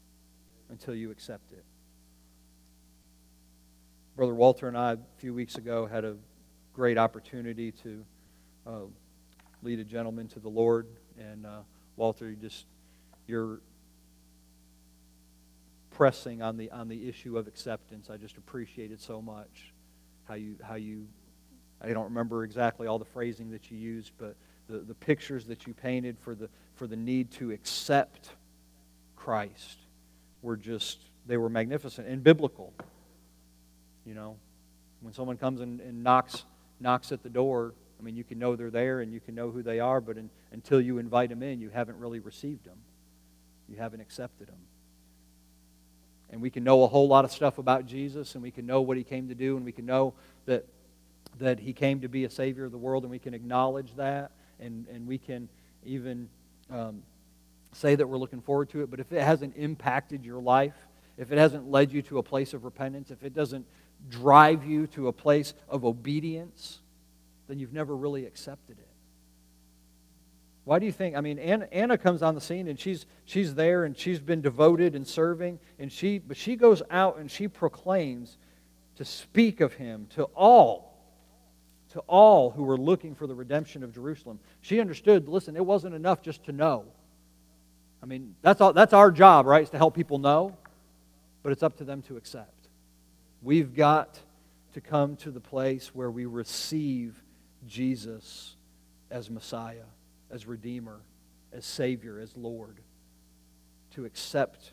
until 0.70 0.94
you 0.94 1.10
accept 1.10 1.50
it. 1.50 1.64
Brother 4.14 4.36
Walter 4.36 4.68
and 4.68 4.78
I, 4.78 4.92
a 4.92 4.98
few 5.16 5.34
weeks 5.34 5.56
ago, 5.56 5.86
had 5.86 6.04
a 6.04 6.14
great 6.72 6.98
opportunity 6.98 7.72
to 7.72 8.04
uh, 8.64 8.80
lead 9.64 9.80
a 9.80 9.84
gentleman 9.84 10.28
to 10.28 10.38
the 10.38 10.50
Lord. 10.50 10.86
And 11.18 11.46
uh, 11.46 11.62
Walter, 11.96 12.30
you 12.30 12.36
just 12.36 12.66
you're 13.26 13.58
pressing 15.98 16.40
on 16.42 16.56
the 16.56 16.70
on 16.70 16.86
the 16.86 17.08
issue 17.08 17.36
of 17.36 17.48
acceptance. 17.48 18.08
I 18.08 18.16
just 18.16 18.36
appreciate 18.36 18.92
it 18.92 19.00
so 19.00 19.20
much. 19.20 19.72
How 20.28 20.34
you 20.34 20.54
how 20.62 20.76
you 20.76 21.08
I 21.82 21.88
don't 21.88 22.04
remember 22.04 22.44
exactly 22.44 22.86
all 22.86 23.00
the 23.00 23.04
phrasing 23.04 23.50
that 23.50 23.68
you 23.68 23.78
used, 23.78 24.12
but 24.16 24.36
the, 24.68 24.78
the 24.78 24.94
pictures 24.94 25.46
that 25.46 25.66
you 25.66 25.74
painted 25.74 26.16
for 26.20 26.36
the 26.36 26.48
for 26.76 26.86
the 26.86 26.94
need 26.94 27.32
to 27.32 27.50
accept 27.50 28.30
Christ 29.16 29.78
were 30.40 30.56
just 30.56 31.00
they 31.26 31.36
were 31.36 31.48
magnificent 31.48 32.06
and 32.06 32.22
biblical. 32.22 32.72
You 34.06 34.14
know, 34.14 34.36
when 35.00 35.12
someone 35.12 35.36
comes 35.36 35.60
and, 35.60 35.80
and 35.80 36.04
knocks 36.04 36.44
knocks 36.78 37.10
at 37.10 37.24
the 37.24 37.28
door, 37.28 37.74
I 37.98 38.04
mean, 38.04 38.14
you 38.14 38.22
can 38.22 38.38
know 38.38 38.54
they're 38.54 38.70
there 38.70 39.00
and 39.00 39.12
you 39.12 39.18
can 39.18 39.34
know 39.34 39.50
who 39.50 39.64
they 39.64 39.80
are, 39.80 40.00
but 40.00 40.16
in, 40.16 40.30
until 40.52 40.80
you 40.80 40.98
invite 40.98 41.30
them 41.30 41.42
in, 41.42 41.60
you 41.60 41.70
haven't 41.70 41.98
really 41.98 42.20
received 42.20 42.64
them. 42.64 42.78
You 43.68 43.78
haven't 43.78 44.00
accepted 44.00 44.46
them. 44.46 44.60
And 46.30 46.42
we 46.42 46.50
can 46.50 46.62
know 46.62 46.82
a 46.82 46.86
whole 46.86 47.08
lot 47.08 47.24
of 47.24 47.32
stuff 47.32 47.58
about 47.58 47.86
Jesus, 47.86 48.34
and 48.34 48.42
we 48.42 48.50
can 48.50 48.66
know 48.66 48.80
what 48.80 48.96
he 48.96 49.04
came 49.04 49.28
to 49.28 49.34
do, 49.34 49.56
and 49.56 49.64
we 49.64 49.72
can 49.72 49.86
know 49.86 50.14
that, 50.46 50.66
that 51.38 51.58
he 51.58 51.72
came 51.72 52.00
to 52.00 52.08
be 52.08 52.24
a 52.24 52.30
Savior 52.30 52.64
of 52.64 52.72
the 52.72 52.78
world, 52.78 53.04
and 53.04 53.10
we 53.10 53.18
can 53.18 53.32
acknowledge 53.32 53.94
that, 53.96 54.32
and, 54.60 54.86
and 54.88 55.06
we 55.06 55.16
can 55.18 55.48
even 55.84 56.28
um, 56.70 57.02
say 57.72 57.94
that 57.94 58.06
we're 58.06 58.18
looking 58.18 58.42
forward 58.42 58.68
to 58.70 58.82
it. 58.82 58.90
But 58.90 59.00
if 59.00 59.12
it 59.12 59.22
hasn't 59.22 59.56
impacted 59.56 60.24
your 60.24 60.40
life, 60.40 60.76
if 61.16 61.32
it 61.32 61.38
hasn't 61.38 61.70
led 61.70 61.92
you 61.92 62.02
to 62.02 62.18
a 62.18 62.22
place 62.22 62.52
of 62.54 62.64
repentance, 62.64 63.10
if 63.10 63.22
it 63.24 63.34
doesn't 63.34 63.66
drive 64.10 64.64
you 64.64 64.86
to 64.88 65.08
a 65.08 65.12
place 65.12 65.54
of 65.68 65.84
obedience, 65.84 66.80
then 67.48 67.58
you've 67.58 67.72
never 67.72 67.96
really 67.96 68.26
accepted 68.26 68.78
it. 68.78 68.87
Why 70.68 70.78
do 70.78 70.84
you 70.84 70.92
think? 70.92 71.16
I 71.16 71.22
mean, 71.22 71.38
Anna, 71.38 71.66
Anna, 71.72 71.96
comes 71.96 72.22
on 72.22 72.34
the 72.34 72.42
scene 72.42 72.68
and 72.68 72.78
she's 72.78 73.06
she's 73.24 73.54
there 73.54 73.84
and 73.84 73.96
she's 73.96 74.20
been 74.20 74.42
devoted 74.42 74.94
and 74.94 75.08
serving 75.08 75.60
and 75.78 75.90
she 75.90 76.18
but 76.18 76.36
she 76.36 76.56
goes 76.56 76.82
out 76.90 77.16
and 77.16 77.30
she 77.30 77.48
proclaims 77.48 78.36
to 78.96 79.04
speak 79.06 79.62
of 79.62 79.72
him 79.72 80.08
to 80.10 80.24
all 80.24 80.94
to 81.92 82.00
all 82.00 82.50
who 82.50 82.64
were 82.64 82.76
looking 82.76 83.14
for 83.14 83.26
the 83.26 83.34
redemption 83.34 83.82
of 83.82 83.94
Jerusalem. 83.94 84.40
She 84.60 84.78
understood, 84.78 85.26
listen, 85.26 85.56
it 85.56 85.64
wasn't 85.64 85.94
enough 85.94 86.20
just 86.20 86.44
to 86.44 86.52
know. 86.52 86.84
I 88.02 88.04
mean, 88.04 88.34
that's 88.42 88.60
all 88.60 88.74
that's 88.74 88.92
our 88.92 89.10
job, 89.10 89.46
right? 89.46 89.62
Is 89.62 89.70
to 89.70 89.78
help 89.78 89.94
people 89.94 90.18
know, 90.18 90.54
but 91.42 91.50
it's 91.50 91.62
up 91.62 91.78
to 91.78 91.84
them 91.84 92.02
to 92.02 92.18
accept. 92.18 92.68
We've 93.40 93.74
got 93.74 94.20
to 94.74 94.82
come 94.82 95.16
to 95.16 95.30
the 95.30 95.40
place 95.40 95.94
where 95.94 96.10
we 96.10 96.26
receive 96.26 97.14
Jesus 97.66 98.54
as 99.10 99.30
Messiah, 99.30 99.86
as 100.30 100.46
Redeemer, 100.46 101.00
as 101.52 101.64
Savior, 101.64 102.18
as 102.18 102.36
Lord. 102.36 102.80
To 103.92 104.04
accept 104.04 104.72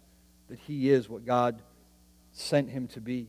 that 0.50 0.60
He 0.60 0.90
is 0.90 1.10
what 1.10 1.26
God 1.26 1.62
sent 2.32 2.70
Him 2.70 2.88
to 2.90 3.02
be. 3.02 3.28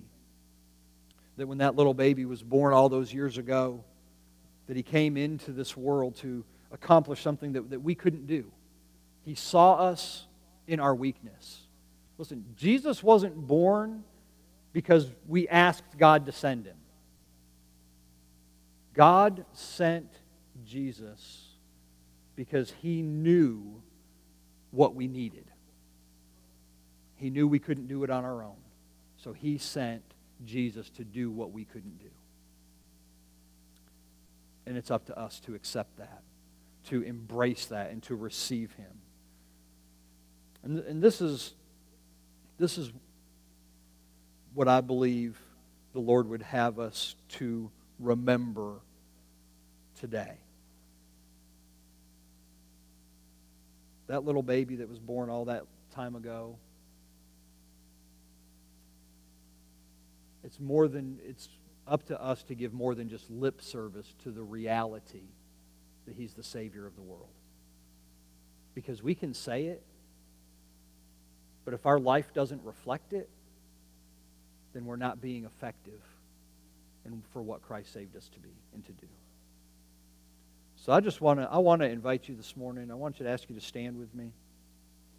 That 1.36 1.46
when 1.46 1.58
that 1.58 1.76
little 1.76 1.94
baby 1.94 2.24
was 2.24 2.42
born 2.42 2.72
all 2.72 2.88
those 2.88 3.12
years 3.12 3.38
ago, 3.38 3.84
that 4.66 4.76
He 4.76 4.82
came 4.82 5.16
into 5.16 5.52
this 5.52 5.76
world 5.76 6.16
to 6.16 6.44
accomplish 6.72 7.20
something 7.20 7.52
that, 7.52 7.70
that 7.70 7.80
we 7.80 7.94
couldn't 7.94 8.26
do. 8.26 8.50
He 9.24 9.34
saw 9.34 9.74
us 9.74 10.26
in 10.66 10.80
our 10.80 10.94
weakness. 10.94 11.60
Listen, 12.18 12.44
Jesus 12.56 13.02
wasn't 13.02 13.36
born 13.36 14.04
because 14.72 15.10
we 15.26 15.48
asked 15.48 15.98
God 15.98 16.26
to 16.26 16.32
send 16.32 16.66
him. 16.66 16.76
God 18.94 19.44
sent 19.52 20.10
Jesus 20.64 21.45
because 22.36 22.72
he 22.82 23.02
knew 23.02 23.82
what 24.70 24.94
we 24.94 25.08
needed. 25.08 25.50
He 27.16 27.30
knew 27.30 27.48
we 27.48 27.58
couldn't 27.58 27.88
do 27.88 28.04
it 28.04 28.10
on 28.10 28.24
our 28.24 28.42
own. 28.44 28.56
So 29.16 29.32
he 29.32 29.58
sent 29.58 30.02
Jesus 30.44 30.90
to 30.90 31.04
do 31.04 31.30
what 31.30 31.50
we 31.50 31.64
couldn't 31.64 31.98
do. 31.98 32.10
And 34.66 34.76
it's 34.76 34.90
up 34.90 35.06
to 35.06 35.18
us 35.18 35.40
to 35.40 35.54
accept 35.54 35.96
that, 35.98 36.22
to 36.88 37.02
embrace 37.02 37.66
that, 37.66 37.90
and 37.90 38.02
to 38.04 38.14
receive 38.14 38.72
him. 38.74 39.00
And, 40.62 40.78
and 40.80 41.02
this 41.02 41.20
is 41.20 41.54
this 42.58 42.78
is 42.78 42.90
what 44.54 44.68
I 44.68 44.80
believe 44.80 45.38
the 45.92 46.00
Lord 46.00 46.28
would 46.28 46.42
have 46.42 46.78
us 46.78 47.14
to 47.30 47.70
remember 47.98 48.80
today. 50.00 50.38
That 54.06 54.24
little 54.24 54.42
baby 54.42 54.76
that 54.76 54.88
was 54.88 54.98
born 54.98 55.30
all 55.30 55.46
that 55.46 55.64
time 55.94 56.14
ago, 56.14 56.58
it's 60.44 60.60
more 60.60 60.86
than, 60.86 61.18
it's 61.24 61.48
up 61.86 62.06
to 62.06 62.22
us 62.22 62.42
to 62.44 62.54
give 62.54 62.72
more 62.72 62.94
than 62.94 63.08
just 63.08 63.30
lip 63.30 63.60
service 63.60 64.14
to 64.22 64.30
the 64.30 64.42
reality 64.42 65.28
that 66.06 66.14
He's 66.14 66.34
the 66.34 66.44
Savior 66.44 66.86
of 66.86 66.94
the 66.94 67.02
world. 67.02 67.28
Because 68.74 69.02
we 69.02 69.14
can 69.14 69.34
say 69.34 69.66
it, 69.66 69.82
but 71.64 71.74
if 71.74 71.84
our 71.84 71.98
life 71.98 72.32
doesn't 72.32 72.62
reflect 72.62 73.12
it, 73.12 73.28
then 74.72 74.84
we're 74.84 74.96
not 74.96 75.20
being 75.20 75.44
effective 75.44 76.00
and 77.04 77.22
for 77.32 77.42
what 77.42 77.62
Christ 77.62 77.92
saved 77.92 78.16
us 78.16 78.28
to 78.28 78.38
be 78.38 78.50
and 78.74 78.84
to 78.84 78.92
do. 78.92 79.06
So 80.86 80.92
I 80.92 81.00
just 81.00 81.20
want 81.20 81.40
to 81.40 81.48
I 81.50 81.58
want 81.58 81.82
to 81.82 81.88
invite 81.88 82.28
you 82.28 82.36
this 82.36 82.56
morning. 82.56 82.92
I 82.92 82.94
want 82.94 83.18
you 83.18 83.26
to 83.26 83.32
ask 83.32 83.50
you 83.50 83.56
to 83.56 83.60
stand 83.60 83.98
with 83.98 84.14
me. 84.14 84.30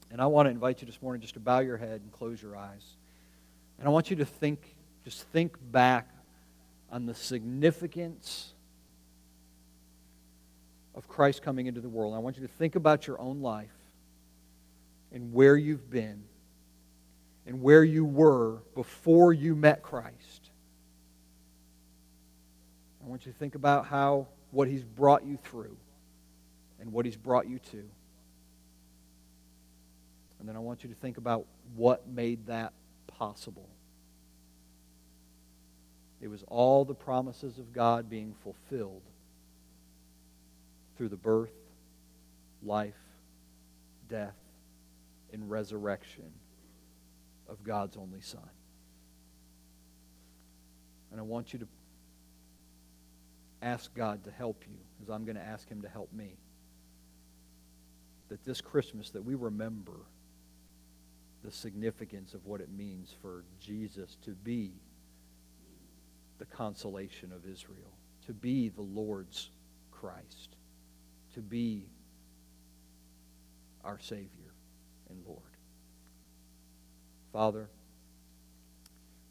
And 0.09 0.21
I 0.21 0.25
want 0.27 0.45
to 0.45 0.49
invite 0.49 0.79
you 0.79 0.85
this 0.85 1.01
morning 1.01 1.21
just 1.21 1.33
to 1.33 1.41
bow 1.41 1.59
your 1.59 1.75
head 1.75 1.99
and 1.99 2.09
close 2.09 2.41
your 2.41 2.55
eyes. 2.55 2.95
And 3.77 3.85
I 3.85 3.91
want 3.91 4.09
you 4.09 4.15
to 4.15 4.25
think 4.25 4.61
just 5.03 5.23
think 5.23 5.57
back 5.73 6.07
on 6.89 7.05
the 7.05 7.13
significance 7.13 8.53
of 10.95 11.09
Christ 11.09 11.41
coming 11.41 11.67
into 11.67 11.81
the 11.81 11.89
world. 11.89 12.15
I 12.15 12.19
want 12.19 12.37
you 12.37 12.47
to 12.47 12.53
think 12.53 12.77
about 12.77 13.05
your 13.05 13.19
own 13.19 13.41
life 13.41 13.75
and 15.11 15.33
where 15.33 15.57
you've 15.57 15.89
been 15.89 16.23
and 17.45 17.61
where 17.61 17.83
you 17.83 18.05
were 18.05 18.59
before 18.73 19.33
you 19.33 19.53
met 19.53 19.81
Christ. 19.83 20.49
I 23.03 23.09
want 23.09 23.25
you 23.25 23.33
to 23.33 23.37
think 23.37 23.55
about 23.55 23.85
how 23.85 24.27
what 24.51 24.67
he's 24.67 24.83
brought 24.83 25.25
you 25.25 25.37
through 25.37 25.75
and 26.79 26.91
what 26.91 27.05
he's 27.05 27.17
brought 27.17 27.47
you 27.47 27.59
to. 27.71 27.83
And 30.39 30.47
then 30.47 30.55
I 30.55 30.59
want 30.59 30.83
you 30.83 30.89
to 30.89 30.95
think 30.95 31.17
about 31.17 31.45
what 31.75 32.07
made 32.07 32.47
that 32.47 32.73
possible. 33.07 33.67
It 36.21 36.27
was 36.27 36.43
all 36.47 36.85
the 36.85 36.95
promises 36.95 37.57
of 37.57 37.73
God 37.73 38.09
being 38.09 38.33
fulfilled 38.43 39.03
through 40.95 41.09
the 41.09 41.17
birth, 41.17 41.53
life, 42.63 42.95
death, 44.09 44.35
and 45.31 45.49
resurrection 45.49 46.31
of 47.47 47.63
God's 47.63 47.97
only 47.97 48.21
Son. 48.21 48.49
And 51.11 51.19
I 51.19 51.23
want 51.23 51.53
you 51.53 51.59
to 51.59 51.67
ask 53.61 53.93
God 53.93 54.23
to 54.25 54.31
help 54.31 54.63
you, 54.67 54.77
as 55.01 55.09
I'm 55.09 55.25
going 55.25 55.35
to 55.35 55.43
ask 55.43 55.67
Him 55.67 55.81
to 55.81 55.89
help 55.89 56.11
me. 56.13 56.37
That 58.29 58.43
this 58.43 58.61
Christmas, 58.61 59.09
that 59.11 59.23
we 59.23 59.35
remember 59.35 60.05
the 61.43 61.51
significance 61.51 62.33
of 62.33 62.45
what 62.45 62.61
it 62.61 62.69
means 62.69 63.15
for 63.21 63.43
Jesus 63.59 64.17
to 64.25 64.31
be 64.31 64.73
the 66.39 66.45
consolation 66.45 67.31
of 67.31 67.45
Israel, 67.51 67.93
to 68.25 68.33
be 68.33 68.69
the 68.69 68.81
Lord's 68.81 69.49
Christ, 69.91 70.55
to 71.33 71.41
be 71.41 71.85
our 73.83 73.99
Savior 73.99 74.53
and 75.09 75.23
Lord. 75.25 75.41
Father, 77.31 77.69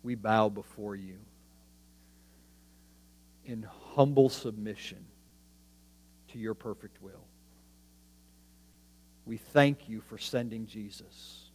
we 0.03 0.15
bow 0.15 0.49
before 0.49 0.97
you 0.97 1.19
in 3.47 3.67
humble 3.95 4.29
submission 4.29 5.05
to 6.33 6.39
your 6.39 6.55
perfect 6.55 7.01
will. 7.03 7.25
We 9.25 9.39
thank 9.39 9.89
you 9.89 10.01
for 10.03 10.19
sending 10.19 10.67
Jesus. 10.67 11.51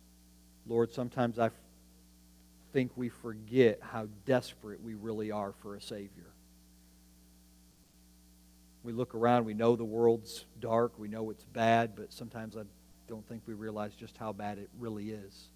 Lord, 0.66 0.92
sometimes 0.92 1.38
I 1.40 1.52
think 2.74 2.92
we 2.96 3.10
forget 3.10 3.80
how 3.82 4.08
desperate 4.26 4.82
we 4.82 4.94
really 4.94 5.32
are 5.32 5.54
for 5.62 5.76
a 5.76 5.82
Savior. 5.82 6.32
We 8.84 8.94
look 8.94 9.14
around, 9.14 9.46
we 9.46 9.54
know 9.54 9.76
the 9.76 9.86
world's 9.86 10.46
dark, 10.60 10.94
we 10.98 11.08
know 11.08 11.30
it's 11.30 11.44
bad, 11.46 11.96
but 11.96 12.12
sometimes 12.12 12.58
I 12.58 12.64
don't 13.08 13.28
think 13.28 13.44
we 13.46 13.54
realize 13.54 13.94
just 13.94 14.18
how 14.18 14.32
bad 14.32 14.58
it 14.58 14.70
really 14.80 15.12
is. 15.12 15.50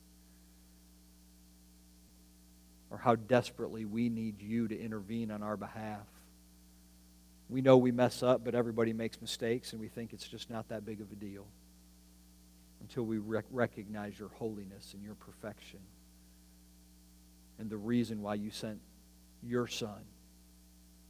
Or 2.92 2.98
how 2.98 3.16
desperately 3.16 3.86
we 3.86 4.10
need 4.10 4.42
you 4.42 4.68
to 4.68 4.80
intervene 4.80 5.32
on 5.32 5.42
our 5.42 5.58
behalf. 5.58 6.06
We 7.50 7.62
know 7.62 7.78
we 7.78 7.92
mess 7.92 8.24
up, 8.24 8.44
but 8.44 8.56
everybody 8.56 8.94
makes 8.94 9.22
mistakes, 9.22 9.72
and 9.72 9.80
we 9.80 9.88
think 9.88 10.14
it's 10.14 10.28
just 10.28 10.50
not 10.50 10.70
that 10.70 10.86
big 10.86 11.02
of 11.02 11.12
a 11.12 11.16
deal 11.16 11.46
until 12.82 13.04
we 13.04 13.18
rec- 13.18 13.46
recognize 13.52 14.18
your 14.18 14.30
holiness 14.30 14.94
and 14.94 15.04
your 15.04 15.16
perfection 15.16 15.80
and 17.60 17.70
the 17.70 17.78
reason 17.78 18.22
why 18.22 18.36
you 18.36 18.52
sent 18.52 18.80
your 19.42 19.68
Son 19.68 20.04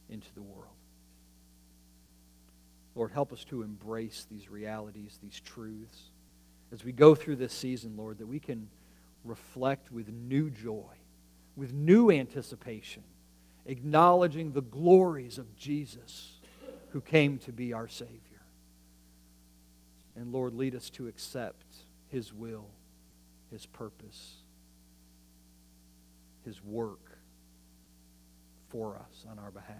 into 0.08 0.32
the 0.34 0.42
world. 0.42 0.72
Lord, 2.94 3.12
help 3.12 3.32
us 3.32 3.44
to 3.44 3.62
embrace 3.62 4.26
these 4.30 4.48
realities, 4.48 5.18
these 5.22 5.40
truths. 5.40 6.04
As 6.72 6.84
we 6.84 6.92
go 6.92 7.14
through 7.14 7.36
this 7.36 7.52
season, 7.52 7.96
Lord, 7.96 8.18
that 8.18 8.26
we 8.26 8.40
can 8.40 8.68
reflect 9.24 9.92
with 9.92 10.08
new 10.08 10.50
joy, 10.50 10.94
with 11.56 11.72
new 11.72 12.10
anticipation, 12.10 13.02
acknowledging 13.66 14.52
the 14.52 14.62
glories 14.62 15.38
of 15.38 15.56
Jesus 15.56 16.32
who 16.90 17.00
came 17.00 17.38
to 17.38 17.52
be 17.52 17.72
our 17.72 17.88
Savior. 17.88 18.20
And 20.14 20.32
Lord, 20.32 20.54
lead 20.54 20.74
us 20.74 20.88
to 20.90 21.08
accept 21.08 21.66
His 22.08 22.32
will, 22.32 22.68
His 23.50 23.66
purpose, 23.66 24.36
His 26.44 26.62
work 26.64 27.18
for 28.70 28.96
us 28.96 29.24
on 29.30 29.38
our 29.38 29.50
behalf 29.50 29.76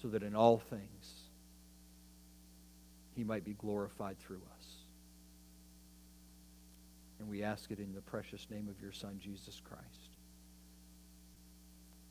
so 0.00 0.08
that 0.08 0.22
in 0.22 0.34
all 0.34 0.58
things 0.58 1.26
he 3.14 3.24
might 3.24 3.44
be 3.44 3.54
glorified 3.54 4.18
through 4.18 4.42
us. 4.58 4.66
And 7.18 7.28
we 7.28 7.42
ask 7.42 7.70
it 7.70 7.78
in 7.78 7.94
the 7.94 8.02
precious 8.02 8.46
name 8.50 8.68
of 8.68 8.80
your 8.80 8.92
Son, 8.92 9.18
Jesus 9.18 9.60
Christ. 9.64 10.05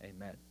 Amen. 0.05 0.44